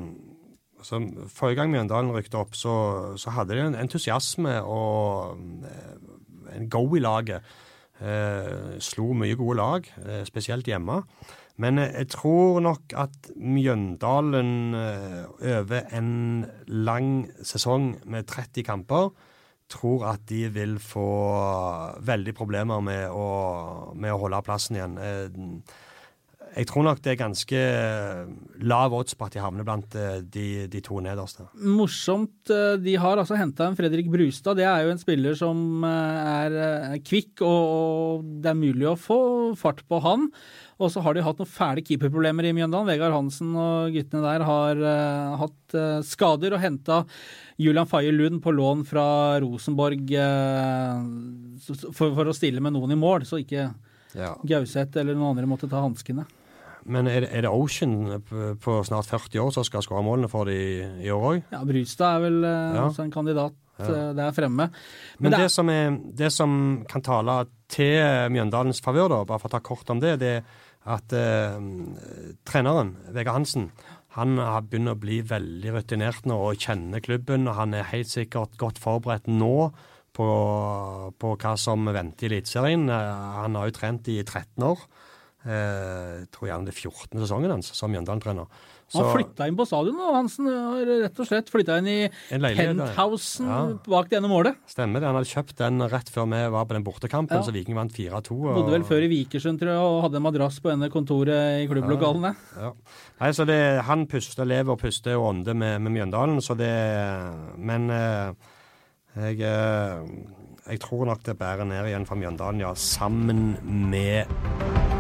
altså, 0.81 1.01
Forrige 1.31 1.61
gang 1.61 1.72
Mjøndalen 1.72 2.12
rykte 2.16 2.41
opp, 2.41 2.57
så, 2.59 2.74
så 3.20 3.35
hadde 3.37 3.57
de 3.57 3.66
en 3.68 3.78
entusiasme 3.78 4.59
og 4.64 5.39
eh, 5.68 6.57
en 6.57 6.70
go 6.72 6.85
i 6.97 7.03
laget. 7.05 7.47
Eh, 8.01 8.78
slo 8.81 9.12
mye 9.12 9.37
gode 9.37 9.59
lag, 9.61 9.89
eh, 10.07 10.22
spesielt 10.28 10.68
hjemme. 10.68 11.03
Men 11.61 11.78
eh, 11.78 11.93
jeg 12.01 12.12
tror 12.16 12.61
nok 12.64 12.95
at 12.97 13.33
Mjøndalen 13.37 14.74
eh, 14.74 15.24
over 15.61 15.91
en 15.97 16.47
lang 16.66 17.28
sesong 17.45 17.93
med 18.09 18.28
30 18.31 18.64
kamper 18.66 19.11
tror 19.70 20.09
at 20.11 20.24
de 20.28 20.49
vil 20.51 20.78
få 20.83 21.07
veldig 22.07 22.35
problemer 22.35 22.83
med 22.85 23.07
å, 23.14 23.28
med 23.95 24.14
å 24.14 24.18
holde 24.24 24.43
plassen 24.47 24.78
igjen. 24.78 24.99
Eh, 24.99 25.28
jeg 26.57 26.66
tror 26.66 26.82
nok 26.86 27.01
det 27.05 27.12
er 27.12 27.18
ganske 27.20 27.59
lav 28.66 28.94
odds 28.96 29.14
på 29.14 29.26
at 29.28 29.34
de 29.36 29.42
havner 29.42 29.66
blant 29.66 29.94
eh, 29.98 30.20
de, 30.22 30.46
de 30.72 30.80
to 30.84 30.98
nederste. 31.05 31.44
Morsomt. 31.62 32.51
eh, 32.51 32.76
De 32.82 32.94
har 32.98 33.20
altså 33.22 33.38
henta 33.38 33.68
en 33.70 33.76
Fredrik 33.78 34.09
Brustad. 34.11 34.59
Det 34.59 34.66
er 34.66 34.84
jo 34.86 34.94
en 34.94 35.01
spiller 35.03 35.36
som 35.38 35.84
eh, 35.86 36.32
er 36.32 36.57
eh, 36.64 36.96
kvikk, 37.07 37.44
og 37.46 38.24
det 38.42 38.51
er 38.51 38.59
mulig 38.59 38.88
å 38.90 38.96
få 38.98 39.20
fart 39.61 39.84
på 39.88 40.01
han. 40.05 40.26
Og 40.80 40.88
så 40.90 41.03
har 41.05 41.12
de 41.14 41.22
hatt 41.26 41.38
noen 41.38 41.51
fæle 41.51 41.82
keeperproblemer 41.84 42.46
i 42.48 42.55
Mjøndalen. 42.57 42.88
Vegard 42.88 43.12
Hansen 43.12 43.53
og 43.55 43.92
guttene 43.94 44.24
der 44.24 44.44
har 44.48 44.80
eh, 44.80 45.36
hatt 45.42 45.76
eh, 45.76 46.01
skader 46.09 46.57
og 46.57 46.62
henta 46.64 47.03
Julian 47.61 47.86
Faye 47.90 48.11
Lund 48.16 48.40
på 48.42 48.55
lån 48.57 48.86
fra 48.88 49.07
Rosenborg 49.44 50.11
eh, 50.16 51.07
for, 51.92 52.11
for 52.16 52.32
å 52.32 52.36
stille 52.36 52.64
med 52.64 52.74
noen 52.74 52.96
i 52.96 52.98
mål, 52.98 53.28
så 53.28 53.38
ikke 53.44 53.68
Gauseth 54.42 54.96
eller 54.98 55.14
noen 55.14 55.36
andre 55.36 55.46
måtte 55.46 55.68
ta 55.70 55.84
hanskene. 55.84 56.24
Men 56.87 57.09
er 57.11 57.24
det, 57.26 57.31
er 57.37 57.45
det 57.45 57.51
Ocean 57.53 58.22
på, 58.61 58.76
snart 58.87 59.11
40 59.11 59.43
år 59.43 59.51
som 59.53 59.66
skal 59.66 59.85
skåre 59.85 60.05
målene 60.07 60.31
for 60.33 60.49
de 60.49 60.57
i 61.05 61.11
år 61.12 61.26
òg? 61.33 61.43
Ja, 61.53 61.61
Brustad 61.68 62.16
er 62.16 62.24
vel 62.24 62.39
eh, 62.45 62.78
Ja. 62.78 62.87
også 62.89 63.05
en 63.05 63.12
kandidat. 63.14 63.53
ja. 63.81 64.12
der 64.12 64.33
fremme. 64.37 64.70
Men, 65.18 65.33
det, 65.33 65.51
som 65.51 65.68
er, 65.72 65.95
det 66.12 66.28
som 66.33 66.85
kan 66.89 67.01
tale 67.01 67.47
til 67.72 67.97
Mjøndalens 68.33 68.83
favør, 68.85 69.24
bare 69.24 69.41
for 69.41 69.49
å 69.49 69.55
ta 69.55 69.61
kort 69.64 69.89
om 69.91 70.01
det, 70.03 70.18
det 70.20 70.35
er 70.41 70.45
at 70.91 71.12
eh, 71.12 71.57
treneren, 72.49 72.95
Vegard 73.12 73.41
Hansen, 73.41 73.70
han 74.16 74.39
har 74.43 74.64
begynt 74.66 74.91
å 74.91 74.99
bli 74.99 75.20
veldig 75.22 75.72
rutinert 75.76 76.24
nå 76.26 76.35
og 76.51 76.59
kjenner 76.59 77.01
klubben. 77.05 77.47
og 77.49 77.55
Han 77.61 77.76
er 77.78 77.87
helt 77.93 78.11
sikkert 78.11 78.57
godt 78.59 78.81
forberedt 78.83 79.28
nå 79.31 79.70
på, 80.16 80.26
på 81.20 81.35
hva 81.39 81.53
som 81.61 81.87
venter 81.95 82.26
i 82.26 82.41
Eliteserien. 82.41 82.89
Eh, 82.91 83.22
han 83.41 83.57
har 83.59 83.70
jo 83.70 83.76
trent 83.76 84.09
i 84.11 84.18
13 84.24 84.66
år. 84.66 84.83
Jeg 85.41 86.26
tror 86.34 86.51
gjerne 86.51 86.68
det 86.68 86.74
er 86.74 86.82
14. 86.91 87.16
sesongen 87.22 87.55
hans 87.55 87.70
som 87.76 87.93
Mjøndalen-trener. 87.95 88.51
Han 88.91 89.07
flytta 89.14 89.47
inn 89.47 89.57
på 89.59 89.64
stadion, 89.68 89.99
og 90.03 90.16
Hansen 90.16 90.49
har 90.51 90.88
rett 91.05 91.20
og 91.22 91.28
slett 91.28 91.51
flytta 91.53 91.76
inn 91.78 91.88
i 91.91 91.99
penthousen 92.11 93.47
ja. 93.47 93.61
bak 93.86 94.11
det 94.11 94.18
ene 94.18 94.30
målet. 94.30 94.59
Stemmer 94.70 95.03
det. 95.03 95.07
Han 95.07 95.18
hadde 95.20 95.30
kjøpt 95.30 95.61
den 95.61 95.84
rett 95.93 96.11
før 96.11 96.26
vi 96.32 96.41
var 96.57 96.66
på 96.66 96.74
den 96.74 96.86
bortekampen, 96.86 97.38
ja. 97.38 97.47
så 97.47 97.55
Viking 97.55 97.78
vant 97.78 97.95
4-2. 97.95 98.34
Og... 98.34 98.51
Bodde 98.59 98.74
vel 98.74 98.86
før 98.88 99.07
i 99.07 99.11
Vikersund, 99.12 99.62
tror 99.62 99.72
jeg, 99.72 99.84
og 99.86 100.03
hadde 100.09 100.18
en 100.18 100.26
madrass 100.26 100.59
på 100.64 100.72
ene 100.74 100.91
kontoret 100.91 101.62
i 101.62 101.68
klubblokalene. 101.70 102.34
Ja. 102.59 102.72
Nei, 103.22 103.32
så 103.36 103.47
det, 103.47 103.61
Han 103.86 104.09
puster, 104.11 104.49
lever 104.49 104.74
og 104.74 104.82
puster 104.82 105.18
og 105.20 105.28
ånder 105.30 105.55
med, 105.55 105.78
med, 105.86 105.95
Mjøndalen, 106.01 106.41
så 106.43 106.59
det 106.59 106.74
Men 107.62 107.91
eh, 107.95 108.51
jeg, 109.20 109.38
eh, 109.47 110.64
jeg 110.66 110.82
tror 110.82 111.07
nok 111.07 111.22
det 111.26 111.38
bærer 111.38 111.68
ned 111.68 111.93
igjen 111.93 112.09
for 112.11 112.18
Mjøndalen, 112.18 112.64
ja. 112.66 112.74
Sammen 112.74 113.55
med 113.91 114.99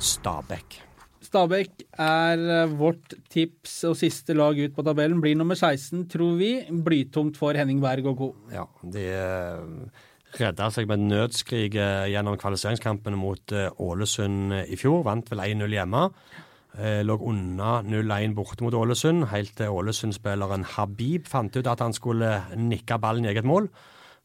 Stabæk. 0.00 0.80
Stabæk 1.20 1.82
er 2.00 2.40
eh, 2.40 2.72
vårt 2.78 3.12
tips 3.30 3.84
og 3.90 3.96
siste 4.00 4.34
lag 4.34 4.56
ut 4.56 4.72
på 4.74 4.84
tabellen. 4.86 5.20
Blir 5.20 5.36
nummer 5.36 5.54
16, 5.54 6.06
tror 6.08 6.38
vi. 6.40 6.54
Blytungt 6.70 7.36
for 7.36 7.52
Henning 7.54 7.82
Berg 7.82 8.08
og 8.08 8.16
co. 8.18 8.28
Ja, 8.50 8.64
de 8.82 9.04
eh, 9.12 10.00
redda 10.40 10.70
seg 10.72 10.88
med 10.88 11.04
nødskrig 11.04 11.76
eh, 11.76 12.08
gjennom 12.14 12.38
kvalifiseringskampene 12.40 13.20
mot 13.20 13.54
Ålesund 13.76 14.56
i 14.64 14.80
fjor. 14.80 15.04
Vant 15.06 15.28
vel 15.30 15.44
1-0 15.44 15.76
hjemme. 15.76 16.06
Lå 17.04 17.16
unna 17.26 17.80
0-1 17.82 18.34
borte 18.36 18.62
mot 18.62 18.74
Ålesund, 18.78 19.24
helt 19.32 19.56
til 19.58 19.74
Ålesund-spilleren 19.74 20.62
Habib 20.76 21.26
fant 21.26 21.56
ut 21.58 21.66
at 21.66 21.82
han 21.82 21.92
skulle 21.92 22.28
nikke 22.54 22.94
ballen 23.02 23.26
i 23.26 23.32
eget 23.32 23.48
mål. 23.48 23.66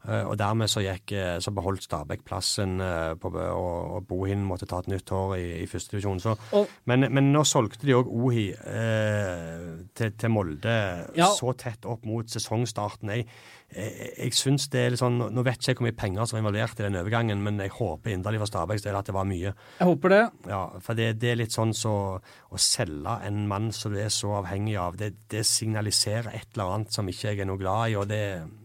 Eh, 0.06 0.22
og 0.22 0.36
dermed 0.38 0.70
så, 0.70 0.82
gikk, 0.84 1.14
eh, 1.16 1.36
så 1.42 1.50
beholdt 1.54 1.86
Stabæk 1.86 2.22
plassen, 2.26 2.76
eh, 2.82 3.14
på, 3.18 3.32
og, 3.32 3.96
og 3.96 4.06
Bohin 4.06 4.44
måtte 4.46 4.68
ta 4.70 4.78
et 4.82 4.90
nytt 4.92 5.10
år 5.14 5.34
i, 5.38 5.46
i 5.64 5.66
førstedivisjon. 5.70 6.22
Men, 6.86 7.08
men 7.10 7.32
nå 7.34 7.42
solgte 7.48 7.88
de 7.88 7.96
òg 7.96 8.10
Ohi 8.12 8.46
eh, 8.54 9.66
til, 9.96 10.14
til, 10.14 10.32
Molde 10.32 10.76
ja. 11.16 11.30
så 11.34 11.56
tett 11.58 11.88
opp 11.90 12.06
mot 12.06 12.30
sesongstarten. 12.30 13.14
Jeg, 13.16 13.26
jeg, 13.74 14.10
jeg 14.14 14.36
synes 14.38 14.68
det 14.72 14.80
er 14.80 14.92
litt 14.94 15.00
sånn, 15.02 15.18
Nå 15.18 15.42
vet 15.46 15.58
ikke 15.58 15.72
jeg 15.72 15.78
hvor 15.80 15.86
mye 15.88 15.98
penger 15.98 16.28
som 16.28 16.38
er 16.38 16.44
involvert 16.44 16.78
i 16.80 16.86
den 16.86 16.98
overgangen, 17.00 17.42
men 17.42 17.58
jeg 17.62 17.74
håper 17.76 18.14
inderlig 18.14 18.40
for 18.42 18.50
Stabæks 18.50 18.84
del 18.86 18.98
at 18.98 19.08
det 19.08 19.16
var 19.16 19.26
mye. 19.28 19.52
Jeg 19.80 19.88
håper 19.90 20.14
det. 20.14 20.22
Ja, 20.50 20.62
For 20.84 20.98
det, 20.98 21.08
det 21.22 21.32
er 21.32 21.40
litt 21.42 21.56
sånn 21.56 21.74
så 21.76 21.94
å 22.16 22.60
selge 22.60 23.18
en 23.26 23.44
mann 23.50 23.72
som 23.74 23.94
du 23.94 23.98
er 24.00 24.12
så 24.14 24.36
avhengig 24.38 24.76
av, 24.80 24.98
det, 25.00 25.12
det 25.32 25.42
signaliserer 25.48 26.30
et 26.36 26.48
eller 26.54 26.76
annet 26.76 26.94
som 26.94 27.10
ikke 27.10 27.32
jeg 27.32 27.42
er 27.42 27.50
noe 27.50 27.60
glad 27.60 27.90
i. 27.90 27.98
og 27.98 28.06
det 28.10 28.22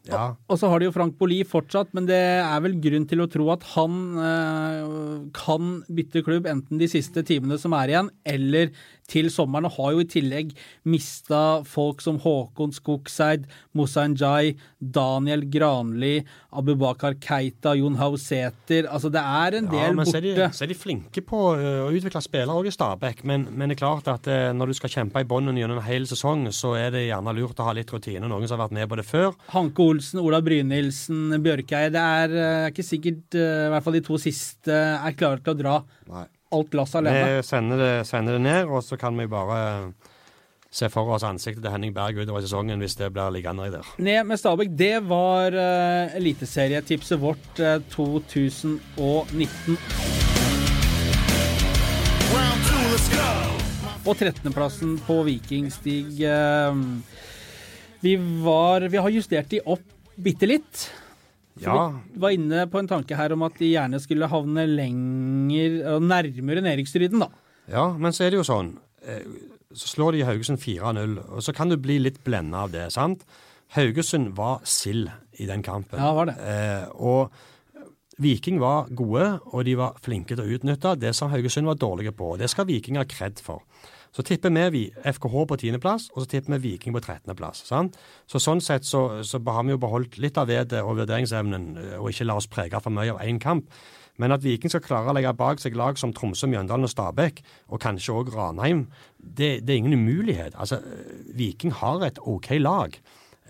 ja. 0.10 0.32
Og, 0.49 0.58
så 0.58 0.70
har 0.72 0.82
de 0.82 0.88
jo 0.88 0.93
Frank 0.95 1.18
Boli 1.20 1.41
fortsatt, 1.45 1.91
men 1.97 2.08
det 2.10 2.18
er 2.18 2.64
vel 2.64 2.78
grunn 2.82 3.06
til 3.10 3.22
å 3.22 3.30
tro 3.30 3.52
at 3.54 3.66
han 3.76 3.99
øh, 4.18 5.28
kan 5.36 5.76
bytte 5.93 6.24
klubb 6.26 6.49
enten 6.49 6.82
de 6.82 6.89
siste 6.89 7.22
timene 7.28 7.60
som 7.62 7.76
er 7.78 7.93
igjen, 7.93 8.10
eller 8.26 8.72
til 9.12 9.32
sommeren. 9.34 9.68
Og 9.70 9.78
har 9.78 9.95
jo 9.95 10.03
i 10.03 10.09
tillegg 10.09 10.53
mista 10.88 11.62
folk 11.68 12.01
som 12.03 12.20
Håkon 12.22 12.74
Skogseid, 12.76 13.47
Moussa 13.78 14.07
Jai, 14.07 14.55
Daniel 14.80 15.45
Granli, 15.51 16.22
Abubakar 16.51 17.16
Keita, 17.22 17.76
Jon 17.78 17.95
Hausæter. 17.99 18.88
Altså 18.89 19.12
det 19.14 19.22
er 19.22 19.57
en 19.59 19.70
del 19.72 19.84
ja, 19.84 19.91
men 19.93 20.03
borte. 20.03 20.12
Så 20.12 20.20
er, 20.20 20.28
de, 20.28 20.47
så 20.57 20.66
er 20.66 20.72
de 20.72 20.78
flinke 20.78 21.24
på 21.26 21.43
å 21.51 21.91
utvikle 21.91 22.24
spillere 22.24 22.57
òg 22.57 22.70
i 22.70 22.74
Stabæk, 22.76 23.24
men, 23.28 23.47
men, 23.51 23.70
det 23.72 23.78
er 23.78 23.84
klart 23.84 24.09
at 24.12 24.28
eh, 24.32 24.49
når 24.55 24.72
du 24.72 24.80
skal 24.80 24.93
kjempe 24.95 25.24
i 25.24 25.28
bånden 25.28 25.59
gjennom 25.59 25.80
en 25.80 25.88
hel 25.88 26.07
sesong, 26.09 26.47
så 26.55 26.74
er 26.80 26.91
det 26.95 27.05
gjerne 27.07 27.36
lurt 27.38 27.62
å 27.62 27.70
ha 27.70 27.76
litt 27.78 27.91
rutine. 27.93 28.28
Noen 28.28 28.47
som 28.47 28.57
har 28.57 28.66
vært 28.66 28.78
med 28.82 28.91
på 28.91 28.99
det 28.99 29.07
før. 29.07 29.32
Hanke 29.53 29.86
Olsen, 29.86 30.22
Ola 30.24 30.41
Brynildsen, 30.43 31.38
Bjørkeie. 31.43 31.93
Det 31.93 32.03
er, 32.03 32.36
eh, 32.36 32.59
er 32.66 32.76
ikke 32.76 32.88
sikkert, 32.88 33.26
eh, 33.38 33.66
i 33.68 33.72
hvert 33.74 33.88
fall 33.88 33.99
de 33.99 34.05
to 34.05 34.20
siste, 34.22 34.76
er 34.76 35.18
klare 35.18 35.43
til 35.43 35.55
å 35.55 35.59
dra. 35.64 35.80
Nei 36.12 36.28
alt 36.56 36.74
lasset 36.78 37.02
alene. 37.02 37.38
Vi 37.38 37.43
sender 37.47 37.82
det, 37.82 37.91
sender 38.10 38.38
det, 38.38 38.43
ned, 38.45 38.72
og 38.72 38.84
så 38.86 38.97
kan 38.99 39.18
vi 39.18 39.28
bare 39.32 39.91
se 40.72 40.88
for 40.91 41.10
oss 41.12 41.26
ansiktet 41.28 41.66
til 41.66 41.74
Henning 41.74 41.91
Berg 41.95 42.22
utover 42.22 42.43
sesongen 42.43 42.80
hvis 42.80 42.95
det 42.99 43.12
blir 43.12 43.34
liggende 43.36 43.68
der. 43.74 43.88
Ned 43.99 44.24
med 44.30 44.39
Stabæk. 44.39 44.72
Det 44.80 44.97
var 45.04 45.52
uh, 45.52 46.16
eliteserietipset 46.16 47.20
vårt 47.20 47.60
uh, 47.60 47.76
eh, 47.76 47.82
2019. 47.91 49.78
Og 54.02 54.16
13.-plassen 54.18 54.95
på 55.06 55.20
Vikingstig. 55.28 55.99
Uh, 56.24 56.80
vi 58.02 58.16
var 58.41 58.88
Vi 58.89 58.97
har 58.97 59.14
justert 59.14 59.52
de 59.52 59.60
opp 59.62 59.84
bitte 60.16 60.47
litt. 60.49 60.88
Ja. 61.62 61.78
Vi 62.14 62.22
var 62.24 62.36
inne 62.36 62.66
på 62.72 62.82
en 62.82 62.89
tanke 62.89 63.18
her 63.18 63.36
om 63.36 63.45
at 63.47 63.57
de 63.59 63.70
gjerne 63.74 63.99
skulle 64.01 64.30
havne 64.32 64.66
lenger 64.70 65.78
og 65.95 66.05
nærmere 66.09 66.64
nedrykksstriden, 66.66 67.22
da. 67.24 67.30
Ja, 67.72 67.86
men 67.97 68.16
så 68.16 68.26
er 68.26 68.34
det 68.34 68.41
jo 68.41 68.47
sånn. 68.47 68.74
Eh, 69.05 69.24
så 69.72 69.93
slår 69.93 70.18
de 70.18 70.26
Haugesund 70.28 70.59
4-0, 70.59 71.16
og 71.32 71.45
så 71.45 71.53
kan 71.55 71.72
du 71.72 71.78
bli 71.80 71.99
litt 72.01 72.20
blenda 72.26 72.66
av 72.66 72.74
det. 72.74 72.89
sant? 72.91 73.24
Haugesund 73.78 74.34
var 74.36 74.59
sild 74.68 75.09
i 75.39 75.47
den 75.47 75.64
kampen. 75.64 75.99
Ja, 76.01 76.12
var 76.18 76.28
det. 76.28 76.36
Eh, 76.43 76.89
og 76.99 77.32
Viking 78.22 78.59
var 78.62 78.89
gode, 78.93 79.39
og 79.49 79.66
de 79.66 79.78
var 79.80 79.95
flinke 80.03 80.36
til 80.36 80.43
å 80.43 80.57
utnytte 80.57 80.97
det 80.99 81.14
som 81.18 81.32
Haugesund 81.32 81.70
var 81.70 81.80
dårlige 81.80 82.12
på. 82.14 82.36
Det 82.38 82.49
skal 82.51 82.68
Viking 82.68 82.99
ha 82.99 83.05
kred 83.07 83.39
for. 83.41 83.64
Så 84.12 84.26
tipper 84.28 84.51
vi 84.74 84.89
FKH 84.91 85.45
på 85.47 85.57
tiendeplass, 85.62 86.09
og 86.12 86.24
så 86.24 86.28
tipper 86.34 86.57
vi 86.57 86.74
Viking 86.74 86.93
på 86.93 87.01
trettendeplass. 87.03 87.64
Så 88.28 88.41
sånn 88.43 88.62
sett 88.62 88.84
så, 88.84 89.24
så, 89.24 89.39
har 89.39 89.64
vi 89.64 89.72
jo 89.72 89.80
beholdt 89.80 90.20
litt 90.20 90.38
av 90.38 90.51
vedet 90.51 90.84
og 90.84 90.97
vurderingsevnen, 90.99 91.97
og 91.99 92.12
ikke 92.12 92.28
la 92.28 92.36
oss 92.36 92.49
prege 92.51 92.82
for 92.84 92.91
mye 92.91 93.14
av 93.16 93.24
én 93.24 93.39
kamp. 93.39 93.72
Men 94.20 94.36
at 94.36 94.43
Viking 94.43 94.70
skal 94.70 94.84
klare 94.84 95.09
å 95.09 95.16
legge 95.16 95.32
bak 95.39 95.62
seg 95.64 95.78
lag 95.80 95.97
som 95.97 96.12
Tromsø, 96.14 96.49
Mjøndalen 96.51 96.86
og 96.86 96.91
Stabæk, 96.91 97.41
og 97.72 97.82
kanskje 97.82 98.18
òg 98.20 98.34
Ranheim, 98.36 98.86
det, 99.18 99.64
det, 99.64 99.74
er 99.74 99.80
ingen 99.82 99.97
umulighet. 99.97 100.59
Altså, 100.59 100.82
Viking 101.34 101.74
har 101.80 102.03
et 102.05 102.20
OK 102.28 102.51
lag. 102.59 102.99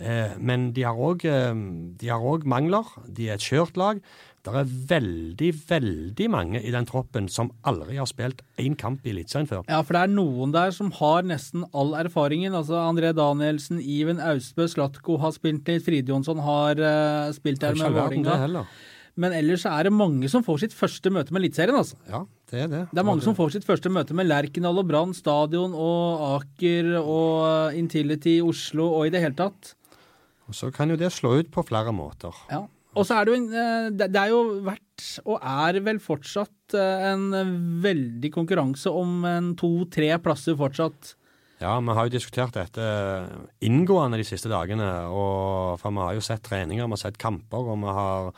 Eh, 0.01 0.37
men 0.39 0.71
de 0.75 0.85
har 0.87 0.97
òg 0.97 1.25
eh, 1.29 2.45
mangler. 2.45 2.93
De 3.07 3.29
er 3.29 3.37
et 3.37 3.43
skjørt 3.43 3.77
lag. 3.77 3.99
Det 4.41 4.53
er 4.57 4.69
veldig, 4.89 5.49
veldig 5.69 6.27
mange 6.33 6.61
i 6.65 6.71
den 6.73 6.87
troppen 6.89 7.27
som 7.29 7.51
aldri 7.67 7.99
har 7.99 8.09
spilt 8.09 8.41
én 8.61 8.73
kamp 8.79 9.05
i 9.05 9.13
Eliteserien 9.13 9.49
før. 9.49 9.65
Ja, 9.69 9.83
for 9.85 9.97
det 9.97 10.05
er 10.07 10.13
noen 10.15 10.53
der 10.55 10.73
som 10.73 10.89
har 10.97 11.27
nesten 11.29 11.67
all 11.77 11.93
erfaringen. 11.99 12.55
Altså 12.57 12.79
André 12.81 13.13
Danielsen, 13.17 13.81
Iven 13.81 14.21
Austbø, 14.31 14.65
Slatko 14.71 15.19
har 15.21 15.35
spilt 15.37 15.69
litt, 15.69 15.85
Fride 15.85 16.09
Jonsson 16.09 16.41
har 16.41 16.81
uh, 16.81 17.29
spilt 17.37 17.61
der 17.61 17.77
med 17.77 17.93
Vålerenga. 17.93 18.65
Men 19.21 19.33
ellers 19.35 19.65
er 19.67 19.85
det 19.85 19.91
mange 19.93 20.29
som 20.31 20.41
får 20.41 20.63
sitt 20.63 20.73
første 20.73 21.11
møte 21.13 21.35
med 21.35 21.43
Eliteserien. 21.43 21.77
Altså. 21.77 21.99
Ja, 22.09 22.23
det 22.49 22.63
er 22.63 22.69
det. 22.71 22.83
Det 22.89 23.01
er 23.01 23.05
mange 23.05 23.21
det. 23.21 23.27
som 23.27 23.37
får 23.37 23.53
sitt 23.53 23.67
første 23.67 23.91
møte 23.93 24.15
med 24.17 24.29
Lerkendal 24.29 24.79
og 24.81 24.87
Brann 24.89 25.13
stadion 25.13 25.75
og 25.75 26.23
Aker 26.39 26.95
og 27.01 27.77
Intility 27.77 27.91
Intility 28.01 28.39
Oslo 28.41 28.87
og 28.97 29.07
i 29.07 29.13
det 29.13 29.21
hele 29.21 29.37
tatt. 29.37 29.75
Og 30.47 30.55
Så 30.55 30.71
kan 30.73 30.89
jo 30.89 30.97
det 30.97 31.11
slå 31.13 31.39
ut 31.39 31.51
på 31.51 31.63
flere 31.63 31.91
måter. 31.93 32.35
Ja. 32.49 32.65
Og 32.91 33.07
så 33.07 33.17
er 33.17 33.27
det 33.27 33.33
jo 33.33 33.41
eh, 33.55 33.87
Det 33.95 34.09
er 34.19 34.33
jo 34.33 34.41
vært, 34.65 35.05
og 35.23 35.37
er 35.39 35.79
vel 35.85 36.01
fortsatt, 36.03 36.75
eh, 36.75 37.07
en 37.13 37.29
veldig 37.83 38.31
konkurranse 38.33 38.91
om 38.91 39.25
to-tre 39.59 40.11
plasser 40.23 40.57
fortsatt. 40.59 41.15
Ja, 41.61 41.75
vi 41.77 41.93
har 41.93 42.07
jo 42.07 42.15
diskutert 42.15 42.55
dette 42.57 42.85
inngående 43.61 44.17
de 44.17 44.25
siste 44.25 44.49
dagene. 44.49 44.87
Og, 45.13 45.77
for 45.81 45.93
vi 45.93 46.01
har 46.01 46.17
jo 46.17 46.25
sett 46.25 46.41
treninger, 46.47 46.87
vi 46.87 46.97
har 46.97 47.03
sett 47.03 47.21
kamper, 47.21 47.69
og 47.69 47.83
vi 47.83 47.93
har 47.99 48.31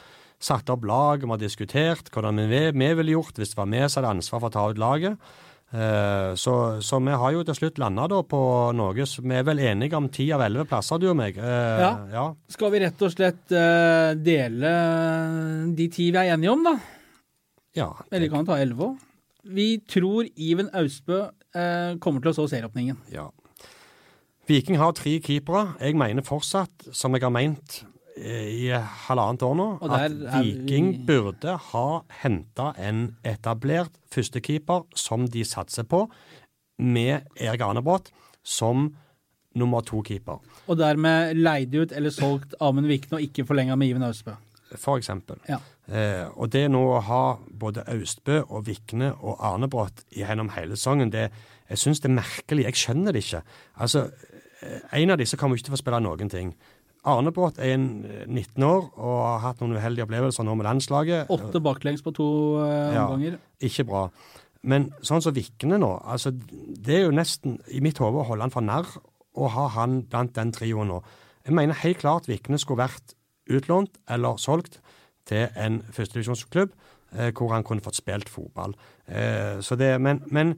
satt 0.43 0.69
opp 0.73 0.83
lag, 0.83 1.23
vi 1.23 1.31
har 1.31 1.39
diskutert 1.39 2.11
hvordan 2.11 2.43
vi, 2.51 2.65
vi 2.75 2.89
ville 2.99 3.15
gjort 3.15 3.39
hvis 3.39 3.53
det 3.53 3.59
var 3.61 3.71
vi 3.71 3.85
som 3.87 4.01
hadde 4.01 4.15
ansvar 4.17 4.43
for 4.43 4.51
å 4.51 4.55
ta 4.57 4.65
ut 4.73 4.81
laget. 4.81 5.31
Eh, 5.73 6.35
så, 6.35 6.81
så, 6.85 6.99
vi 7.01 7.15
har 7.17 7.31
jo 7.33 7.43
til 7.47 7.57
slutt 7.57 7.79
landa 7.81 8.05
på 8.29 8.39
noe 8.77 8.93
Vi 8.93 9.33
er 9.33 9.45
vel 9.47 9.61
enige 9.65 9.97
om 9.97 10.09
ti 10.13 10.27
av 10.35 10.43
elleve 10.45 10.67
plasser, 10.69 11.01
du 11.01 11.07
og 11.09 11.17
meg. 11.17 11.39
Eh, 11.41 11.81
ja. 11.81 11.93
ja. 12.13 12.25
Skal 12.53 12.73
vi 12.75 12.81
rett 12.83 13.01
og 13.01 13.13
slett 13.13 13.55
uh, 13.57 14.13
dele 14.13 14.73
de 15.73 15.87
ti 15.89 16.11
vi 16.13 16.19
er 16.21 16.35
enige 16.35 16.53
om, 16.53 16.61
da? 16.67 16.75
Ja. 17.73 17.89
Eller 18.11 18.27
vi 18.27 18.33
kan 18.35 18.45
ta 18.45 18.59
elleve 18.61 18.91
òg. 18.91 19.07
Vi 19.43 19.69
tror 19.89 20.29
Iven 20.39 20.69
Austbø 20.77 21.25
kommer 22.01 22.23
til 22.23 22.31
å 22.31 22.35
så 22.37 22.45
serieåpningen. 22.49 22.95
Ja. 23.11 23.27
Viking 24.49 24.79
har 24.79 24.95
tre 24.95 25.17
keepere. 25.21 25.73
Jeg 25.83 25.97
mener 25.99 26.25
fortsatt, 26.25 26.87
som 26.95 27.13
jeg 27.13 27.25
har 27.25 27.33
meint 27.33 27.81
i 28.17 28.69
halvannet 29.07 29.43
år 29.45 29.55
nå 29.57 29.67
at 29.87 30.17
Viking 30.43 30.89
vi... 30.91 31.05
burde 31.07 31.55
ha 31.71 31.87
henta 32.21 32.71
en 32.77 33.07
etablert 33.25 33.95
førstekeeper 34.13 34.85
som 34.97 35.25
de 35.31 35.41
satser 35.47 35.87
på, 35.89 36.05
med 36.77 37.25
Erik 37.41 37.63
Arnebrott 37.65 38.11
som 38.43 38.91
nummer 39.57 39.85
to-keeper. 39.85 40.41
Og 40.67 40.77
dermed 40.79 41.37
leide 41.37 41.83
ut 41.83 41.93
eller 41.93 42.13
solgt 42.13 42.55
Amund 42.61 42.89
Vikne 42.89 43.19
og 43.19 43.25
ikke 43.25 43.45
forlenga 43.49 43.77
med 43.77 43.93
Iven 43.93 44.05
Austbø. 44.05 44.35
For 44.73 44.97
eksempel. 44.97 45.37
Ja. 45.49 45.59
Eh, 45.85 46.25
og 46.39 46.49
det 46.53 46.65
nå 46.71 46.81
å 46.95 47.01
ha 47.05 47.23
både 47.61 47.83
Austbø 47.93 48.39
og 48.47 48.65
Vikne 48.69 49.11
og 49.19 49.41
Arnebrott 49.43 50.05
gjennom 50.15 50.49
hele 50.55 50.77
sesongen, 50.77 51.11
det, 51.13 51.27
jeg 51.69 51.81
syns 51.81 52.01
det 52.01 52.09
er 52.09 52.17
merkelig. 52.17 52.65
Jeg 52.69 52.81
skjønner 52.81 53.13
det 53.13 53.25
ikke. 53.25 53.43
Altså, 53.85 54.07
eh, 54.61 54.79
En 55.01 55.13
av 55.13 55.21
disse 55.21 55.37
kommer 55.37 55.57
ikke 55.57 55.69
til 55.69 55.73
å 55.73 55.77
få 55.77 55.83
spille 55.83 56.01
noen 56.01 56.31
ting. 56.31 56.55
Arnebrott 57.03 57.57
er 57.59 57.75
19 57.77 58.63
år 58.63 58.85
og 58.95 59.17
har 59.19 59.41
hatt 59.49 59.63
noen 59.63 59.75
uheldige 59.75 60.05
opplevelser 60.05 60.45
nå 60.47 60.55
med 60.55 60.67
landslaget. 60.69 61.31
Åtte 61.33 61.59
baklengs 61.63 62.03
på 62.05 62.13
to 62.15 62.27
uh, 62.61 62.93
Ja. 62.95 63.07
Ikke 63.63 63.83
bra. 63.87 64.05
Men 64.63 64.87
sånn 65.03 65.23
som 65.23 65.35
Vikne 65.35 65.79
nå, 65.81 65.89
altså 66.07 66.31
det 66.31 66.95
er 66.95 67.05
jo 67.09 67.15
nesten 67.15 67.57
i 67.67 67.81
mitt 67.83 67.99
hode 67.99 68.21
å 68.21 68.27
holde 68.29 68.47
han 68.47 68.53
for 68.53 68.63
narr 68.63 68.87
å 69.33 69.49
ha 69.51 69.67
han 69.75 70.03
blant 70.07 70.35
den 70.37 70.53
trioen 70.55 70.91
nå. 70.93 71.01
Jeg 71.43 71.57
mener 71.57 71.81
helt 71.81 71.99
klart 71.99 72.29
Vikne 72.31 72.59
skulle 72.61 72.85
vært 72.85 73.15
utlånt 73.51 73.97
eller 74.07 74.39
solgt 74.39 74.79
til 75.27 75.49
en 75.59 75.81
førstedivisjonsklubb 75.91 76.71
eh, 77.17 77.31
hvor 77.35 77.51
han 77.51 77.65
kunne 77.67 77.83
fått 77.83 77.99
spilt 77.99 78.31
fotball. 78.31 78.75
Eh, 79.07 79.59
så 79.63 79.75
det, 79.79 79.97
men, 79.99 80.21
men 80.31 80.55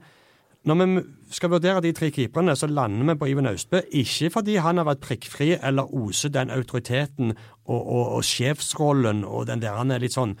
når 0.66 0.80
vi 0.82 1.02
skal 1.30 1.50
vurdere 1.50 1.80
de 1.80 1.92
tre 1.94 2.10
keeperne, 2.10 2.56
så 2.56 2.66
lander 2.66 3.12
vi 3.12 3.18
på 3.18 3.28
Iven 3.30 3.46
Austbø. 3.46 3.80
Ikke 3.94 4.30
fordi 4.34 4.56
han 4.58 4.80
har 4.80 4.88
vært 4.88 5.04
prikkfri 5.04 5.52
eller 5.62 5.94
oser 5.94 6.32
den 6.34 6.50
autoriteten 6.50 7.36
og, 7.64 7.80
og, 7.80 8.06
og 8.18 8.24
sjefsrollen 8.26 9.24
og 9.24 9.46
den 9.46 9.62
der 9.62 9.78
han 9.78 9.94
er 9.94 10.02
litt 10.02 10.16
sånn 10.16 10.34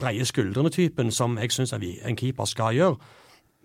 breie 0.00 0.26
skuldrene-typen 0.26 1.10
som 1.14 1.36
jeg 1.38 1.52
syns 1.54 1.74
en 1.74 2.18
keeper 2.18 2.48
skal 2.50 2.74
gjøre. 2.74 2.96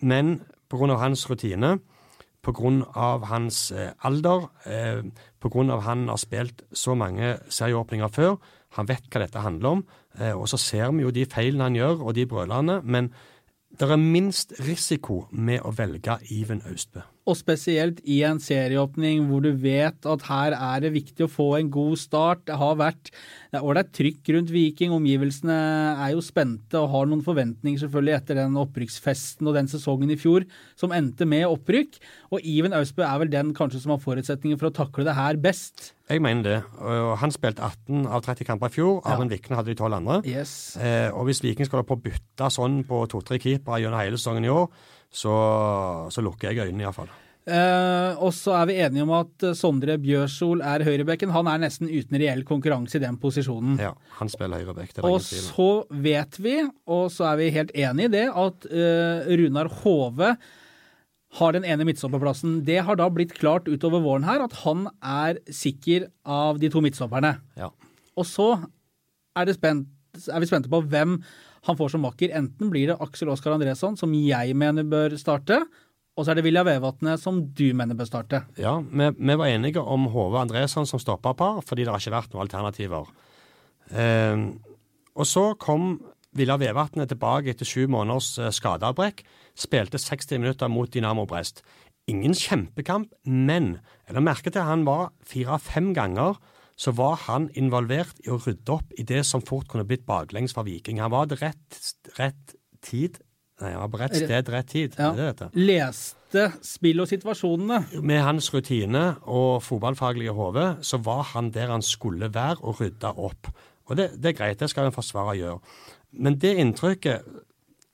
Men 0.02 0.40
pga. 0.70 0.98
hans 1.02 1.30
rutine, 1.30 1.80
pga. 2.44 3.06
hans 3.30 3.72
eh, 3.72 3.92
alder, 4.04 4.50
eh, 4.66 5.02
pga. 5.42 5.80
han 5.82 6.08
har 6.10 6.18
spilt 6.18 6.64
så 6.74 6.96
mange 6.96 7.38
serieåpninger 7.50 8.08
før, 8.08 8.36
han 8.76 8.88
vet 8.88 9.08
hva 9.10 9.24
dette 9.24 9.40
handler 9.40 9.70
om. 9.70 9.86
Eh, 10.20 10.34
og 10.34 10.50
så 10.50 10.58
ser 10.58 10.92
vi 10.92 11.04
jo 11.04 11.12
de 11.12 11.26
feilene 11.26 11.64
han 11.64 11.76
gjør, 11.76 12.04
og 12.04 12.16
de 12.16 12.26
brølene. 12.26 12.82
Men 12.84 13.14
det 13.80 13.92
er 13.92 14.00
minst 14.00 14.54
risiko 14.64 15.26
med 15.32 15.66
å 15.66 15.74
velge 15.76 16.20
Iven 16.32 16.64
Austbø. 16.70 17.04
Og 17.26 17.38
spesielt 17.40 18.02
i 18.06 18.20
en 18.28 18.38
serieåpning 18.42 19.24
hvor 19.30 19.42
du 19.42 19.50
vet 19.58 20.06
at 20.06 20.26
her 20.28 20.54
er 20.54 20.84
det 20.84 20.94
viktig 20.94 21.26
å 21.26 21.32
få 21.32 21.48
en 21.58 21.72
god 21.74 21.98
start. 21.98 22.44
Det 22.46 22.60
har 22.62 22.78
vært 22.78 23.10
er 23.56 23.66
ålreit 23.66 23.92
trykk 23.96 24.32
rundt 24.36 24.52
Viking. 24.54 24.94
Omgivelsene 24.96 25.56
er 26.06 26.14
jo 26.14 26.24
spente 26.24 26.80
og 26.80 26.92
har 26.94 27.10
noen 27.10 27.24
forventninger 27.26 27.82
selvfølgelig 27.82 28.16
etter 28.18 28.40
den 28.42 28.60
opprykksfesten 28.62 29.50
og 29.50 29.58
den 29.58 29.70
sesongen 29.72 30.14
i 30.14 30.20
fjor 30.20 30.46
som 30.80 30.94
endte 30.96 31.28
med 31.30 31.48
opprykk. 31.50 32.00
Og 32.36 32.46
Iven 32.46 32.76
Austbø 32.78 33.06
er 33.08 33.22
vel 33.24 33.34
den 33.34 33.54
kanskje 33.58 33.84
som 33.84 33.96
har 33.96 34.04
forutsetninger 34.04 34.60
for 34.62 34.70
å 34.70 34.76
takle 34.76 35.08
det 35.08 35.18
her 35.18 35.40
best. 35.42 35.92
Jeg 36.10 36.22
mener 36.22 36.46
det. 36.46 36.58
Og 36.78 37.16
Han 37.22 37.34
spilte 37.34 37.66
18 37.66 38.06
av 38.06 38.22
30 38.26 38.46
kamper 38.46 38.70
i 38.70 38.76
fjor. 38.76 39.00
Arven 39.10 39.32
Vikne 39.32 39.58
hadde 39.58 39.74
de 39.74 39.80
12 39.80 39.98
andre. 39.98 40.20
Yes. 40.30 40.76
Eh, 40.78 41.10
og 41.10 41.26
hvis 41.30 41.42
Viking 41.42 41.66
skal 41.66 41.86
på 41.88 41.98
å 41.98 42.04
bytte 42.04 42.52
sånn 42.54 42.84
på 42.86 43.06
to-tre 43.10 43.40
keepere 43.42 43.82
gjennom 43.82 44.04
hele 44.04 44.20
sesongen 44.20 44.46
i 44.46 44.54
år, 44.54 44.70
så, 45.16 45.36
så 46.12 46.24
lukker 46.26 46.52
jeg 46.52 46.68
øynene 46.68 46.86
iallfall. 46.86 47.14
Uh, 47.46 48.18
og 48.26 48.32
så 48.34 48.56
er 48.58 48.70
vi 48.72 48.76
enige 48.82 49.04
om 49.06 49.12
at 49.14 49.44
eh, 49.46 49.54
Sondre 49.54 50.00
Bjørsol 50.02 50.64
er 50.66 50.82
høyrebekken. 50.82 51.30
Han 51.30 51.46
er 51.46 51.60
nesten 51.62 51.92
uten 51.92 52.18
reell 52.18 52.42
konkurranse 52.48 52.98
i 52.98 53.04
den 53.04 53.20
posisjonen. 53.22 53.76
Ja, 53.78 53.92
han 54.18 54.32
spiller 54.34 54.64
høyrebekk, 54.64 54.96
Det 54.96 55.04
er 55.04 55.06
Og 55.06 55.20
ingen 55.20 55.28
tvil 55.28 55.44
Og 55.44 55.52
så 55.54 56.00
vet 56.08 56.40
vi, 56.42 56.56
og 56.90 57.04
så 57.14 57.28
er 57.30 57.38
vi 57.44 57.52
helt 57.54 57.76
enig 57.78 58.08
i 58.10 58.14
det, 58.16 58.24
at 58.34 58.66
uh, 58.72 59.30
Runar 59.30 59.70
Hove 59.84 60.32
har 61.38 61.54
den 61.54 61.68
ene 61.70 61.86
midtstopperplassen. 61.86 62.64
Det 62.66 62.80
har 62.88 62.98
da 62.98 63.12
blitt 63.14 63.38
klart 63.38 63.70
utover 63.70 64.02
våren 64.02 64.26
her 64.26 64.42
at 64.42 64.56
han 64.64 64.88
er 65.04 65.38
sikker 65.46 66.10
av 66.26 66.58
de 66.64 66.72
to 66.74 66.82
midtstopperne. 66.82 67.36
Ja. 67.60 67.70
Og 68.18 68.26
så 68.26 68.56
er, 69.36 69.46
det 69.46 69.60
spent, 69.60 69.92
er 70.32 70.42
vi 70.42 70.50
spente 70.50 70.72
på 70.72 70.82
hvem 70.82 71.20
han 71.66 71.78
får 71.80 71.96
som 71.96 72.06
makker. 72.06 72.34
Enten 72.38 72.70
blir 72.74 72.92
det 72.92 73.00
Aksel 73.02 73.32
Oskar 73.34 73.56
Andresson, 73.56 73.98
som 73.98 74.14
jeg 74.18 74.56
mener 74.58 74.88
bør 74.88 75.18
starte, 75.20 75.64
og 76.16 76.24
så 76.24 76.32
er 76.32 76.40
det 76.40 76.46
Vilja 76.46 76.64
Vevatnet, 76.64 77.20
som 77.20 77.42
du 77.58 77.66
mener 77.76 77.98
bør 77.98 78.08
starte. 78.08 78.46
Ja, 78.62 78.78
vi, 78.80 79.10
vi 79.18 79.36
var 79.36 79.52
enige 79.52 79.84
om 79.84 80.08
HV 80.14 80.38
Andresson 80.46 80.88
som 80.88 81.02
stopperpar, 81.02 81.60
fordi 81.68 81.84
det 81.84 81.92
har 81.92 82.04
ikke 82.04 82.16
vært 82.16 82.36
noen 82.36 82.46
alternativer. 82.46 83.10
Eh, 83.92 84.46
og 85.16 85.28
så 85.28 85.50
kom 85.60 85.98
Vilja 86.36 86.56
Vevatnet 86.60 87.12
tilbake 87.12 87.52
etter 87.52 87.68
sju 87.68 87.90
måneders 87.92 88.34
eh, 88.40 88.54
skadeavbrekk. 88.54 89.26
Spilte 89.60 90.00
60 90.00 90.40
minutter 90.44 90.72
mot 90.72 90.92
Dynamo 90.92 91.28
Brest. 91.28 91.64
Ingen 92.12 92.36
kjempekamp, 92.38 93.10
men 93.26 93.78
jeg 94.06 94.16
la 94.16 94.24
merke 94.24 94.52
til 94.52 94.62
at 94.62 94.70
han 94.70 94.84
var 94.88 95.10
fire-fem 95.26 95.94
ganger 95.98 96.38
så 96.76 96.92
var 96.96 97.16
han 97.28 97.48
involvert 97.56 98.18
i 98.26 98.32
å 98.34 98.40
rydde 98.42 98.74
opp 98.76 98.92
i 99.00 99.06
det 99.08 99.22
som 99.28 99.44
fort 99.46 99.70
kunne 99.72 99.88
blitt 99.88 100.06
baklengs 100.08 100.56
for 100.56 100.68
Viking. 100.68 101.00
Han 101.00 101.14
var 101.14 101.32
rett, 101.40 101.80
rett 102.20 102.56
tid 102.84 103.22
Nei, 103.62 103.70
han 103.72 103.86
var 103.86 103.92
på 103.94 104.00
rett 104.02 104.16
sted, 104.20 104.50
rett 104.52 104.68
tid. 104.68 104.96
Ja. 105.00 105.14
Det 105.16 105.30
det. 105.40 105.46
Leste 105.56 106.42
spill 106.66 107.00
og 107.00 107.08
situasjonene. 107.08 108.02
Med 108.04 108.20
hans 108.26 108.50
rutine 108.52 109.04
og 109.32 109.62
fotballfaglige 109.64 110.34
hode, 110.36 110.66
så 110.84 111.00
var 111.00 111.24
han 111.32 111.54
der 111.56 111.72
han 111.72 111.86
skulle 111.86 112.28
være 112.36 112.58
og 112.68 112.82
rydda 112.82 113.14
opp. 113.16 113.48
Og 113.88 113.96
det, 113.96 114.10
det 114.20 114.34
er 114.34 114.38
greit, 114.42 114.60
det 114.60 114.68
skal 114.74 114.90
en 114.90 114.96
forsvarer 114.96 115.40
gjøre. 115.40 115.62
Men 116.20 116.36
det 116.42 116.52
inntrykket 116.60 117.24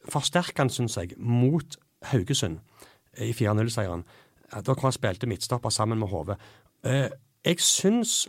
forsterker 0.09 0.63
han, 0.63 0.73
syns 0.73 0.97
jeg, 0.97 1.13
mot 1.21 1.77
Haugesund 2.09 2.57
eh, 3.19 3.29
i 3.29 3.33
4-0-seieren. 3.37 4.01
Da 4.65 4.75
han 4.81 4.97
spilte 4.97 5.29
midtstopper 5.29 5.69
sammen 5.69 6.01
med 6.01 6.09
Hove. 6.09 6.39
Eh, 6.81 7.11
Jeg 7.45 7.61
syns 7.61 8.25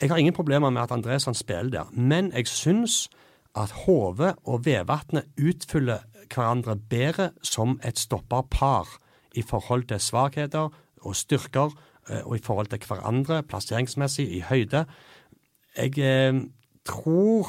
Jeg 0.00 0.10
har 0.10 0.16
ingen 0.16 0.34
problemer 0.34 0.70
med 0.70 0.82
at 0.82 0.92
Andresson 0.94 1.34
spiller 1.34 1.70
der, 1.70 1.90
men 1.92 2.32
jeg 2.32 2.46
syns 2.46 3.08
at 3.56 3.70
Hove 3.70 4.34
og 4.44 4.66
Vevatnet 4.66 5.26
utfyller 5.34 6.04
hverandre 6.34 6.76
bedre 6.76 7.30
som 7.42 7.80
et 7.84 7.98
stopperpar 7.98 8.86
i 9.34 9.42
forhold 9.42 9.88
til 9.90 10.00
svakheter 10.00 10.68
og 11.02 11.16
styrker, 11.16 11.74
eh, 12.10 12.22
og 12.22 12.36
i 12.36 12.42
forhold 12.44 12.66
til 12.66 12.84
hverandre 12.86 13.42
plasseringsmessig 13.42 14.28
i 14.36 14.40
høyde. 14.40 14.84
Jeg 15.76 15.98
eh, 15.98 16.42
tror 16.84 17.48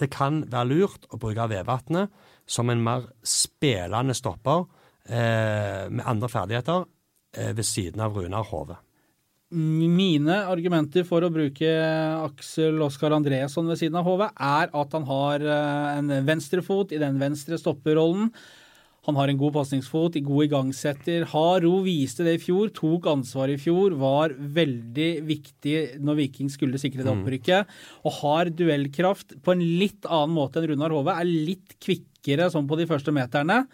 det 0.00 0.10
kan 0.10 0.42
være 0.50 0.68
lurt 0.68 1.06
å 1.12 1.20
bruke 1.20 1.46
Vevatnet 1.48 2.10
som 2.46 2.70
en 2.70 2.82
mer 2.82 3.06
spillende 3.22 4.14
stopper 4.14 4.66
eh, 5.06 5.86
med 5.90 6.02
andre 6.04 6.28
ferdigheter 6.28 6.88
eh, 7.36 7.54
ved 7.56 7.62
siden 7.62 8.02
av 8.02 8.16
Runar 8.16 8.50
Hove. 8.50 8.80
Mine 9.54 10.40
argumenter 10.50 11.04
for 11.06 11.22
å 11.22 11.30
bruke 11.30 11.68
Aksel 12.24 12.80
Oskar 12.82 13.14
Andresson 13.14 13.68
ved 13.70 13.78
siden 13.78 14.00
av 14.00 14.08
HV, 14.08 14.24
er 14.26 14.72
at 14.74 14.96
han 14.96 15.06
har 15.06 15.44
eh, 15.46 15.88
en 16.00 16.10
venstrefot 16.26 16.94
i 16.94 16.98
den 16.98 17.20
venstre 17.20 17.58
stopperrollen. 17.60 18.32
Han 19.04 19.18
har 19.20 19.28
en 19.28 19.38
god 19.38 19.52
pasningsfot, 19.54 20.16
god 20.24 20.46
igangsetter. 20.46 21.26
Haro 21.30 21.74
viste 21.84 22.24
det 22.26 22.38
i 22.38 22.42
fjor, 22.42 22.72
tok 22.74 23.06
ansvar 23.12 23.52
i 23.52 23.58
fjor, 23.60 23.94
var 24.00 24.32
veldig 24.32 25.10
viktig 25.28 25.76
når 26.02 26.18
Viking 26.22 26.50
skulle 26.52 26.80
sikre 26.80 27.04
det 27.04 27.12
opprykket. 27.12 27.74
Og 28.08 28.18
har 28.22 28.50
duellkraft 28.50 29.36
på 29.44 29.54
en 29.54 29.64
litt 29.82 30.08
annen 30.08 30.34
måte 30.34 30.62
enn 30.62 30.70
Runar 30.72 30.96
Hove. 30.96 31.14
Er 31.14 31.28
litt 31.28 31.76
kvikkere 31.84 32.48
sånn 32.50 32.66
på 32.70 32.80
de 32.80 32.88
første 32.88 33.12
meterne. 33.14 33.66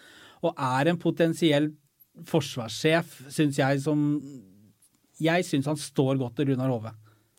Og 0.43 0.59
er 0.59 0.91
en 0.91 0.99
potensiell 1.01 1.71
forsvarssjef, 2.27 3.21
syns 3.31 3.63
jeg, 3.63 3.81
som 3.87 4.03
Jeg 5.21 5.47
syns 5.49 5.69
han 5.71 5.81
står 5.81 6.21
godt 6.21 6.39
til 6.41 6.53
Runar 6.53 6.73
Hove. 6.73 6.93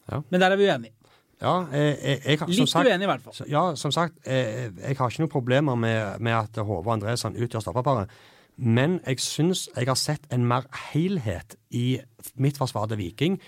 Ja. 0.10 0.22
Men 0.30 0.44
der 0.44 0.54
er 0.54 0.60
vi 0.60 0.68
uenige. 0.70 0.98
Ja, 1.42 1.56
jeg, 1.74 1.96
jeg, 2.04 2.20
jeg, 2.26 2.38
som 2.38 2.52
Litt 2.54 2.70
sagt, 2.70 2.86
uenige, 2.86 3.08
i 3.08 3.10
hvert 3.10 3.24
fall. 3.26 3.48
Ja, 3.50 3.64
som 3.80 3.94
sagt, 3.96 4.20
jeg, 4.28 4.76
jeg 4.78 4.98
har 5.00 5.10
ikke 5.10 5.24
noen 5.24 5.34
problemer 5.34 5.80
med, 5.80 6.22
med 6.22 6.38
at 6.38 6.62
Hove 6.62 6.86
og 6.86 6.94
Andresson 7.00 7.38
utgjør 7.40 7.66
stopperparet. 7.66 8.14
Men 8.62 9.00
jeg 9.08 9.22
syns 9.24 9.64
jeg 9.72 9.88
har 9.90 9.98
sett 9.98 10.28
en 10.34 10.44
mer 10.46 10.68
helhet 10.92 11.56
i 11.74 11.96
mitt 12.38 12.60
forsvar 12.62 12.92
til 12.92 13.00
Viking 13.00 13.40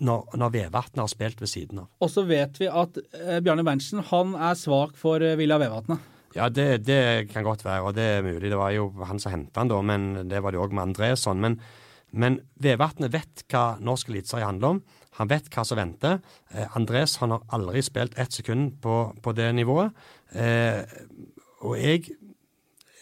når, 0.00 0.38
når 0.38 0.54
Vevatnet 0.54 1.02
har 1.02 1.10
spilt 1.10 1.42
ved 1.42 1.50
siden 1.50 1.82
av. 1.82 1.90
Og 2.00 2.08
så 2.12 2.24
vet 2.24 2.56
vi 2.62 2.70
at 2.70 2.96
eh, 3.18 3.42
Bjarne 3.44 3.66
Berntsen 3.66 4.00
han 4.12 4.32
er 4.38 4.56
svak 4.56 4.96
for 5.00 5.20
eh, 5.20 5.36
Villa 5.36 5.58
Vevatnet. 5.60 6.08
Ja, 6.32 6.48
det, 6.48 6.86
det 6.86 7.28
kan 7.28 7.44
godt 7.44 7.66
være, 7.66 7.82
og 7.84 7.96
det 7.98 8.06
er 8.08 8.24
mulig. 8.24 8.48
Det 8.48 8.56
var 8.56 8.72
jo 8.72 8.88
han 9.04 9.20
som 9.20 9.34
henta 9.34 9.60
han 9.60 9.68
da, 9.68 9.82
men 9.84 10.30
det 10.30 10.40
var 10.40 10.54
det 10.54 10.62
òg 10.62 10.72
med 10.72 10.86
Andresson. 10.86 11.42
Men, 11.42 11.58
men 12.12 12.40
Vevatnet 12.60 13.12
vet 13.12 13.44
hva 13.50 13.78
norsk 13.80 14.10
eliteserie 14.12 14.46
handler 14.46 14.76
om. 14.76 14.82
Han 15.18 15.30
vet 15.30 15.48
hva 15.52 15.64
som 15.64 15.80
venter. 15.80 16.20
Eh, 16.52 16.76
Andres 16.76 17.18
han 17.22 17.34
har 17.34 17.46
aldri 17.52 17.82
spilt 17.84 18.18
ett 18.20 18.32
sekund 18.32 18.78
på, 18.84 19.12
på 19.22 19.32
det 19.36 19.48
nivået. 19.56 19.96
Eh, 20.32 20.84
og 21.62 21.78
jeg, 21.80 22.12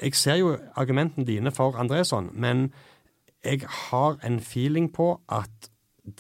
jeg 0.01 0.15
ser 0.19 0.41
jo 0.41 0.55
argumentene 0.79 1.27
dine 1.27 1.53
for 1.55 1.79
Andresson, 1.81 2.31
men 2.33 2.71
jeg 3.45 3.65
har 3.91 4.19
en 4.27 4.41
feeling 4.41 4.91
på 4.93 5.15
at 5.29 5.71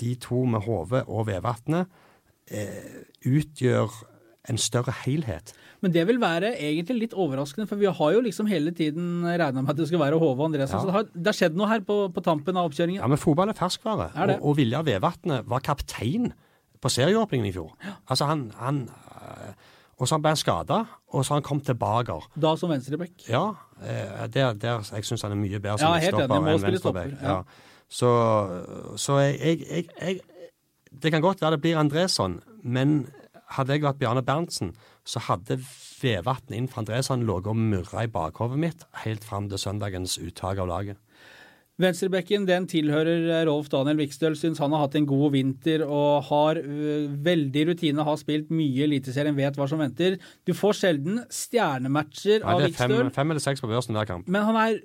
de 0.00 0.14
to 0.20 0.44
med 0.48 0.64
Hove 0.64 1.02
og 1.08 1.26
Vevatnet 1.28 1.86
eh, 2.50 3.04
utgjør 3.26 3.90
en 4.48 4.58
større 4.58 4.92
helhet. 5.04 5.52
Men 5.84 5.92
det 5.92 6.06
vil 6.08 6.20
være 6.20 6.54
egentlig 6.56 6.96
litt 6.98 7.14
overraskende, 7.16 7.66
for 7.68 7.80
vi 7.80 7.88
har 7.88 8.12
jo 8.14 8.20
liksom 8.24 8.48
hele 8.48 8.72
tiden 8.76 9.24
regna 9.26 9.60
med 9.60 9.74
at 9.74 9.80
det 9.80 9.88
skal 9.90 10.00
være 10.00 10.18
Hove 10.20 10.44
Andresen. 10.44 10.76
Ja. 10.76 10.80
Så 10.80 10.88
det 10.88 10.94
har, 10.96 11.08
det 11.12 11.26
har 11.26 11.36
skjedd 11.36 11.58
noe 11.60 11.68
her 11.68 11.82
på, 11.84 11.98
på 12.14 12.24
tampen 12.24 12.56
av 12.56 12.70
oppkjøringen. 12.70 13.02
Ja, 13.02 13.08
men 13.10 13.20
fotball 13.20 13.52
er 13.52 13.58
ferskvare. 13.58 14.10
Er? 14.14 14.36
Og, 14.38 14.50
og 14.52 14.56
Viljar 14.60 14.86
Vevatnet 14.88 15.48
var 15.48 15.64
kaptein 15.64 16.32
på 16.80 16.92
serieåpningen 16.92 17.50
i 17.50 17.52
fjor. 17.52 17.74
Altså 18.08 18.30
han, 18.30 18.46
han 18.56 18.86
øh, 18.88 19.52
Og 20.00 20.08
så 20.08 20.16
ble 20.16 20.32
han 20.32 20.38
skada, 20.40 20.78
og 21.12 21.24
så 21.28 21.36
han 21.36 21.44
kommet 21.44 21.66
tilbake. 21.68 22.14
Da 22.40 22.54
som 22.56 22.70
venstreback. 22.72 23.26
Ja, 23.28 23.50
eh, 23.84 24.22
der, 24.32 24.54
der, 24.56 24.80
jeg 24.96 25.04
syns 25.04 25.26
han 25.26 25.36
er 25.36 25.40
mye 25.42 25.60
bedre 25.60 25.76
som 25.82 25.92
ja, 25.92 26.08
stopper 26.08 26.38
enn 26.40 26.64
venstreback. 26.64 27.18
ja. 27.20 27.34
Ja. 27.34 27.66
Så, 27.90 28.08
så 28.96 29.18
jeg, 29.18 29.64
jeg, 29.66 29.84
jeg 30.00 30.20
Det 31.02 31.10
kan 31.12 31.22
godt 31.22 31.40
være 31.42 31.50
det 31.56 31.60
blir 31.60 31.78
Andresson, 31.78 32.40
men 32.62 33.08
hadde 33.56 33.76
jeg 33.76 33.84
vært 33.84 34.00
Bjarne 34.00 34.22
Berntsen, 34.26 34.72
så 35.04 35.22
hadde 35.26 35.58
Vevatn 36.00 36.56
Andresson 36.56 37.26
ligget 37.26 37.50
og 37.50 37.58
murra 37.58 38.06
i 38.06 38.10
bakhovet 38.10 38.60
mitt 38.60 38.86
helt 39.04 39.26
fram 39.26 39.48
til 39.50 39.60
søndagens 39.60 40.18
uttak 40.22 40.60
av 40.62 40.70
laget. 40.70 41.00
Venstrebekken 41.80 42.44
den 42.44 42.66
tilhører 42.68 43.22
eh, 43.30 43.42
Rolf 43.48 43.70
Daniel 43.72 43.96
Vikstøl. 44.02 44.34
Syns 44.36 44.60
han 44.60 44.74
har 44.76 44.82
hatt 44.84 44.96
en 44.98 45.06
god 45.08 45.30
vinter 45.32 45.84
og 45.86 46.26
har 46.28 46.60
veldig 46.60 47.62
rutine. 47.70 48.04
Har 48.04 48.18
spilt 48.20 48.50
mye 48.52 48.84
Eliteserien, 48.84 49.36
vet 49.38 49.56
hva 49.56 49.68
som 49.70 49.80
venter. 49.80 50.18
Du 50.44 50.52
får 50.56 50.76
sjelden 50.82 51.22
stjernematcher 51.32 52.44
Nei, 52.44 52.52
av 52.52 52.60
det 52.60 52.72
er 52.74 52.76
fem, 52.82 53.14
fem 53.14 53.32
eller 53.32 53.44
seks 53.44 53.64
på 53.64 53.70
børsen 53.70 53.96
hver 53.96 54.10
kamp. 54.10 54.28
men 54.28 54.44
han 54.44 54.60
er 54.60 54.82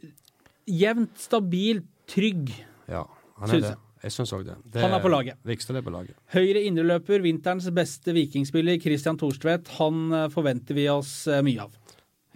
jevnt, 0.71 1.13
stabil, 1.19 1.83
trygg. 2.09 2.53
Ja, 2.89 3.03
han 3.41 3.57
er 3.57 3.67
det. 3.67 3.75
Jeg. 4.05 4.15
Syns 4.15 4.33
òg 4.37 4.45
det. 4.47 4.57
det. 4.73 4.83
Han 4.85 4.95
er 4.95 5.03
på 5.03 5.11
laget. 5.11 5.41
Vikstøl 5.47 5.81
er 5.81 5.85
på 5.85 5.93
laget. 5.93 6.17
Høyre 6.35 6.65
indreløper, 6.69 7.23
vinterens 7.25 7.67
beste 7.75 8.15
vikingspiller, 8.15 8.79
Christian 8.81 9.19
Thorstvedt. 9.21 9.75
Han 9.79 10.29
forventer 10.33 10.77
vi 10.77 10.87
oss 10.93 11.25
mye 11.45 11.65
av. 11.65 11.73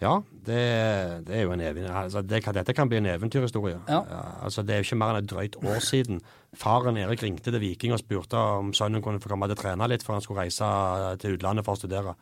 Ja, 0.02 0.22
det, 0.48 0.60
det 1.28 1.36
er 1.36 1.42
jo 1.44 1.52
en 1.52 1.62
evig, 1.62 1.84
altså 1.92 2.22
det, 2.24 2.40
Dette 2.56 2.74
kan 2.74 2.88
bli 2.90 2.98
en 3.02 3.10
eventyrhistorie. 3.12 3.80
Ja. 3.90 4.00
altså 4.44 4.64
Det 4.64 4.74
er 4.76 4.80
jo 4.80 4.88
ikke 4.88 5.00
mer 5.02 5.18
enn 5.18 5.24
et 5.26 5.30
drøyt 5.30 5.58
år 5.60 5.80
siden 5.84 6.22
faren 6.56 6.98
Erik 6.98 7.22
ringte 7.22 7.52
til 7.52 7.60
Viking 7.62 7.94
og 7.94 8.00
spurte 8.00 8.40
om 8.40 8.72
sønnen 8.74 9.04
kunne 9.04 9.20
få 9.22 9.30
komme 9.30 9.50
til 9.50 9.58
å 9.58 9.62
trene 9.62 9.90
litt 9.92 10.06
før 10.06 10.18
han 10.18 10.24
skulle 10.26 10.46
reise 10.48 10.70
til 11.22 11.36
utlandet 11.38 11.66
for 11.68 11.76
å 11.76 11.82
studere. 11.82 12.16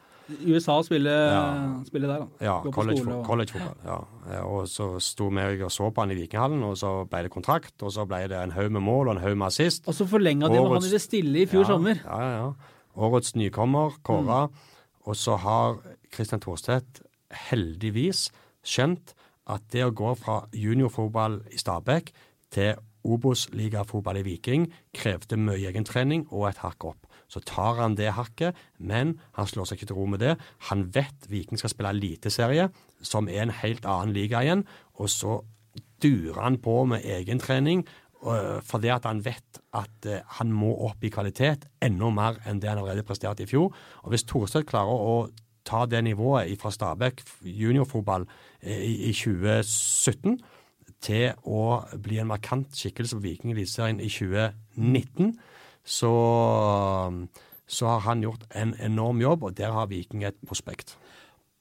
USA 0.44 0.82
spiller, 0.84 1.32
Ja. 1.32 1.84
spiller 1.88 2.08
der, 2.08 2.20
da. 2.20 2.46
Ja, 2.46 2.62
collegefotball. 2.72 3.24
college- 3.26 3.62
ja. 3.86 4.42
Og 4.44 4.66
så 4.68 5.00
sto 5.00 5.30
vi 5.30 5.62
og 5.64 5.72
så 5.72 5.90
på 5.94 6.02
han 6.02 6.12
i 6.12 6.16
Vikinghallen, 6.16 6.64
og 6.64 6.76
så 6.76 7.08
ble 7.08 7.24
det 7.24 7.32
kontrakt. 7.32 7.82
Og 7.82 7.92
så 7.92 8.06
ble 8.06 8.28
det 8.28 8.36
en 8.36 8.52
haug 8.52 8.72
med 8.72 8.82
mål 8.82 9.08
og 9.08 9.16
en 9.16 9.22
haug 9.24 9.38
med 9.38 9.48
assist. 9.48 9.88
Og 9.88 9.94
så 9.94 10.06
forlenga 10.06 10.50
de 10.50 10.58
han 10.58 10.84
i 10.84 10.90
det 10.90 11.02
stille 11.02 11.40
i 11.40 11.46
fjor 11.46 11.64
ja, 11.64 11.68
sommer. 11.68 12.02
Ja, 12.04 12.20
ja, 12.20 12.38
ja. 12.44 12.54
Årets 12.98 13.36
nykommer, 13.36 13.94
kåra. 14.04 14.50
Og 15.06 15.16
så 15.16 15.38
har 15.38 15.78
Kristian 16.12 16.42
Thorstvedt 16.42 17.07
heldigvis 17.48 18.28
skjønt 18.68 19.14
at 19.48 19.64
det 19.72 19.86
å 19.86 19.96
gå 19.96 20.14
fra 20.20 20.42
juniorfotball 20.56 21.42
i 21.54 21.60
Stabæk 21.60 22.12
til 22.54 22.80
Obos-ligafotball 23.08 24.20
i 24.20 24.26
Viking 24.26 24.68
krevde 24.96 25.40
mye 25.40 25.70
egentrening 25.70 26.26
og 26.28 26.50
et 26.50 26.64
hakk 26.64 26.90
opp. 26.90 27.06
Så 27.32 27.42
tar 27.44 27.80
han 27.82 27.96
det 28.00 28.14
hakket, 28.16 28.56
men 28.80 29.18
han 29.36 29.48
slår 29.48 29.70
seg 29.70 29.80
ikke 29.80 29.90
til 29.92 30.00
ro 30.00 30.08
med 30.12 30.24
det. 30.24 30.36
Han 30.70 30.88
vet 30.96 31.28
Viking 31.32 31.60
skal 31.60 31.72
spille 31.74 31.94
eliteserie, 31.96 32.70
som 33.04 33.28
er 33.32 33.46
en 33.46 33.56
helt 33.62 33.88
annen 33.88 34.16
liga 34.16 34.44
igjen, 34.44 34.66
og 35.00 35.12
så 35.12 35.42
durer 36.04 36.42
han 36.44 36.60
på 36.62 36.84
med 36.90 37.06
egentrening 37.06 37.84
øh, 38.22 38.60
fordi 38.66 38.92
at 38.94 39.08
han 39.10 39.24
vet 39.26 39.60
at 39.74 40.08
øh, 40.08 40.20
han 40.40 40.54
må 40.54 40.74
opp 40.88 41.04
i 41.04 41.12
kvalitet 41.14 41.68
enda 41.84 42.12
mer 42.14 42.40
enn 42.48 42.62
det 42.62 42.70
han 42.70 42.82
allerede 42.82 43.06
presterte 43.08 43.44
i 43.44 43.50
fjor. 43.50 43.74
Og 44.06 44.14
hvis 44.14 44.28
Thorstvedt 44.30 44.70
klarer 44.70 44.94
å 44.94 45.18
ta 45.68 45.86
det 45.90 46.04
nivået 46.08 46.56
fra 46.62 46.72
Stabæk 46.72 47.22
juniorfotball 47.42 48.28
eh, 48.62 48.84
i, 48.88 48.94
i 49.10 49.14
2017 49.14 50.40
til 51.04 51.34
å 51.46 51.84
bli 52.02 52.22
en 52.22 52.32
markant 52.32 52.74
skikkelse 52.76 53.18
på 53.18 53.26
Viking 53.28 53.54
Eliteserien 53.54 54.00
i 54.02 54.10
2019, 54.10 55.36
så, 55.88 56.14
så 57.68 57.92
har 57.92 58.02
han 58.08 58.24
gjort 58.26 58.48
en 58.58 58.74
enorm 58.84 59.22
jobb, 59.22 59.44
og 59.44 59.58
der 59.58 59.76
har 59.76 59.92
Viking 59.92 60.26
et 60.28 60.40
prospekt. 60.48 60.98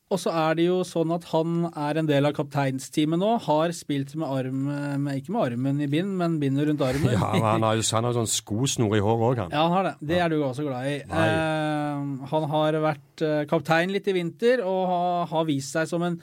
Og 0.06 0.20
så 0.22 0.30
er 0.30 0.54
det 0.54 0.68
jo 0.68 0.76
sånn 0.86 1.10
at 1.16 1.24
han 1.32 1.64
er 1.72 1.98
en 1.98 2.06
del 2.06 2.28
av 2.28 2.34
kapteinsteamet 2.36 3.18
nå. 3.18 3.30
Har 3.42 3.72
spilt 3.74 4.12
med 4.14 4.30
arm, 4.30 4.60
med, 5.02 5.18
ikke 5.18 5.34
med 5.34 5.48
armen 5.48 5.82
i 5.82 5.88
bind, 5.90 6.12
men 6.20 6.36
bindet 6.42 6.68
rundt 6.68 6.84
armen. 6.86 7.10
Ja, 7.16 7.32
Han 7.34 7.66
har 7.66 7.74
jo 7.74 7.82
han 7.90 8.06
har 8.06 8.14
sånn 8.14 8.30
skosnor 8.30 8.94
i 8.94 9.02
håret 9.02 9.26
òg, 9.32 9.42
han. 9.42 9.56
Ja, 9.56 9.64
han 9.66 9.74
har 9.74 9.88
det. 9.88 9.94
Det 10.12 10.20
er 10.22 10.30
du 10.30 10.38
også 10.46 10.66
glad 10.68 10.86
i. 10.92 10.96
Eh, 11.02 12.06
han 12.30 12.48
har 12.54 12.80
vært 12.86 13.26
eh, 13.26 13.44
kaptein 13.50 13.90
litt 13.94 14.06
i 14.06 14.14
vinter 14.14 14.62
og 14.62 14.82
har, 14.92 15.30
har 15.32 15.48
vist 15.50 15.74
seg 15.74 15.90
som 15.90 16.06
en 16.06 16.20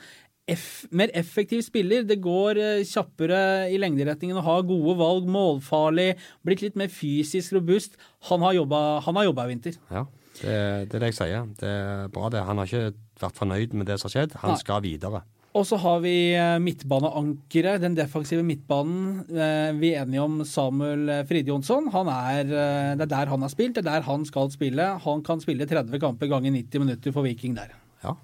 F, 0.48 0.84
mer 0.92 1.08
effektiv 1.16 1.62
spiller. 1.64 2.04
Det 2.08 2.18
går 2.24 2.58
eh, 2.60 2.82
kjappere 2.88 3.68
i 3.72 3.78
lengderetningen 3.80 4.40
og 4.40 4.48
har 4.48 4.66
gode 4.68 4.96
valg, 5.00 5.28
målfarlig, 5.28 6.10
blitt 6.44 6.64
litt 6.64 6.76
mer 6.76 6.92
fysisk 6.92 7.56
robust. 7.56 7.96
Han 8.28 8.44
har 8.44 8.56
jobba, 8.62 8.82
han 9.04 9.20
har 9.20 9.28
jobba 9.30 9.46
i 9.46 9.54
vinter. 9.54 9.78
Ja, 9.92 10.04
det, 10.40 10.88
det 10.90 10.98
er 10.98 11.04
det 11.04 11.12
jeg 11.12 11.18
sier. 11.20 11.46
Det 11.60 11.68
er 11.70 12.08
bra, 12.14 12.28
det. 12.32 12.42
Han 12.46 12.58
har 12.60 12.66
ikke 12.70 12.94
vært 13.22 13.38
fornøyd 13.38 13.74
med 13.78 13.86
det 13.90 14.00
som 14.00 14.08
har 14.10 14.14
skjedd. 14.16 14.36
Han 14.42 14.54
Nei. 14.54 14.60
skal 14.62 14.82
videre. 14.84 15.22
Og 15.54 15.62
så 15.68 15.78
har 15.78 16.00
vi 16.02 16.34
eh, 16.34 16.56
midtbaneankeret, 16.58 17.78
den 17.84 17.94
defensive 17.94 18.42
midtbanen. 18.42 19.20
Eh, 19.30 19.70
Vi 19.78 19.92
er 19.94 20.02
enige 20.02 20.24
om 20.24 20.40
Samuel 20.42 21.04
eh, 21.08 21.26
Fridjonsson. 21.28 21.92
Han 21.94 22.10
det 22.50 22.58
er 23.06 23.06
der 23.06 23.30
han 23.30 23.46
har 23.46 23.52
spilt, 23.52 23.76
det 23.76 23.84
er 23.84 23.90
der 23.92 24.08
han 24.08 24.24
skal 24.26 24.50
spille. 24.50 24.88
Han 25.04 25.22
kan 25.22 25.40
spille 25.40 25.66
30 25.70 26.00
kamper 26.02 26.26
ganger 26.32 26.50
90 26.50 26.82
minutter 26.82 27.14
for 27.14 27.22
Viking 27.22 27.54
der. 27.54 27.70
Ja. 28.02 28.16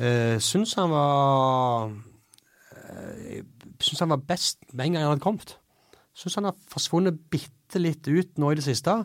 Jeg 0.00 0.40
syns 0.40 0.72
han 0.80 0.88
var 0.90 1.92
Jeg 3.28 3.44
Syns 3.82 4.00
han 4.00 4.12
var 4.14 4.22
best 4.24 4.58
med 4.72 4.86
en 4.86 4.92
gang 4.94 5.02
han 5.04 5.10
hadde 5.12 5.24
kommet. 5.24 5.56
Syns 6.16 6.36
han 6.38 6.44
har 6.48 6.56
forsvunnet 6.70 7.18
bitte 7.28 7.50
litt 7.80 8.08
ut 8.08 8.36
nå 8.42 8.52
i 8.52 8.58
det 8.58 8.66
siste. 8.66 8.98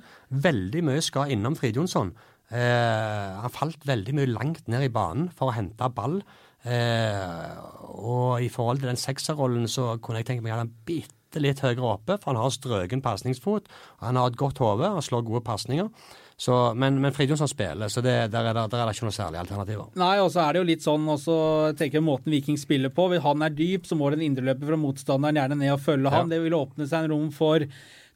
Veldig 0.48 0.84
mye 0.90 1.04
skal 1.06 1.32
innom 1.32 1.56
Fridjonsson. 1.56 2.12
Eh, 2.48 3.32
han 3.42 3.52
falt 3.54 3.84
veldig 3.88 4.16
mye 4.16 4.32
langt 4.32 4.68
ned 4.72 4.88
i 4.88 4.92
banen 4.94 5.30
for 5.36 5.52
å 5.52 5.58
hente 5.58 5.92
ball. 5.96 6.22
Eh, 6.68 7.58
og 7.88 8.44
i 8.44 8.50
forhold 8.52 8.82
til 8.82 8.92
den 8.92 9.00
sekserrollen 9.00 9.68
så 9.72 9.96
kunne 10.04 10.24
jeg 10.24 10.32
tenke 10.32 10.46
meg 10.46 10.56
at 10.56 10.66
han 10.66 10.76
bitte 10.88 11.42
litt 11.44 11.60
høyere 11.62 11.84
oppe, 11.86 12.16
for 12.18 12.32
han 12.32 12.40
har 12.40 12.54
strøken 12.56 13.04
pasningsfot. 13.04 13.68
Han 14.04 14.20
har 14.20 14.32
et 14.32 14.40
godt 14.40 14.62
hode, 14.64 14.90
og 14.90 15.04
slår 15.06 15.28
gode 15.28 15.44
pasninger. 15.48 15.92
Så, 16.38 16.54
men, 16.78 17.00
men 17.02 17.14
Fridjonsson 17.16 17.50
spiller, 17.50 17.90
så 17.90 18.02
det, 18.06 18.14
der, 18.30 18.46
er 18.46 18.54
det, 18.54 18.68
der 18.70 18.84
er 18.84 18.90
det 18.90 18.94
ikke 18.94 19.08
noe 19.08 19.16
særlig 19.16 19.40
alternativer. 19.42 19.88
Nei, 19.98 20.16
og 20.22 20.30
så 20.30 20.44
er 20.44 20.54
det 20.54 20.62
jo 20.62 20.68
litt 20.70 20.86
sånn 20.86 21.08
også, 21.10 21.38
tenker 21.80 21.98
jeg, 21.98 22.06
måten 22.06 22.34
Viking 22.34 22.60
spiller 22.62 22.94
på. 22.94 23.08
Hvis 23.10 23.24
han 23.26 23.42
er 23.42 23.56
dyp, 23.58 23.88
så 23.90 23.98
må 23.98 24.12
den 24.14 24.22
indreløper 24.28 24.70
fra 24.70 24.78
motstanderen 24.80 25.40
gjerne 25.42 25.58
ned 25.58 25.74
og 25.74 25.82
følge 25.82 26.14
han. 26.14 26.30
Det 26.30 26.40
vil 26.44 26.58
åpne 26.60 26.86
seg 26.90 27.08
en 27.08 27.16
rom 27.16 27.32
for 27.34 27.66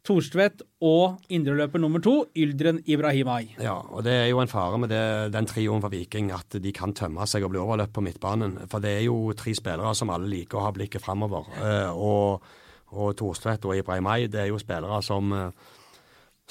Thorstvedt 0.01 0.63
og 0.81 1.19
indreløper 1.29 1.81
nummer 1.81 2.01
to, 2.01 2.15
Yldren 2.33 2.79
Ibrahimai. 2.89 3.51
Ja, 3.61 3.75
og 3.77 4.01
det 4.07 4.15
er 4.17 4.29
jo 4.31 4.39
en 4.41 4.49
fare 4.49 4.79
med 4.81 4.89
det, 4.89 5.03
den 5.35 5.45
trioen 5.45 5.83
for 5.83 5.93
Viking, 5.93 6.31
at 6.33 6.57
de 6.57 6.71
kan 6.73 6.95
tømme 6.97 7.27
seg 7.29 7.45
og 7.45 7.53
bli 7.53 7.61
overløpt 7.61 7.93
på 7.93 8.03
midtbanen. 8.07 8.57
For 8.71 8.81
det 8.81 8.95
er 8.95 9.05
jo 9.05 9.35
tre 9.37 9.53
spillere 9.57 9.93
som 9.97 10.09
alle 10.13 10.31
liker 10.31 10.57
å 10.57 10.65
ha 10.65 10.71
blikket 10.73 11.05
framover. 11.05 11.51
Eh, 11.61 11.93
og, 11.93 12.41
og 12.97 13.13
Thorstvedt 13.19 13.67
og 13.69 13.77
Ibrahimai, 13.77 14.25
det 14.31 14.41
er 14.41 14.49
jo 14.49 14.57
spillere 14.61 15.03
som 15.05 15.29
eh, 15.37 15.69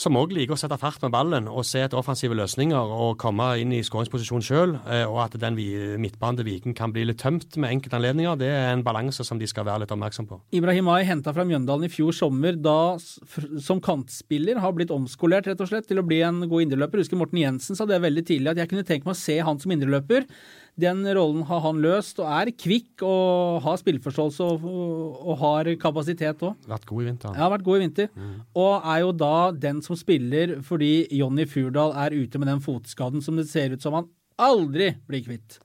som 0.00 0.16
òg 0.16 0.32
liker 0.32 0.56
å 0.56 0.58
sette 0.60 0.78
fart 0.80 1.02
med 1.04 1.12
ballen 1.12 1.48
og 1.50 1.64
se 1.68 1.82
etter 1.84 1.98
offensive 2.00 2.36
løsninger 2.38 2.94
og 2.96 3.18
komme 3.20 3.50
inn 3.60 3.74
i 3.76 3.82
skåringsposisjon 3.84 4.44
sjøl. 4.44 4.74
Og 5.10 5.18
at 5.22 5.36
den 5.40 5.58
midtbanen 6.00 6.40
til 6.40 6.48
Viking 6.48 6.76
kan 6.76 6.94
bli 6.94 7.04
litt 7.08 7.20
tømt 7.20 7.58
med 7.60 7.74
enkelte 7.76 7.98
anledninger, 7.98 8.38
det 8.40 8.48
er 8.48 8.70
en 8.72 8.84
balanse 8.86 9.26
som 9.26 9.40
de 9.40 9.48
skal 9.50 9.66
være 9.68 9.84
litt 9.84 9.92
oppmerksom 9.94 10.28
på. 10.30 10.40
Ibrahimai 10.56 11.02
henta 11.08 11.34
fra 11.36 11.44
Mjøndalen 11.48 11.88
i 11.88 11.92
fjor 11.92 12.16
sommer, 12.16 12.56
da 12.56 12.96
som 12.96 13.82
kantspiller 13.84 14.62
har 14.64 14.72
blitt 14.76 14.94
omskolert 14.94 15.50
rett 15.50 15.60
og 15.60 15.68
slett 15.70 15.88
til 15.90 16.00
å 16.00 16.06
bli 16.06 16.22
en 16.24 16.42
god 16.48 16.66
indreløper. 16.66 17.04
Husker 17.04 17.20
Morten 17.20 17.42
Jensen 17.42 17.78
sa 17.78 17.86
det 17.88 18.00
veldig 18.00 18.24
tidlig, 18.24 18.54
at 18.54 18.64
jeg 18.64 18.72
kunne 18.72 18.88
tenke 18.88 19.08
meg 19.08 19.18
å 19.18 19.20
se 19.20 19.36
han 19.44 19.60
som 19.60 19.76
indreløper. 19.76 20.26
Den 20.78 21.02
rollen 21.16 21.42
har 21.48 21.60
han 21.64 21.80
løst, 21.82 22.20
og 22.22 22.28
er 22.30 22.52
kvikk 22.54 23.02
og 23.06 23.60
har 23.64 23.80
spillforståelse 23.80 24.46
og, 24.46 24.66
og 25.20 25.40
har 25.42 25.70
kapasitet 25.80 26.44
òg. 26.46 26.54
Vært 26.70 26.86
god 26.88 27.02
i 27.02 27.08
vinter. 27.08 27.34
Ja, 27.34 27.42
har 27.42 27.54
vært 27.56 27.66
god 27.66 27.80
i 27.80 27.82
vinter, 27.84 28.12
og 28.54 28.86
er 28.94 29.00
jo 29.02 29.10
da 29.12 29.32
den 29.52 29.82
som 29.82 29.98
spiller 29.98 30.58
fordi 30.66 31.08
Jonny 31.18 31.46
Furdal 31.50 31.96
er 31.98 32.14
ute 32.16 32.40
med 32.40 32.48
den 32.52 32.62
fotskaden 32.64 33.24
som 33.24 33.36
det 33.40 33.48
ser 33.50 33.74
ut 33.74 33.82
som 33.82 33.98
han 33.98 34.08
aldri 34.40 34.94
blir 35.08 35.26
kvitt. 35.26 35.58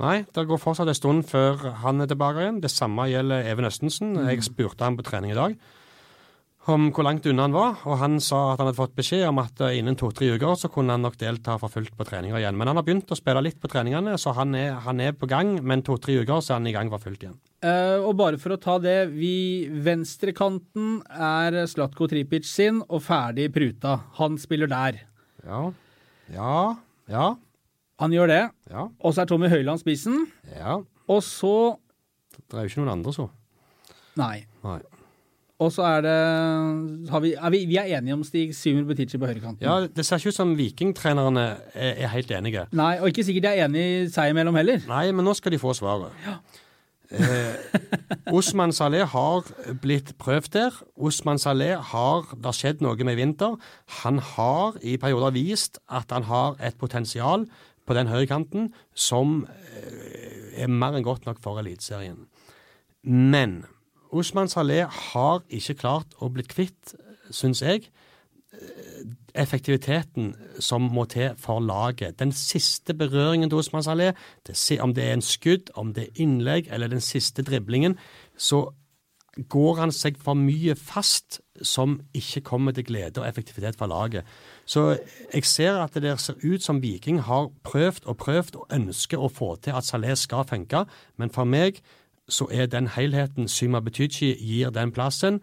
Nei, 0.00 0.26
det 0.28 0.44
går 0.48 0.60
fortsatt 0.60 0.90
en 0.92 0.96
stund 0.96 1.24
før 1.24 1.70
han 1.80 2.04
er 2.04 2.08
tilbake 2.10 2.42
igjen. 2.42 2.60
Det 2.60 2.68
samme 2.72 3.08
gjelder 3.08 3.48
Even 3.48 3.64
Østensen. 3.64 4.12
Jeg 4.28 4.44
spurte 4.44 4.84
han 4.84 4.96
på 4.98 5.04
trening 5.06 5.32
i 5.32 5.38
dag 5.38 5.56
om 6.72 6.88
hvor 6.94 7.04
langt 7.06 7.26
unna 7.30 7.44
han 7.46 7.54
var, 7.54 7.76
og 7.86 7.98
han 8.00 8.16
sa 8.22 8.38
at 8.52 8.60
han 8.60 8.68
hadde 8.68 8.78
fått 8.78 8.94
beskjed 8.98 9.24
om 9.28 9.38
at 9.42 9.60
eh, 9.62 9.76
innen 9.78 9.96
to-tre 9.98 10.32
uker 10.34 10.56
så 10.58 10.70
kunne 10.72 10.96
han 10.96 11.04
nok 11.06 11.18
delta 11.20 11.54
for 11.62 11.72
fullt 11.72 11.94
på 11.96 12.06
treninger 12.08 12.40
igjen. 12.40 12.56
Men 12.58 12.70
han 12.70 12.80
har 12.80 12.86
begynt 12.86 13.12
å 13.12 13.18
spille 13.18 13.42
litt 13.44 13.60
på 13.62 13.70
treningene, 13.70 14.16
så 14.18 14.34
han 14.36 14.54
er, 14.58 14.72
han 14.86 15.02
er 15.04 15.14
på 15.16 15.28
gang. 15.30 15.54
Men 15.62 15.84
to-tre 15.86 16.18
uker 16.22 16.42
så 16.42 16.54
er 16.54 16.60
han 16.60 16.70
i 16.70 16.74
gang 16.74 16.90
for 16.92 17.04
fullt 17.04 17.22
igjen. 17.22 17.38
Uh, 17.64 18.02
og 18.06 18.16
bare 18.18 18.40
for 18.42 18.56
å 18.56 18.60
ta 18.62 18.76
det, 18.82 18.96
vi 19.14 19.66
venstrekanten 19.86 20.98
er 21.12 21.62
Slatko 21.70 22.08
Tripic 22.10 22.48
sin 22.50 22.82
og 22.86 23.04
ferdig 23.06 23.48
pruta. 23.54 23.98
Han 24.20 24.36
spiller 24.42 24.70
der. 24.70 25.00
Ja, 25.46 25.62
ja, 26.34 26.58
ja. 27.10 27.30
Han 28.02 28.12
gjør 28.12 28.28
det. 28.28 28.42
Ja. 28.70 28.88
Og 29.00 29.14
så 29.14 29.22
er 29.22 29.30
Tommy 29.30 29.48
Høiland 29.52 29.80
spissen. 29.82 30.26
ja. 30.56 30.80
Og 31.06 31.20
så 31.22 31.78
Det 32.50 32.58
er 32.58 32.64
jo 32.66 32.70
ikke 32.72 32.80
noen 32.82 32.96
andre, 32.98 33.12
så. 33.14 33.28
Nei. 34.18 34.42
Nei. 34.66 34.80
Og 35.62 35.70
så 35.72 35.86
er 35.88 36.02
det 36.04 36.16
har 37.08 37.22
vi, 37.24 37.30
er 37.32 37.52
vi, 37.54 37.62
vi 37.70 37.78
er 37.80 37.96
enige 37.96 38.12
om 38.18 38.24
Stig 38.26 38.50
Symer 38.56 38.84
Butichi 38.84 39.16
på 39.16 39.28
høyrekanten. 39.28 39.64
Ja, 39.64 39.86
Det 39.88 40.04
ser 40.04 40.20
ikke 40.20 40.34
ut 40.34 40.36
som 40.36 40.52
vikingtrenerne 40.58 41.46
er, 41.72 41.94
er 42.04 42.12
helt 42.12 42.30
enige. 42.36 42.66
Nei, 42.76 42.98
og 43.00 43.08
ikke 43.08 43.24
sikkert 43.24 43.46
de 43.46 43.52
er 43.54 43.64
enige 43.64 44.10
seg 44.12 44.34
imellom 44.34 44.58
heller. 44.60 44.84
Nei, 44.90 45.06
men 45.16 45.24
nå 45.24 45.32
skal 45.38 45.54
de 45.54 45.60
få 45.62 45.72
svaret. 45.78 46.12
Eh, 47.08 47.54
Osman 48.34 48.72
Saleh 48.74 49.06
har 49.08 49.46
blitt 49.80 50.12
prøvd 50.18 50.50
der. 50.58 50.76
Osman 50.96 51.38
Saleh 51.38 51.78
har 51.92 52.26
Det 52.34 52.44
har 52.44 52.56
skjedd 52.58 52.82
noe 52.84 53.06
med 53.06 53.16
vinter. 53.16 53.56
Han 54.02 54.18
har 54.18 54.76
i 54.82 54.96
perioder 55.00 55.32
vist 55.36 55.78
at 55.88 56.10
han 56.12 56.26
har 56.28 56.58
et 56.60 56.76
potensial 56.76 57.46
på 57.86 57.94
den 57.94 58.10
høyrekanten 58.10 58.72
som 58.92 59.46
eh, 59.46 60.64
er 60.64 60.68
mer 60.68 60.98
enn 60.98 61.06
godt 61.06 61.24
nok 61.26 61.40
for 61.40 61.62
Eliteserien. 61.62 62.26
Men 63.06 63.62
Osman 64.12 64.48
Saleh 64.48 64.86
har 64.86 65.42
ikke 65.48 65.78
klart 65.80 66.16
å 66.22 66.30
bli 66.32 66.44
kvitt, 66.46 66.94
syns 67.34 67.62
jeg, 67.62 67.88
effektiviteten 69.36 70.30
som 70.62 70.86
må 70.92 71.04
til 71.12 71.34
for 71.40 71.60
laget. 71.60 72.18
Den 72.20 72.32
siste 72.32 72.94
berøringen 72.94 73.50
til 73.50 73.60
Osman 73.60 73.84
Saleh, 73.84 74.14
om 74.80 74.94
det 74.94 75.04
er 75.04 75.12
en 75.12 75.22
skudd, 75.22 75.70
om 75.74 75.92
det 75.94 76.06
er 76.06 76.24
innlegg 76.24 76.70
eller 76.72 76.88
den 76.88 77.04
siste 77.04 77.44
driblingen, 77.44 77.98
så 78.38 78.70
går 79.36 79.74
han 79.82 79.92
seg 79.92 80.16
for 80.16 80.38
mye 80.38 80.72
fast 80.80 81.42
som 81.60 81.98
ikke 82.16 82.40
kommer 82.40 82.72
til 82.72 82.86
glede 82.88 83.20
og 83.20 83.28
effektivitet 83.28 83.76
for 83.76 83.90
laget. 83.92 84.24
Så 84.64 84.96
jeg 85.34 85.44
ser 85.44 85.76
at 85.82 85.94
det 86.00 86.14
ser 86.20 86.40
ut 86.40 86.64
som 86.64 86.80
Viking 86.82 87.20
har 87.28 87.50
prøvd 87.64 88.08
og 88.08 88.16
prøvd 88.16 88.56
og 88.56 88.72
ønsker 88.72 89.20
å 89.20 89.28
få 89.28 89.54
til 89.60 89.76
at 89.76 89.84
Saleh 89.84 90.16
skal 90.16 90.48
funke, 90.48 90.86
men 91.20 91.30
for 91.30 91.44
meg 91.44 91.82
så 92.28 92.48
er 92.50 92.66
den 92.70 92.90
helheten 92.96 93.48
Syma 93.50 93.80
Betychi 93.84 94.34
gir 94.40 94.74
den 94.74 94.92
plassen, 94.94 95.40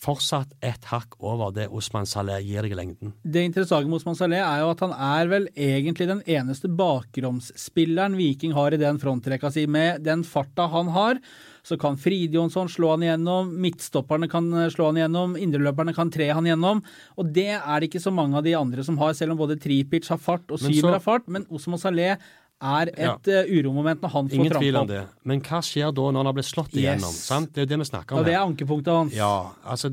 fortsatt 0.00 0.54
et 0.64 0.86
hakk 0.88 1.18
over 1.20 1.52
det 1.52 1.66
Osman 1.76 2.08
Saleh 2.08 2.40
gir 2.40 2.64
deg 2.64 2.72
i 2.72 2.78
lengden. 2.78 3.12
Det 3.20 3.42
interessante 3.44 3.90
med 3.90 3.98
Osman 3.98 4.16
Saleh 4.16 4.40
er 4.40 4.62
jo 4.62 4.70
at 4.72 4.82
han 4.86 4.94
er 4.96 5.28
vel 5.28 5.48
egentlig 5.52 6.08
den 6.08 6.22
eneste 6.24 6.70
bakromsspilleren 6.72 8.16
Viking 8.16 8.54
har 8.56 8.72
i 8.72 8.80
den 8.80 9.00
frontrekka 9.02 9.52
si. 9.52 9.66
Med 9.68 10.00
den 10.06 10.24
farta 10.24 10.70
han 10.72 10.88
har, 10.94 11.20
så 11.66 11.76
kan 11.80 11.98
Fridjonsson 12.00 12.70
slå 12.72 12.94
han 12.94 13.04
igjennom, 13.04 13.52
midtstopperne 13.60 14.30
kan 14.32 14.48
eh, 14.56 14.70
slå 14.72 14.88
han 14.88 15.02
igjennom, 15.02 15.36
indreløperne 15.36 15.92
kan 15.96 16.12
tre 16.12 16.30
han 16.32 16.48
igjennom. 16.48 16.80
Og 17.20 17.34
det 17.36 17.50
er 17.58 17.74
det 17.76 17.90
ikke 17.90 18.02
så 18.06 18.14
mange 18.14 18.40
av 18.40 18.46
de 18.46 18.56
andre 18.56 18.86
som 18.86 18.96
har, 19.02 19.12
selv 19.18 19.36
om 19.36 19.42
både 19.42 19.60
Tripic 19.60 20.08
har 20.08 20.22
fart 20.22 20.48
og 20.48 20.62
Syver 20.62 20.96
har 20.96 21.04
fart. 21.04 21.28
Men 21.28 21.44
Osman 21.52 21.82
Saleh 21.82 22.16
er 22.60 22.90
et 22.92 23.28
eh, 23.32 23.52
uromoment 23.58 24.02
når 24.02 24.12
han 24.12 24.28
får 24.28 24.36
Ingen 24.36 24.52
tvil 24.52 24.76
om 24.76 24.88
det. 24.88 25.04
Men 25.24 25.40
hva 25.40 25.60
skjer 25.64 25.94
da 25.96 26.08
når 26.10 26.18
han 26.20 26.28
har 26.30 26.36
blitt 26.36 26.48
slått 26.50 26.74
igjennom? 26.76 27.14
Yes. 27.14 27.22
Sant? 27.30 27.54
Det 27.54 27.62
er 27.62 27.66
jo 27.66 27.70
det 27.72 27.78
vi 27.78 27.88
snakker 27.88 28.16
om 28.16 28.20
Og 28.20 28.28
det 28.28 28.34
er 28.34 28.42
ankepunktet 28.44 28.92
hans. 28.94 29.16
Ja, 29.16 29.32
altså 29.64 29.92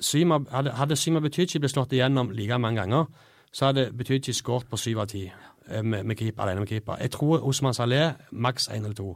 Syma, 0.00 0.40
hadde, 0.50 0.72
hadde 0.74 0.96
Syma 0.98 1.22
Betychi 1.22 1.60
blitt 1.62 1.70
slått 1.70 1.94
igjennom 1.94 2.32
like 2.34 2.58
mange 2.58 2.80
ganger, 2.82 3.06
så 3.54 3.70
hadde 3.70 3.92
Betychi 3.94 4.34
skåret 4.34 4.66
på 4.70 4.76
syv 4.80 5.04
av 5.04 5.06
ti 5.12 5.28
eh, 5.28 5.82
med, 5.82 6.02
med 6.02 6.18
keeper, 6.18 6.42
alene 6.42 6.64
med 6.64 6.68
keeper. 6.68 6.98
Jeg 7.00 7.14
tror 7.14 7.46
Osman 7.46 7.74
Saleh 7.74 8.12
maks 8.32 8.68
én 8.68 8.82
eller 8.82 8.98
to. 8.98 9.14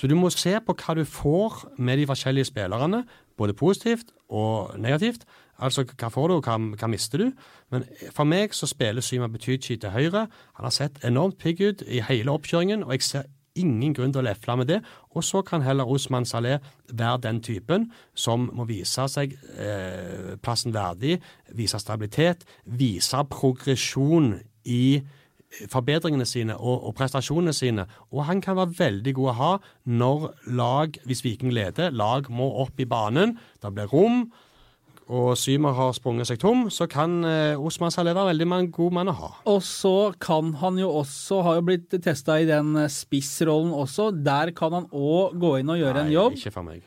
Så 0.00 0.08
du 0.10 0.16
må 0.18 0.30
se 0.32 0.56
på 0.66 0.74
hva 0.74 0.96
du 0.96 1.04
får 1.04 1.68
med 1.78 2.00
de 2.00 2.06
forskjellige 2.06 2.48
spillerne, 2.50 3.04
både 3.36 3.54
positivt 3.54 4.14
og 4.28 4.74
negativt. 4.78 5.26
Altså 5.62 5.84
hva 5.86 6.10
får 6.10 6.28
du, 6.30 6.34
og 6.38 6.48
hva, 6.48 6.56
hva 6.80 6.90
mister 6.90 7.22
du? 7.22 7.30
Men 7.74 7.86
for 8.14 8.28
meg 8.28 8.56
så 8.56 8.68
spiller 8.70 9.04
Syma 9.04 9.28
Betychi 9.30 9.76
til 9.80 9.94
høyre. 9.94 10.26
Han 10.58 10.66
har 10.66 10.74
sett 10.74 11.00
enormt 11.06 11.38
pigg 11.42 11.62
ut 11.62 11.84
i 11.86 12.02
hele 12.04 12.34
oppkjøringen, 12.34 12.84
og 12.86 12.96
jeg 12.96 13.06
ser 13.06 13.30
ingen 13.54 13.94
grunn 13.94 14.12
til 14.14 14.24
å 14.24 14.26
lefle 14.26 14.56
med 14.58 14.70
det. 14.70 14.80
Og 15.14 15.24
så 15.26 15.42
kan 15.46 15.62
heller 15.62 15.90
Osman 15.90 16.26
Saleh 16.26 16.62
være 16.90 17.22
den 17.28 17.40
typen 17.44 17.90
som 18.18 18.48
må 18.54 18.66
vise 18.68 19.06
seg 19.10 19.36
eh, 19.54 20.34
plassen 20.42 20.74
verdig, 20.74 21.20
vise 21.54 21.78
stabilitet, 21.82 22.42
vise 22.64 23.22
progresjon 23.30 24.34
i 24.64 25.02
forbedringene 25.70 26.26
sine 26.26 26.56
og, 26.56 26.88
og 26.88 26.96
prestasjonene 26.98 27.54
sine. 27.54 27.86
Og 28.10 28.24
han 28.28 28.42
kan 28.44 28.58
være 28.58 28.78
veldig 28.78 29.14
god 29.18 29.30
å 29.30 29.36
ha 29.38 29.52
når 29.86 30.26
lag, 30.58 30.98
hvis 31.06 31.22
Viking 31.26 31.54
leder, 31.54 31.94
lag 31.94 32.30
må 32.30 32.48
opp 32.64 32.80
i 32.80 32.88
banen. 32.90 33.36
Det 33.62 33.72
blir 33.74 33.90
rom. 33.92 34.24
Og 35.12 35.34
Symer 35.36 35.74
har 35.76 35.90
sprunget 35.92 36.26
seg 36.30 36.38
tom, 36.40 36.62
så 36.72 36.86
kan 36.88 37.18
eh, 37.28 37.60
Osman 37.60 37.92
Saleh 37.92 38.14
være 38.16 38.30
veldig 38.32 38.46
man- 38.48 38.70
god 38.72 38.92
mann 38.96 39.10
å 39.12 39.16
ha. 39.18 39.30
Og 39.52 39.60
så 39.62 40.14
kan 40.18 40.54
han 40.62 40.78
jo 40.80 40.88
også, 41.02 41.42
har 41.44 41.58
jo 41.58 41.66
blitt 41.68 41.90
testa 42.02 42.38
i 42.40 42.46
den 42.48 42.74
eh, 42.80 42.88
spissrollen 42.88 43.74
også. 43.76 44.10
Der 44.24 44.50
kan 44.56 44.72
han 44.72 44.86
òg 44.88 45.36
gå 45.38 45.58
inn 45.60 45.68
og 45.74 45.76
gjøre 45.82 46.06
en 46.06 46.08
Nei, 46.08 46.16
jobb. 46.16 46.38
Ikke 46.40 46.52
for 46.56 46.62
meg. 46.70 46.82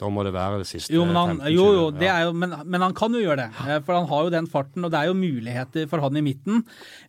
Da 0.00 0.08
må 0.08 0.22
det 0.24 0.30
være 0.32 0.62
det 0.62 0.66
siste. 0.70 0.94
Jo, 0.94 1.02
men 1.04 1.16
han, 1.18 1.34
15, 1.42 1.52
jo, 1.52 1.64
jo, 1.76 1.82
det 1.92 2.08
er 2.08 2.22
jo, 2.24 2.32
men, 2.32 2.54
men 2.64 2.80
han 2.86 2.94
kan 2.96 3.12
jo 3.12 3.20
gjøre 3.20 3.36
det. 3.42 3.48
eh, 3.68 3.80
For 3.84 3.92
han 3.98 4.06
har 4.08 4.22
jo 4.24 4.30
den 4.32 4.46
farten, 4.48 4.86
og 4.86 4.94
det 4.94 4.96
er 5.02 5.10
jo 5.10 5.16
muligheter 5.18 5.84
for 5.90 6.00
han 6.00 6.16
i 6.16 6.22
midten 6.24 6.62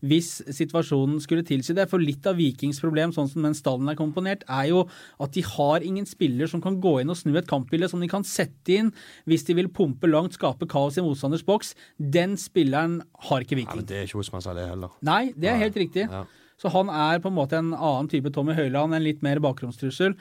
hvis 0.03 0.31
situasjonen 0.57 1.21
skulle 1.23 1.45
tilsi 1.47 1.75
det. 1.77 1.85
For 1.91 2.03
litt 2.03 2.27
av 2.27 2.35
Vikings 2.41 2.81
problem, 2.83 3.13
sånn 3.15 3.29
som 3.31 3.47
den 3.47 3.55
stallen 3.55 3.87
er 3.87 3.95
komponert, 3.99 4.43
er 4.51 4.67
jo 4.73 4.81
at 5.23 5.31
de 5.37 5.45
har 5.53 5.85
ingen 5.87 6.05
spiller 6.09 6.51
som 6.51 6.59
kan 6.61 6.81
gå 6.83 6.97
inn 7.01 7.13
og 7.13 7.19
snu 7.21 7.31
et 7.39 7.47
kampbilde, 7.47 7.87
som 7.91 8.03
de 8.03 8.11
kan 8.11 8.27
sette 8.27 8.75
inn 8.75 8.91
hvis 9.29 9.47
de 9.47 9.55
vil 9.61 9.71
pumpe 9.71 10.11
langt, 10.11 10.35
skape 10.35 10.67
kaos 10.67 10.99
i 10.99 11.05
motstanders 11.05 11.45
boks. 11.47 11.71
Den 11.97 12.35
spilleren 12.35 12.99
har 13.29 13.39
ikke 13.47 13.55
Ja, 13.55 13.61
Viking. 13.63 13.81
men 13.81 13.87
det 13.87 13.97
er 14.01 14.07
ikke 14.11 14.19
Osman 14.25 14.43
Saleh 14.43 14.67
heller. 14.67 14.91
Nei, 15.07 15.31
det 15.37 15.47
er 15.49 15.55
Nei. 15.57 15.63
helt 15.69 15.79
riktig. 15.79 16.07
Ja. 16.11 16.25
Så 16.61 16.69
han 16.75 16.91
er 16.93 17.17
på 17.23 17.31
en 17.31 17.39
måte 17.39 17.57
en 17.57 17.71
annen 17.73 18.11
type 18.11 18.29
Tommy 18.35 18.53
Høiland, 18.53 18.93
en 18.93 19.01
litt 19.07 19.23
mer 19.25 19.39
bakromstrussel. 19.41 20.13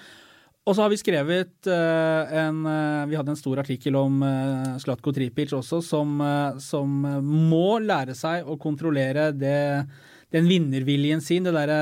Og 0.70 0.76
så 0.78 0.84
har 0.84 0.92
vi 0.92 1.00
skrevet 1.00 1.66
eh, 1.66 2.34
en 2.44 2.62
eh, 2.70 3.08
Vi 3.10 3.16
hadde 3.18 3.32
en 3.34 3.38
stor 3.38 3.58
artikkel 3.58 3.96
om 3.98 4.20
uh, 4.22 4.76
Slatko 4.78 5.10
Tripic 5.16 5.50
også, 5.56 5.80
som, 5.82 6.12
eh, 6.22 6.60
som 6.62 7.00
eh, 7.08 7.18
må 7.26 7.80
lære 7.82 8.14
seg 8.14 8.46
å 8.46 8.54
kontrollere 8.60 9.30
det, 9.34 9.82
den 10.30 10.46
vinnerviljen 10.46 11.22
sin, 11.24 11.48
det 11.48 11.56
derre 11.56 11.80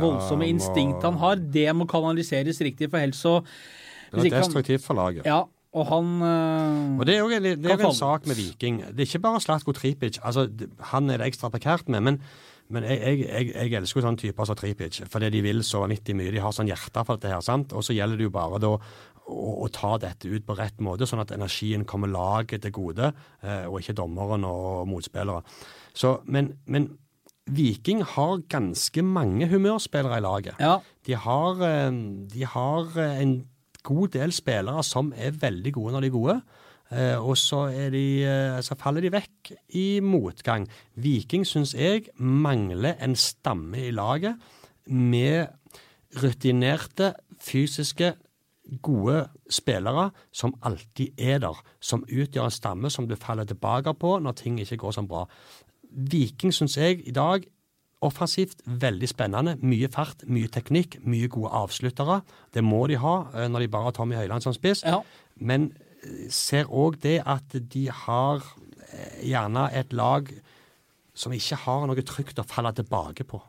voldsomme 0.00 0.48
ja, 0.48 0.56
instinkt 0.56 1.06
han 1.06 1.20
har. 1.22 1.38
Det 1.38 1.68
må 1.78 1.86
kanaliseres 1.90 2.58
riktig, 2.66 2.90
for 2.90 3.04
helse. 3.04 3.22
så 3.22 4.16
Det 4.18 4.32
er 4.32 4.40
destruktivt 4.40 4.82
for 4.82 4.98
laget. 4.98 5.28
Ja, 5.30 5.44
og 5.74 5.86
han 5.92 6.10
eh, 6.26 6.98
Og 6.98 7.06
Det 7.06 7.14
er 7.14 7.22
jo 7.22 7.30
en, 7.38 7.48
det 7.62 7.70
er 7.70 7.86
en 7.86 7.94
sak 7.94 8.26
med 8.30 8.40
Viking. 8.40 8.82
Det 8.90 9.06
er 9.06 9.12
ikke 9.12 9.22
bare 9.28 9.44
Slatko 9.46 9.76
Tripic. 9.78 10.18
Altså, 10.26 10.48
han 10.90 11.06
er 11.10 11.22
det 11.22 11.30
ekstra 11.30 11.54
prekært 11.54 11.86
med. 11.86 12.02
Men, 12.10 12.20
men 12.72 12.86
jeg, 12.88 13.00
jeg, 13.00 13.18
jeg, 13.28 13.48
jeg 13.54 13.76
elsker 13.80 14.00
jo 14.00 14.04
sånne 14.06 14.20
typer 14.22 14.48
som 14.48 14.56
Tripic, 14.56 15.02
fordi 15.12 15.28
de 15.34 15.42
vil 15.44 15.60
så 15.66 15.82
vanvittig 15.82 16.16
mye. 16.16 16.32
De 16.32 16.40
har 16.40 16.54
sånn 16.56 16.70
hjerte 16.70 17.04
for 17.04 17.18
dette 17.18 17.32
her. 17.34 17.44
sant? 17.44 17.74
Og 17.76 17.84
så 17.84 17.96
gjelder 17.96 18.20
det 18.20 18.28
jo 18.28 18.32
bare 18.34 18.60
da 18.62 18.70
å, 18.72 18.80
å 19.28 19.68
ta 19.72 19.94
dette 20.00 20.30
ut 20.32 20.46
på 20.46 20.56
rett 20.58 20.80
måte, 20.84 21.08
sånn 21.08 21.22
at 21.22 21.34
energien 21.36 21.84
kommer 21.88 22.12
laget 22.12 22.64
til 22.64 22.74
gode, 22.74 23.12
eh, 23.44 23.64
og 23.68 23.80
ikke 23.80 23.96
dommeren 24.00 24.46
og 24.48 24.84
motspillere. 24.88 25.44
Så, 25.94 26.18
men, 26.24 26.54
men 26.64 26.92
Viking 27.44 28.00
har 28.14 28.40
ganske 28.48 29.04
mange 29.04 29.48
humørspillere 29.50 30.20
i 30.20 30.24
laget. 30.24 30.60
Ja. 30.60 30.78
De 31.04 31.18
har, 31.20 31.60
eh, 31.68 31.90
de 32.32 32.46
har 32.48 32.96
eh, 32.96 33.18
en 33.20 33.42
god 33.84 34.14
del 34.16 34.32
spillere 34.32 34.84
som 34.86 35.12
er 35.16 35.36
veldig 35.36 35.74
gode 35.76 35.92
når 35.92 36.06
de 36.06 36.08
er 36.08 36.16
gode. 36.16 36.38
Eh, 36.94 37.18
og 37.18 37.36
så, 37.40 37.66
er 37.74 37.90
de, 37.90 38.04
eh, 38.22 38.60
så 38.62 38.76
faller 38.78 39.02
de 39.04 39.12
vekk 39.14 39.52
i 39.74 40.00
motgang. 40.04 40.68
Viking 40.94 41.46
syns 41.46 41.74
jeg 41.74 42.06
mangler 42.18 42.94
en 43.02 43.16
stamme 43.18 43.88
i 43.88 43.90
laget 43.90 44.38
med 44.86 45.48
rutinerte, 46.22 47.14
fysiske, 47.42 48.14
gode 48.80 49.26
spillere 49.50 50.10
som 50.32 50.54
alltid 50.64 51.20
er 51.20 51.42
der. 51.42 51.58
Som 51.80 52.06
utgjør 52.08 52.48
en 52.48 52.54
stamme 52.54 52.90
som 52.90 53.08
du 53.08 53.16
faller 53.16 53.44
tilbake 53.44 53.92
på 53.94 54.18
når 54.18 54.38
ting 54.40 54.60
ikke 54.60 54.78
går 54.80 54.94
så 54.96 55.04
bra. 55.06 55.26
Viking 55.90 56.54
syns 56.54 56.78
jeg 56.78 57.02
i 57.06 57.12
dag 57.12 57.44
offensivt 58.04 58.62
veldig 58.66 59.08
spennende. 59.08 59.56
Mye 59.64 59.88
fart, 59.92 60.24
mye 60.28 60.50
teknikk, 60.52 60.98
mye 61.04 61.28
gode 61.32 61.52
avsluttere. 61.56 62.20
Det 62.54 62.64
må 62.64 62.86
de 62.90 62.98
ha 63.00 63.16
eh, 63.34 63.48
når 63.48 63.64
de 63.64 63.70
bare 63.72 63.88
har 63.88 63.96
Tommy 63.96 64.18
Høiland 64.18 64.44
som 64.44 64.56
spiss. 64.56 64.84
Ja. 64.84 65.00
Men 65.36 65.72
ser 66.32 66.68
òg 66.70 66.98
det 67.04 67.20
at 67.26 67.56
de 67.72 67.86
har 68.04 68.44
eh, 68.90 69.24
gjerne 69.30 69.68
et 69.76 69.92
lag 69.96 70.30
som 71.14 71.34
ikke 71.34 71.58
har 71.64 71.88
noe 71.88 72.06
trygt 72.06 72.40
å 72.42 72.46
falle 72.48 72.74
tilbake 72.74 73.26
på. 73.28 73.40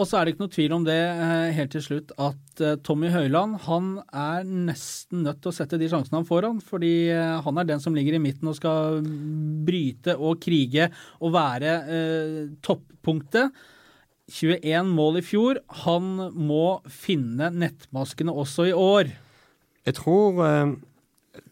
Og 0.00 0.06
så 0.08 0.16
er 0.16 0.24
det 0.24 0.32
ikke 0.32 0.44
noe 0.46 0.52
tvil 0.54 0.74
om 0.76 0.84
det 0.86 0.96
eh, 0.96 1.50
helt 1.56 1.72
til 1.74 1.82
slutt 1.84 2.14
at 2.16 2.62
eh, 2.64 2.78
Tommy 2.86 3.10
Høiland 3.12 3.58
han 3.66 3.90
er 4.16 4.46
nesten 4.48 5.26
nødt 5.26 5.42
til 5.42 5.52
å 5.52 5.56
sette 5.56 5.80
de 5.80 5.90
sjansene 5.92 6.22
han 6.22 6.28
får 6.28 6.46
han, 6.48 6.62
fordi 6.64 6.94
han 7.44 7.60
er 7.60 7.68
den 7.68 7.82
som 7.84 7.96
ligger 7.96 8.16
i 8.16 8.22
midten 8.22 8.48
og 8.48 8.56
skal 8.56 9.02
bryte 9.66 10.16
og 10.16 10.40
krige 10.40 10.88
og 11.20 11.34
være 11.36 11.76
eh, 11.84 12.40
toppunktet. 12.64 13.52
21 14.30 14.92
mål 14.94 15.18
i 15.18 15.24
fjor. 15.26 15.58
Han 15.84 16.12
må 16.38 16.80
finne 16.86 17.50
nettmaskene 17.50 18.30
også 18.32 18.68
i 18.70 18.76
år. 18.76 19.10
Jeg 19.88 19.96
tror 19.96 20.40
eh, 20.46 20.74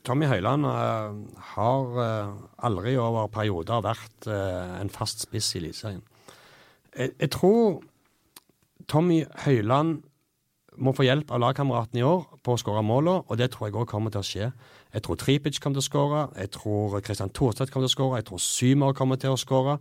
Tommy 0.07 0.29
Høiland 0.31 0.67
eh, 0.69 1.39
har 1.55 2.01
eh, 2.05 2.35
aldri 2.67 2.97
over 3.01 3.29
perioder 3.33 3.85
vært 3.85 4.29
eh, 4.31 4.81
en 4.81 4.93
fast 4.93 5.27
spiss 5.27 5.55
i 5.55 5.63
Eliteserien. 5.63 6.03
Jeg, 6.97 7.15
jeg 7.19 7.31
tror 7.35 7.81
Tommy 8.89 9.23
Høiland 9.45 9.99
må 10.79 10.95
få 10.95 11.05
hjelp 11.07 11.31
av 11.35 11.43
lagkameratene 11.43 12.01
i 12.01 12.07
år 12.07 12.25
på 12.47 12.55
å 12.55 12.61
skåre 12.61 12.83
målene, 12.87 13.25
og 13.27 13.39
det 13.41 13.51
tror 13.53 13.69
jeg 13.69 13.77
òg 13.77 13.89
kommer 13.91 14.15
til 14.15 14.23
å 14.23 14.27
skje. 14.27 14.51
Jeg 14.95 15.05
tror 15.05 15.19
Tripic 15.21 15.59
kommer 15.61 15.79
til 15.79 15.85
å 15.85 15.89
skåre, 15.89 16.21
jeg 16.39 16.53
tror 16.55 17.01
Kristian 17.05 17.33
Thorstvedt 17.35 17.73
kommer 17.75 17.89
til 17.89 17.93
å 17.93 17.97
skåre, 17.97 18.21
jeg 18.21 18.29
tror 18.31 18.45
Symer 18.45 18.95
kommer 18.97 19.21
til 19.21 19.35
å 19.35 19.41
skåre. 19.41 19.79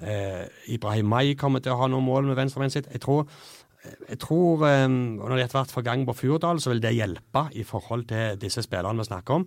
Eh, 0.00 0.44
Ibrahim 0.74 1.08
Mai 1.12 1.34
kommer 1.38 1.62
til 1.62 1.74
å 1.74 1.80
ha 1.82 1.88
noen 1.90 2.06
mål 2.06 2.30
med 2.30 2.38
venstrebeinet 2.38 2.78
sitt. 2.78 2.90
Jeg 2.92 3.02
tror, 3.04 3.26
jeg 4.08 4.18
tror 4.20 4.60
og 4.60 4.90
Når 4.90 5.36
det 5.36 5.44
har 5.52 5.64
vært 5.64 5.72
får 5.74 5.84
gang 5.86 6.02
på 6.06 6.14
Furdal, 6.18 6.60
så 6.60 6.70
vil 6.74 6.80
det 6.84 6.94
hjelpe 6.96 7.46
i 7.56 7.62
forhold 7.64 8.06
til 8.10 8.36
disse 8.42 8.62
spillerne 8.66 8.98
vi 9.00 9.08
snakker 9.08 9.34
om. 9.40 9.46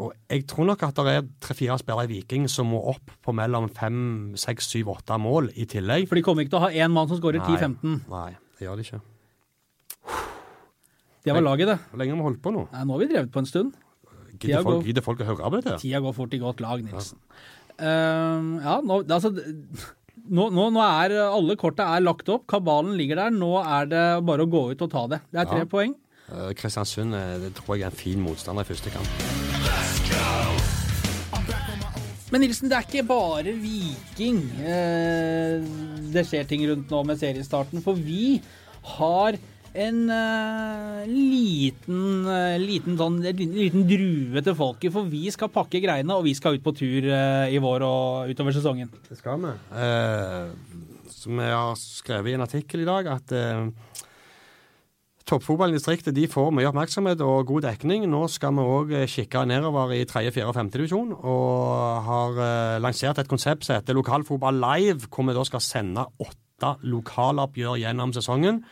Og 0.00 0.12
jeg 0.30 0.46
tror 0.48 0.64
nok 0.68 0.82
at 0.86 0.94
det 0.96 1.12
er 1.14 1.26
tre-fire 1.44 1.76
spillere 1.80 2.04
i 2.08 2.12
Viking 2.14 2.46
som 2.48 2.70
må 2.72 2.78
opp 2.92 3.10
på 3.24 3.34
mellom 3.36 3.68
fem, 3.68 4.34
seks, 4.40 4.68
syv, 4.72 4.88
åtte 4.94 5.16
mål 5.20 5.50
i 5.60 5.66
tillegg. 5.68 6.06
For 6.08 6.16
de 6.16 6.22
kommer 6.24 6.44
ikke 6.44 6.54
til 6.54 6.60
å 6.60 6.66
ha 6.68 6.70
én 6.72 6.92
mann 6.94 7.08
som 7.10 7.18
skårer 7.20 7.40
10-15. 7.44 8.06
Nei, 8.08 8.30
det 8.58 8.66
gjør 8.68 8.76
de 8.80 8.86
ikke. 8.86 9.00
Det 11.24 11.34
var 11.36 11.44
laget, 11.44 11.68
det. 11.68 11.78
Hvor 11.90 12.00
lenge 12.00 12.14
har 12.14 12.20
vi 12.22 12.28
holdt 12.30 12.42
på 12.44 12.52
nå? 12.54 12.62
Nei, 12.72 12.84
nå 12.88 12.94
har 12.96 13.02
vi 13.02 13.08
drevet 13.12 13.32
på 13.34 13.42
en 13.42 13.48
stund. 13.50 13.74
Gidder 14.40 14.62
folk, 14.64 14.84
går- 14.86 15.04
folk 15.04 15.20
å 15.20 15.26
høre 15.28 15.50
på 15.52 15.58
dette? 15.60 15.78
Tida 15.82 16.00
går 16.00 16.14
fort 16.16 16.32
i 16.32 16.38
godt 16.40 16.60
lag, 16.64 16.80
Nilsen. 16.84 17.18
Ehm, 17.80 18.48
ja, 18.64 18.78
nå, 18.80 19.02
altså, 19.04 19.30
nå, 20.28 20.48
nå, 20.52 20.66
nå 20.74 20.80
er 20.84 21.14
alle 21.30 21.56
korta 21.56 21.86
er 21.96 22.04
lagt 22.04 22.28
opp, 22.28 22.46
kabalen 22.50 22.96
ligger 22.98 23.16
der. 23.24 23.30
Nå 23.30 23.52
er 23.62 23.86
det 23.90 24.04
bare 24.26 24.44
å 24.46 24.50
gå 24.50 24.64
ut 24.72 24.82
og 24.86 24.90
ta 24.92 25.06
det. 25.08 25.20
Det 25.32 25.40
er 25.40 25.50
tre 25.50 25.62
Ja. 25.64 25.70
poeng. 25.70 25.94
Eh, 26.30 26.52
Kristiansund 26.54 27.14
eh, 27.14 27.38
det 27.42 27.54
tror 27.58 27.76
jeg 27.76 27.82
er 27.88 27.90
en 27.90 27.96
fin 28.04 28.20
motstander 28.22 28.62
i 28.62 28.68
første 28.68 28.90
kamp. 28.94 30.20
Men 32.30 32.44
Nilsen, 32.44 32.68
det 32.70 32.76
er 32.78 32.84
ikke 32.86 33.02
bare 33.08 33.52
Viking 33.58 34.36
eh, 34.62 35.64
det 36.14 36.22
skjer 36.28 36.46
ting 36.46 36.62
rundt 36.68 36.92
nå 36.92 37.00
med 37.08 37.18
seriestarten. 37.18 37.82
For 37.82 37.98
vi 37.98 38.36
har 38.96 39.34
en 39.72 39.98
uh, 40.10 41.06
liten, 41.06 42.26
uh, 42.26 42.56
liten, 42.58 42.96
sånn, 42.98 43.20
liten, 43.22 43.86
drue 43.86 44.42
til 44.42 44.56
folket. 44.58 44.90
For 44.94 45.06
vi 45.10 45.30
skal 45.30 45.52
pakke 45.54 45.82
greiene, 45.82 46.16
og 46.16 46.26
vi 46.26 46.34
skal 46.38 46.58
ut 46.58 46.64
på 46.64 46.74
tur 46.74 47.06
uh, 47.06 47.46
i 47.46 47.60
vår 47.62 47.86
og 47.86 48.32
utover 48.32 48.56
sesongen. 48.56 48.90
Det 49.06 49.18
skal 49.20 49.42
vi. 49.44 49.54
Som 51.14 51.42
jeg 51.42 51.54
har 51.54 51.78
skrevet 51.78 52.32
i 52.32 52.38
en 52.38 52.46
artikkel 52.46 52.82
i 52.82 52.88
dag, 52.88 53.10
at 53.12 53.34
toppfotballen 55.28 55.76
i 55.76 55.78
distriktet 55.78 56.16
de 56.16 56.24
får 56.30 56.48
mye 56.56 56.66
oppmerksomhet 56.70 57.20
og 57.22 57.44
god 57.52 57.68
dekning. 57.68 58.08
Nå 58.10 58.24
skal 58.32 58.56
vi 58.56 58.64
òg 58.64 58.94
kikke 59.12 59.44
nedover 59.46 59.92
i 59.94 60.02
3., 60.08 60.24
4. 60.32 60.48
og 60.48 60.56
5. 60.56 60.72
divisjon, 60.74 61.12
og 61.14 62.08
har 62.08 62.40
lansert 62.82 63.20
et 63.20 63.30
konsept 63.30 63.68
som 63.68 63.76
heter 63.76 63.94
Lokalfotball 63.98 64.58
live, 64.64 65.10
hvor 65.12 65.28
vi 65.28 65.36
da 65.36 65.44
skal 65.46 65.62
sende 65.62 66.08
åtte 66.24 66.74
lokaloppgjør 66.88 67.82
gjennom 67.84 68.16
sesongen. 68.16 68.64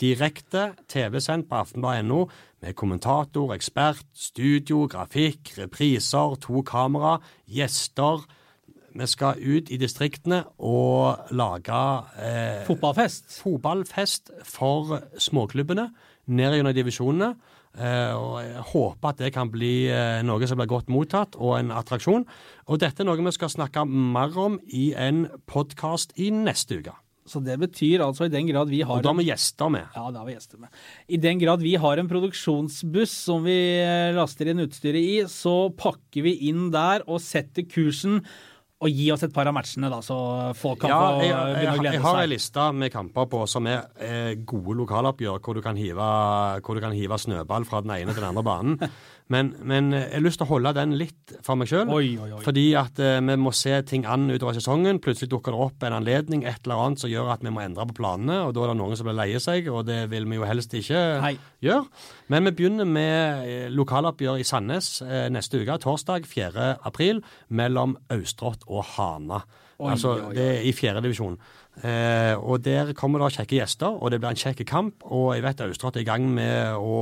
Direkte 0.00 0.72
TV-sendt 0.88 1.48
på 1.50 1.60
aftenbladet.no 1.62 2.26
med 2.62 2.76
kommentator, 2.78 3.52
ekspert, 3.54 4.04
studio, 4.14 4.86
grafikk, 4.90 5.54
repriser, 5.58 6.36
to 6.42 6.62
kamera, 6.66 7.18
gjester. 7.46 8.22
Vi 8.92 9.08
skal 9.08 9.40
ut 9.40 9.70
i 9.72 9.78
distriktene 9.80 10.42
og 10.60 11.32
lage 11.32 11.82
eh, 12.20 12.66
Fotballfest. 12.68 13.40
fotballfest 13.40 14.32
for 14.44 14.98
småklubbene 15.18 15.88
ned 16.26 16.58
gjennom 16.58 16.76
divisjonene. 16.76 17.32
Eh, 17.72 18.12
og 18.12 18.34
jeg 18.44 18.64
håper 18.74 19.08
at 19.08 19.22
det 19.22 19.32
kan 19.32 19.50
bli 19.50 19.88
eh, 19.88 20.20
noe 20.26 20.48
som 20.48 20.60
blir 20.60 20.68
godt 20.70 20.92
mottatt, 20.92 21.38
og 21.40 21.56
en 21.56 21.72
attraksjon. 21.72 22.26
Og 22.68 22.82
dette 22.82 23.00
er 23.02 23.08
noe 23.08 23.16
vi 23.22 23.32
skal 23.32 23.52
snakke 23.52 23.86
mer 23.88 24.36
om 24.38 24.60
i 24.68 24.90
en 24.92 25.24
podkast 25.48 26.12
i 26.20 26.28
neste 26.34 26.82
uke. 26.82 27.01
Så 27.28 27.38
det 27.44 27.54
betyr 27.62 28.02
altså 28.02 28.26
i 28.26 28.32
den 28.32 28.48
grad 28.48 28.70
vi 28.72 28.80
har 28.82 28.98
Og 28.98 29.04
da 29.06 29.12
må 29.14 29.22
gjester 29.22 29.70
med. 29.70 29.86
Ja, 29.94 30.08
har 30.10 30.26
vi 30.26 30.34
gjester 30.34 30.58
med. 30.58 30.72
I 31.06 31.20
den 31.22 31.38
grad 31.38 31.62
vi 31.62 31.76
har 31.78 32.00
en 32.02 32.10
produksjonsbuss 32.10 33.12
som 33.28 33.44
vi 33.46 33.58
eh, 33.78 34.10
laster 34.16 34.50
inn 34.50 34.64
utstyret 34.64 34.98
i, 34.98 35.20
så 35.30 35.70
pakker 35.78 36.26
vi 36.26 36.34
inn 36.50 36.70
der 36.74 37.04
og 37.06 37.22
setter 37.22 37.62
kursen. 37.70 38.24
Og 38.82 38.90
gi 38.90 39.04
oss 39.14 39.22
et 39.22 39.30
par 39.30 39.46
av 39.46 39.54
matchene, 39.54 39.86
da, 39.86 40.00
så 40.02 40.16
folk 40.58 40.80
kan 40.82 40.90
Ja, 40.90 40.98
få 41.14 41.20
begynne 41.20 41.52
glede 41.54 41.76
seg. 41.76 41.84
jeg, 41.94 42.02
har 42.02 42.16
ei 42.24 42.30
liste 42.32 42.64
med 42.74 42.90
kamper 42.90 43.28
på 43.30 43.44
som 43.46 43.68
er 43.70 43.84
er 44.02 44.40
gode 44.42 44.74
lokaloppgjør, 44.80 45.38
hvor 45.38 45.54
du, 45.54 45.62
kan 45.62 45.78
hive, 45.78 46.08
hvor 46.66 46.74
du 46.74 46.82
kan 46.82 46.96
hive 46.96 47.14
snøball 47.22 47.62
fra 47.68 47.84
den 47.86 47.94
ene 47.94 48.10
til 48.10 48.24
den 48.24 48.32
andre 48.32 48.42
banen. 48.42 48.82
Men, 49.30 49.52
men 49.62 49.92
eh, 49.94 50.08
jeg 50.08 50.18
har 50.18 50.24
lyst 50.24 50.40
til 50.40 50.48
å 50.48 50.52
holde 50.54 50.72
den 50.76 50.94
litt 50.98 51.34
for 51.44 51.58
meg 51.58 51.70
sjøl. 51.70 51.92
Fordi 52.44 52.64
at 52.78 52.98
eh, 53.02 53.20
vi 53.22 53.36
må 53.40 53.52
se 53.56 53.78
ting 53.88 54.06
an 54.08 54.26
utover 54.32 54.56
sesongen. 54.56 55.00
Plutselig 55.02 55.30
dukker 55.32 55.54
det 55.54 55.62
opp 55.66 55.86
en 55.86 55.96
anledning, 56.00 56.44
et 56.48 56.66
eller 56.66 56.82
annet 56.86 57.02
som 57.04 57.12
gjør 57.12 57.32
at 57.36 57.44
vi 57.44 57.52
må 57.54 57.62
endre 57.64 57.86
på 57.88 57.98
planene. 58.02 58.42
Og 58.48 58.54
da 58.56 58.66
er 58.66 58.72
det 58.72 58.78
noen 58.80 58.98
som 58.98 59.08
blir 59.08 59.18
leie 59.18 59.40
seg, 59.42 59.70
og 59.72 59.86
det 59.88 60.04
vil 60.12 60.28
vi 60.30 60.40
jo 60.40 60.48
helst 60.48 60.76
ikke 60.78 61.02
Hei. 61.22 61.34
gjøre. 61.64 61.86
Men 62.32 62.48
vi 62.48 62.54
begynner 62.58 62.88
med 62.88 63.48
eh, 63.48 63.66
lokaloppgjør 63.72 64.42
i 64.42 64.46
Sandnes 64.48 64.94
eh, 65.06 65.26
neste 65.32 65.62
uke, 65.62 65.80
torsdag 65.82 66.28
4. 66.28 66.70
april, 66.88 67.22
mellom 67.48 67.96
Austrått 68.12 68.66
og 68.68 68.86
Hana. 68.96 69.42
Oi, 69.82 69.90
altså, 69.90 70.14
oi, 70.14 70.30
oi. 70.30 70.36
det 70.36 70.46
er 70.46 70.64
i 70.68 70.72
fjerdedivisjon. 70.76 71.40
Eh, 71.82 72.36
og 72.36 72.60
der 72.64 72.92
kommer 72.98 73.22
det 73.22 73.32
kjekke 73.38 73.58
gjester, 73.62 73.96
og 73.96 74.12
det 74.12 74.20
blir 74.20 74.34
en 74.34 74.42
kjekk 74.42 74.64
kamp. 74.68 75.06
Og 75.08 75.32
jeg 75.36 75.44
vet 75.46 75.64
Austrått 75.66 75.98
er 75.98 76.04
i 76.04 76.08
gang 76.08 76.28
med 76.30 76.76
å 76.76 76.98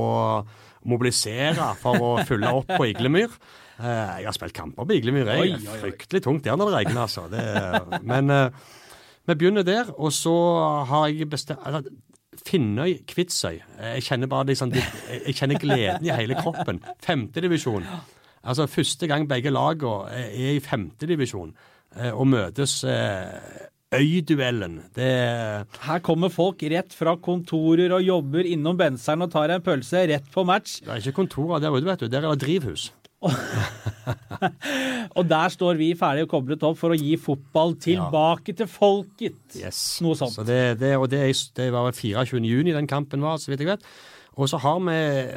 mobilisere 0.89 1.71
for 1.81 2.01
å 2.01 2.11
fylle 2.27 2.51
opp 2.61 2.71
på 2.71 2.87
Iglemyr. 2.89 3.33
Eh, 3.81 4.13
jeg 4.21 4.29
har 4.29 4.37
spilt 4.37 4.55
kamper 4.57 4.87
på 4.87 4.97
Iglemyr. 4.97 5.31
Jeg 5.33 5.41
oi, 5.41 5.57
oi. 5.57 5.79
fryktelig 5.81 6.23
tungt 6.25 6.45
der 6.45 6.59
når 6.59 6.71
det 6.71 6.77
regner, 6.79 7.01
altså. 7.05 7.25
Det, 7.31 8.01
men 8.13 8.29
eh, 8.33 8.63
vi 9.29 9.35
begynner 9.35 9.65
der, 9.67 9.91
og 9.97 10.13
så 10.13 10.35
har 10.89 11.09
jeg 11.11 11.29
bestemt 11.29 11.61
altså, 11.65 11.83
Finnøy, 12.47 13.01
Kvitsøy. 13.05 13.59
Jeg 13.81 14.03
kjenner 14.05 14.29
bare 14.31 14.47
liksom, 14.49 14.71
jeg 14.73 15.35
kjenner 15.35 15.59
gleden 15.61 16.07
i 16.07 16.13
hele 16.15 16.37
kroppen. 16.39 16.79
Femtedivisjon. 17.03 17.85
Altså 18.41 18.65
første 18.71 19.05
gang 19.09 19.27
begge 19.29 19.51
lagene 19.53 20.15
er 20.15 20.55
i 20.55 20.61
femtedivisjon 20.63 21.51
eh, 21.99 22.09
og 22.09 22.25
møtes 22.31 22.79
Øyduellen. 23.91 24.77
Det 24.95 25.03
er 25.03 25.65
Her 25.83 25.99
kommer 25.99 26.31
folk 26.31 26.63
rett 26.63 26.93
fra 26.95 27.17
kontorer 27.19 27.91
og 27.97 28.05
jobber 28.05 28.47
innom 28.47 28.77
benseren 28.79 29.25
og 29.25 29.33
tar 29.33 29.51
en 29.51 29.63
pølse 29.63 30.05
rett 30.07 30.29
på 30.31 30.45
match. 30.47 30.79
det 30.85 30.93
er 30.93 31.03
ikke 31.03 31.19
kontorer 31.23 31.59
der 31.59 31.75
ute, 31.75 31.85
vet 31.89 31.99
du. 31.99 32.07
Der 32.07 32.23
er 32.23 32.31
det 32.31 32.45
drivhus. 32.45 32.93
Og 35.17 35.27
der 35.29 35.51
står 35.53 35.77
vi 35.77 35.91
ferdig 35.97 36.23
og 36.25 36.31
koblet 36.31 36.63
opp 36.65 36.79
for 36.79 36.93
å 36.93 36.97
gi 36.97 37.17
fotball 37.21 37.75
tilbake 37.83 38.55
til 38.57 38.69
folket. 38.71 39.37
Yes. 39.59 39.99
Noe 40.01 40.17
sånt. 40.17 40.33
Så 40.39 40.45
det, 40.47 40.79
det, 40.81 40.95
og 40.97 41.09
det, 41.11 41.19
det 41.57 41.67
var 41.73 41.85
vel 41.89 41.93
24. 41.93 42.41
juni 42.47 42.73
den 42.73 42.89
kampen 42.89 43.21
var, 43.21 43.37
så 43.37 43.51
vidt 43.51 43.61
jeg 43.61 43.69
vet. 43.73 43.85
Og 44.39 44.47
så 44.47 44.55
har 44.63 44.77
vi, 44.79 44.93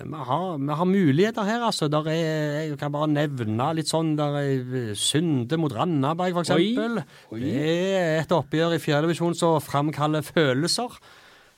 vi, 0.06 0.18
har, 0.28 0.44
vi 0.62 0.74
har 0.78 0.86
muligheter 0.86 1.42
her, 1.48 1.64
altså. 1.66 1.88
Der 1.90 2.06
er, 2.12 2.60
jeg 2.68 2.78
kan 2.78 2.92
bare 2.94 3.08
nevne 3.10 3.72
litt 3.74 3.90
sånn 3.90 4.12
der 4.18 4.36
er 4.38 4.92
Synde 4.94 5.58
mot 5.58 5.74
Randaberg, 5.74 6.36
for 6.36 6.46
eksempel. 6.46 7.00
Oi. 7.34 7.40
Det 7.42 7.64
er 7.98 8.20
et 8.20 8.34
oppgjør 8.36 8.76
i 8.76 8.80
fjerdedivisjon 8.82 9.34
som 9.38 9.58
framkaller 9.64 10.22
følelser. 10.22 10.94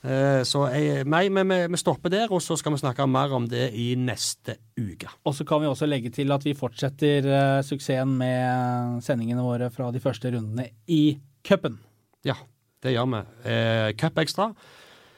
Eh, 0.01 0.41
Så 0.49 0.63
jeg, 0.73 1.05
nei, 1.09 1.27
men 1.33 1.53
vi, 1.69 1.77
stopper 1.77 2.09
der, 2.13 2.33
og 2.33 2.41
så 2.41 2.57
skal 2.57 2.73
vi 2.73 2.81
snakke 2.81 3.05
mer 3.09 3.37
om 3.37 3.45
det 3.49 3.69
i 3.77 3.91
neste 4.01 4.57
uke. 4.77 5.09
Og 5.29 5.37
så 5.37 5.45
kan 5.45 5.61
vi 5.61 5.69
også 5.69 5.85
legge 5.89 6.09
til 6.17 6.33
at 6.33 6.45
vi 6.45 6.55
fortsetter 6.57 7.29
eh, 7.29 7.61
suksessen 7.65 8.17
med 8.17 9.05
sendingene 9.05 9.45
våre 9.45 9.69
fra 9.73 9.91
de 9.93 10.01
første 10.01 10.33
rundene 10.33 10.71
i 10.89 11.19
cupen. 11.45 11.77
Ja, 12.25 12.39
det 12.81 12.97
gjør 12.97 13.13
vi. 13.13 13.23
Eh, 13.53 13.93
Cup 14.01 14.17
Extra. 14.25 14.49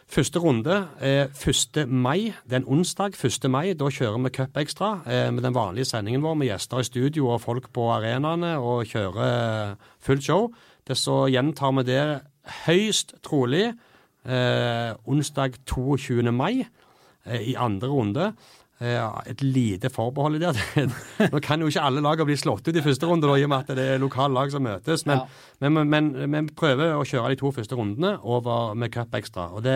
Første 0.09 0.39
runde 0.41 0.87
er 1.05 1.27
1. 1.29 1.85
mai. 1.87 2.33
Det 2.49 2.55
er 2.55 2.63
en 2.63 2.71
onsdag 2.73 3.13
1. 3.13 3.43
mai. 3.45 3.75
Da 3.77 3.91
kjører 3.93 4.17
vi 4.23 4.31
Cup 4.33 4.57
Extra 4.57 4.87
eh, 5.05 5.27
med 5.29 5.43
den 5.45 5.53
vanlige 5.53 5.85
sendingen 5.85 6.23
vår 6.25 6.33
med 6.33 6.49
gjester 6.49 6.81
i 6.81 6.87
studio 6.87 7.27
og 7.29 7.43
folk 7.43 7.67
på 7.73 7.85
arenaene 7.93 8.55
og 8.57 8.89
kjører 8.89 9.19
eh, 9.27 9.75
fullt 10.01 10.25
show. 10.25 10.47
Det 10.87 10.97
så 10.97 11.27
gjentar 11.29 11.75
vi 11.77 11.83
det 11.91 12.01
høyst 12.65 13.19
trolig 13.21 13.67
eh, 13.69 14.97
onsdag 15.05 15.61
22. 15.69 16.33
mai 16.33 16.65
eh, 16.65 17.45
i 17.51 17.53
andre 17.53 17.93
runde. 17.93 18.31
Eh, 18.79 19.21
et 19.27 19.41
lite 19.43 19.89
forbehold 19.91 20.37
i 20.37 20.39
det. 20.39 20.53
Nå 21.33 21.41
kan 21.43 21.59
jo 21.59 21.67
ikke 21.67 21.83
alle 21.83 22.03
lagene 22.03 22.29
bli 22.29 22.37
slått 22.39 22.69
ut 22.69 22.77
i 22.79 22.83
første 22.85 23.09
runde, 23.09 23.27
da, 23.27 23.35
i 23.35 23.43
og 23.43 23.51
med 23.51 23.65
at 23.65 23.75
det 23.75 23.87
er 23.95 23.99
lokale 23.99 24.31
lag 24.37 24.53
som 24.53 24.63
møtes. 24.63 25.03
Men, 25.09 25.25
men, 25.59 25.75
men, 25.75 25.89
men, 25.91 26.07
men 26.31 26.47
vi 26.47 26.55
prøver 26.55 26.95
å 26.95 27.03
kjøre 27.03 27.33
de 27.33 27.41
to 27.41 27.51
første 27.55 27.75
rundene 27.75 28.15
over 28.23 28.77
med 28.79 28.93
Cup 28.93 29.17
ekstra. 29.19 29.49
Og 29.51 29.65
det, 29.65 29.75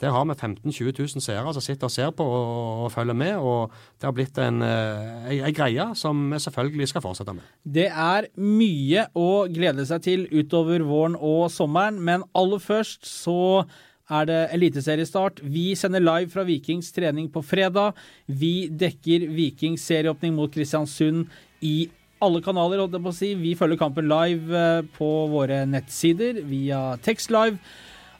der 0.00 0.14
har 0.16 0.24
vi 0.24 0.38
15 0.38 0.72
000-20 0.72 1.02
000 1.18 1.24
seere 1.26 1.52
som 1.52 1.66
sitter 1.66 1.90
og 1.90 1.92
ser 1.92 2.14
på 2.16 2.24
og, 2.24 2.88
følger 2.94 3.18
med. 3.20 3.36
Og 3.36 3.76
det 4.00 4.08
har 4.08 4.16
blitt 4.16 4.40
en, 4.40 4.62
en, 4.64 5.28
ei, 5.28 5.42
ei 5.44 5.52
greie 5.52 5.90
som 6.00 6.24
vi 6.32 6.40
selvfølgelig 6.40 6.88
skal 6.94 7.04
fortsette 7.04 7.36
med. 7.36 7.44
Det 7.60 7.90
er 7.92 8.30
mye 8.40 9.04
å 9.12 9.28
glede 9.52 9.84
seg 9.84 10.08
til 10.08 10.24
utover 10.32 10.80
våren 10.88 11.20
og 11.20 11.50
sommeren, 11.52 12.00
men 12.00 12.24
aller 12.32 12.64
først 12.64 13.04
så 13.04 13.68
er 14.10 14.26
det 14.28 14.40
eliteseriestart. 14.56 15.40
Vi 15.42 15.70
sender 15.78 16.02
live 16.02 16.30
fra 16.32 16.44
Vikings 16.46 16.90
trening 16.96 17.30
på 17.32 17.42
fredag. 17.46 17.98
Vi 18.26 18.68
dekker 18.68 19.28
Vikings 19.36 19.84
serieåpning 19.86 20.34
mot 20.36 20.52
Kristiansund 20.52 21.28
i 21.64 21.88
alle 22.20 22.42
kanaler, 22.44 22.82
holdt 22.82 22.96
jeg 22.98 23.04
på 23.04 23.12
å 23.12 23.16
si. 23.16 23.30
Vi 23.38 23.54
følger 23.56 23.80
kampen 23.80 24.10
live 24.10 24.56
eh, 24.56 24.82
på 24.96 25.08
våre 25.32 25.62
nettsider 25.68 26.42
via 26.48 26.98
Tekstlive. 27.04 27.56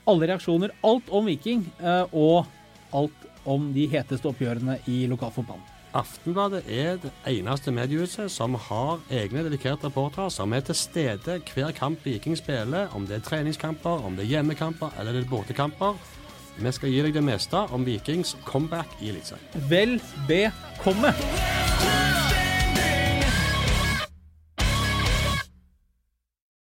Alle 0.08 0.30
reaksjoner, 0.30 0.72
alt 0.86 1.10
om 1.12 1.28
Viking, 1.28 1.66
eh, 1.82 2.06
og 2.16 2.48
alt 2.96 3.28
om 3.48 3.70
de 3.74 3.86
heteste 3.92 4.28
oppgjørene 4.30 4.80
i 4.90 5.04
lokalfotballen. 5.10 5.79
Aftenbladet 5.90 6.62
er 6.70 7.00
det 7.02 7.10
eneste 7.26 7.72
mediehuset 7.74 8.30
som 8.30 8.54
har 8.68 9.00
egne 9.10 9.42
dedikerte 9.42 9.88
reportere 9.88 10.30
som 10.30 10.52
er 10.54 10.62
til 10.62 10.78
stede 10.78 11.40
hver 11.50 11.74
kamp 11.74 12.04
Viking 12.06 12.38
spiller, 12.38 12.94
om 12.94 13.06
det 13.06 13.16
er 13.16 13.26
treningskamper, 13.26 14.06
om 14.06 14.14
det 14.16 14.28
er 14.28 14.36
hjemmekamper 14.36 14.94
eller 15.00 15.12
det 15.12 15.24
er 15.24 15.30
bortekamper. 15.32 15.98
Vi 16.60 16.72
skal 16.76 16.92
gi 16.94 17.02
deg 17.02 17.16
det 17.18 17.24
meste 17.26 17.66
om 17.74 17.86
Vikings 17.86 18.36
comeback 18.44 19.00
i 19.00 19.10
Eliteserien. 19.10 19.70
Vel 19.70 19.98
bekomme! 20.28 21.10